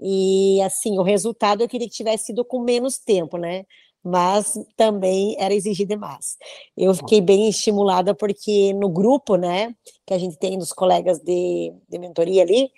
E 0.00 0.60
assim, 0.62 0.96
o 0.98 1.02
resultado 1.02 1.62
eu 1.62 1.68
queria 1.68 1.88
que 1.88 1.94
tivesse 1.94 2.26
sido 2.26 2.44
com 2.44 2.60
menos 2.60 2.96
tempo, 2.98 3.36
né? 3.38 3.64
Mas 4.06 4.56
também 4.76 5.34
era 5.36 5.52
exigir 5.52 5.84
demais. 5.84 6.36
Eu 6.76 6.94
fiquei 6.94 7.20
bem 7.20 7.48
estimulada 7.48 8.14
porque 8.14 8.72
no 8.74 8.88
grupo, 8.88 9.34
né, 9.34 9.74
que 10.06 10.14
a 10.14 10.18
gente 10.18 10.38
tem 10.38 10.56
dos 10.56 10.72
colegas 10.72 11.18
de, 11.18 11.72
de 11.88 11.98
mentoria 11.98 12.42
ali, 12.42 12.70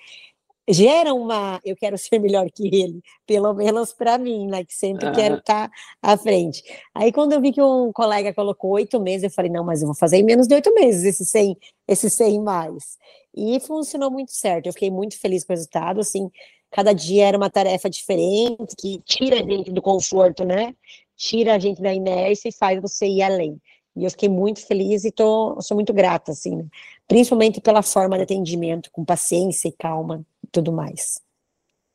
gera 0.66 1.12
uma 1.12 1.60
eu 1.64 1.76
quero 1.76 1.98
ser 1.98 2.18
melhor 2.20 2.48
que 2.50 2.66
ele, 2.66 3.02
pelo 3.26 3.52
menos 3.52 3.92
para 3.92 4.16
mim, 4.16 4.46
né? 4.46 4.64
Que 4.64 4.74
sempre 4.74 5.10
quero 5.12 5.36
estar 5.36 5.68
tá 5.68 5.74
à 6.00 6.16
frente. 6.16 6.62
Aí 6.94 7.12
quando 7.12 7.32
eu 7.32 7.40
vi 7.40 7.52
que 7.52 7.60
um 7.60 7.92
colega 7.92 8.32
colocou 8.32 8.70
oito 8.72 8.98
meses, 9.00 9.24
eu 9.24 9.30
falei, 9.30 9.50
não, 9.50 9.64
mas 9.64 9.82
eu 9.82 9.86
vou 9.86 9.96
fazer 9.96 10.16
em 10.16 10.24
menos 10.24 10.46
de 10.46 10.54
oito 10.54 10.72
meses 10.72 11.04
esse 11.04 11.26
100, 11.26 11.56
esse 11.86 12.08
100 12.08 12.40
mais. 12.42 12.96
E 13.34 13.60
funcionou 13.60 14.10
muito 14.10 14.32
certo. 14.32 14.66
Eu 14.66 14.72
fiquei 14.72 14.90
muito 14.90 15.18
feliz 15.20 15.44
com 15.44 15.52
o 15.52 15.56
resultado, 15.56 16.00
assim, 16.00 16.30
cada 16.70 16.92
dia 16.92 17.26
era 17.26 17.36
uma 17.36 17.50
tarefa 17.50 17.88
diferente, 17.88 18.74
que 18.78 19.00
tira 19.04 19.36
a 19.40 19.42
gente 19.42 19.70
do 19.70 19.82
conforto, 19.82 20.44
né? 20.44 20.74
Tira 21.18 21.56
a 21.56 21.58
gente 21.58 21.82
da 21.82 21.92
inércia 21.92 22.48
e 22.48 22.52
faz 22.52 22.80
você 22.80 23.06
ir 23.06 23.22
além. 23.22 23.60
E 23.96 24.04
eu 24.04 24.10
fiquei 24.10 24.28
muito 24.28 24.64
feliz 24.64 25.04
e 25.04 25.10
tô, 25.10 25.60
sou 25.60 25.74
muito 25.74 25.92
grata, 25.92 26.30
assim, 26.30 26.54
né? 26.54 26.66
principalmente 27.08 27.60
pela 27.60 27.82
forma 27.82 28.16
de 28.16 28.22
atendimento, 28.22 28.88
com 28.92 29.04
paciência 29.04 29.66
e 29.66 29.72
calma 29.72 30.24
e 30.44 30.46
tudo 30.46 30.72
mais. 30.72 31.20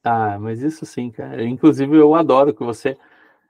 Ah, 0.04 0.38
mas 0.38 0.62
isso 0.62 0.86
sim, 0.86 1.10
cara. 1.10 1.42
Inclusive, 1.46 1.96
eu 1.96 2.14
adoro 2.14 2.54
que 2.54 2.66
você 2.66 2.98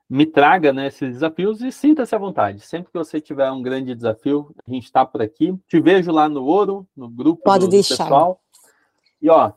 me 0.07 0.27
traga 0.27 0.71
né, 0.71 0.87
esses 0.87 1.13
desafios 1.13 1.61
e 1.61 1.71
sinta-se 1.71 2.13
à 2.13 2.19
vontade. 2.19 2.59
Sempre 2.59 2.91
que 2.91 2.97
você 2.99 3.19
tiver 3.19 3.49
um 3.51 3.63
grande 3.63 3.95
desafio, 3.95 4.53
a 4.67 4.69
gente 4.69 4.83
está 4.83 5.03
por 5.03 5.23
aqui. 5.23 5.57
Te 5.67 5.81
vejo 5.81 6.11
lá 6.11 6.29
no 6.29 6.45
Ouro, 6.45 6.87
no 6.95 7.09
grupo 7.09 7.41
Pode 7.41 7.65
do, 7.65 7.71
deixar. 7.71 8.03
pessoal. 8.03 8.39
E 9.19 9.27
ó, 9.27 9.51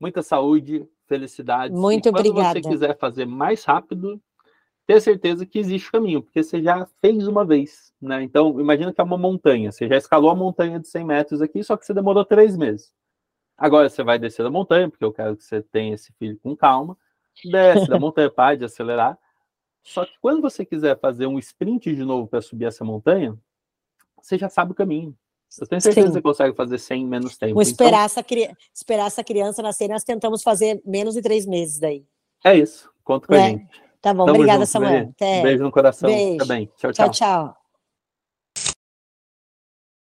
muita 0.00 0.22
saúde, 0.22 0.88
felicidade. 1.08 1.74
Muito 1.74 2.08
e 2.08 2.12
quando 2.12 2.28
obrigada. 2.28 2.60
você 2.60 2.68
quiser 2.68 2.96
fazer 2.96 3.26
mais 3.26 3.64
rápido, 3.64 4.20
ter 4.86 5.00
certeza 5.00 5.44
que 5.44 5.58
existe 5.58 5.90
caminho, 5.90 6.22
porque 6.22 6.42
você 6.42 6.62
já 6.62 6.86
fez 7.00 7.26
uma 7.26 7.44
vez, 7.44 7.92
né? 8.00 8.22
Então, 8.22 8.60
imagina 8.60 8.92
que 8.92 9.00
é 9.00 9.04
uma 9.04 9.18
montanha, 9.18 9.72
você 9.72 9.88
já 9.88 9.96
escalou 9.96 10.30
a 10.30 10.34
montanha 10.34 10.78
de 10.78 10.86
100 10.86 11.04
metros 11.04 11.42
aqui, 11.42 11.62
só 11.64 11.76
que 11.76 11.84
você 11.84 11.92
demorou 11.92 12.24
três 12.24 12.56
meses. 12.56 12.92
Agora 13.58 13.88
você 13.88 14.04
vai 14.04 14.18
descer 14.18 14.44
da 14.44 14.50
montanha, 14.50 14.88
porque 14.88 15.04
eu 15.04 15.12
quero 15.12 15.36
que 15.36 15.42
você 15.42 15.60
tenha 15.60 15.94
esse 15.94 16.12
filho 16.12 16.38
com 16.42 16.54
calma, 16.54 16.96
desce 17.44 17.88
da 17.88 17.98
montanha, 18.00 18.30
para 18.30 18.56
de 18.56 18.64
acelerar. 18.64 19.18
Só 19.82 20.04
que 20.04 20.12
quando 20.20 20.40
você 20.40 20.64
quiser 20.64 20.98
fazer 21.00 21.26
um 21.26 21.38
sprint 21.38 21.94
de 21.94 22.04
novo 22.04 22.28
para 22.28 22.40
subir 22.40 22.66
essa 22.66 22.84
montanha, 22.84 23.36
você 24.20 24.38
já 24.38 24.48
sabe 24.48 24.72
o 24.72 24.74
caminho. 24.74 25.16
Eu 25.60 25.66
tenho 25.66 25.80
certeza 25.80 26.08
Sim. 26.08 26.12
que 26.12 26.18
você 26.18 26.22
consegue 26.22 26.56
fazer 26.56 26.78
sem 26.78 27.06
menos 27.06 27.36
tempo. 27.38 27.54
Ou 27.54 27.62
então 27.62 27.70
esperar, 27.70 27.88
então, 27.88 28.04
essa 28.04 28.22
cri... 28.22 28.50
esperar 28.74 29.06
essa 29.06 29.24
criança 29.24 29.62
nascer, 29.62 29.88
nós 29.88 30.04
tentamos 30.04 30.42
fazer 30.42 30.82
menos 30.84 31.14
de 31.14 31.22
três 31.22 31.46
meses 31.46 31.78
daí. 31.78 32.04
É 32.44 32.54
isso, 32.54 32.90
conta 33.02 33.26
com 33.26 33.34
é. 33.34 33.46
a 33.46 33.48
gente. 33.48 33.85
Tá 34.06 34.14
bom, 34.14 34.24
Tamo 34.24 34.36
obrigada, 34.36 34.60
junto, 34.60 34.70
Samuel. 34.70 34.92
Beijo. 34.92 35.10
Até. 35.16 35.42
beijo 35.42 35.62
no 35.64 35.72
coração. 35.72 36.08
Beijo. 36.08 36.36
Tá 36.36 36.44
bem. 36.44 36.70
tchau, 36.76 36.92
tchau. 36.92 37.10
tchau, 37.10 37.10
tchau. 37.10 37.65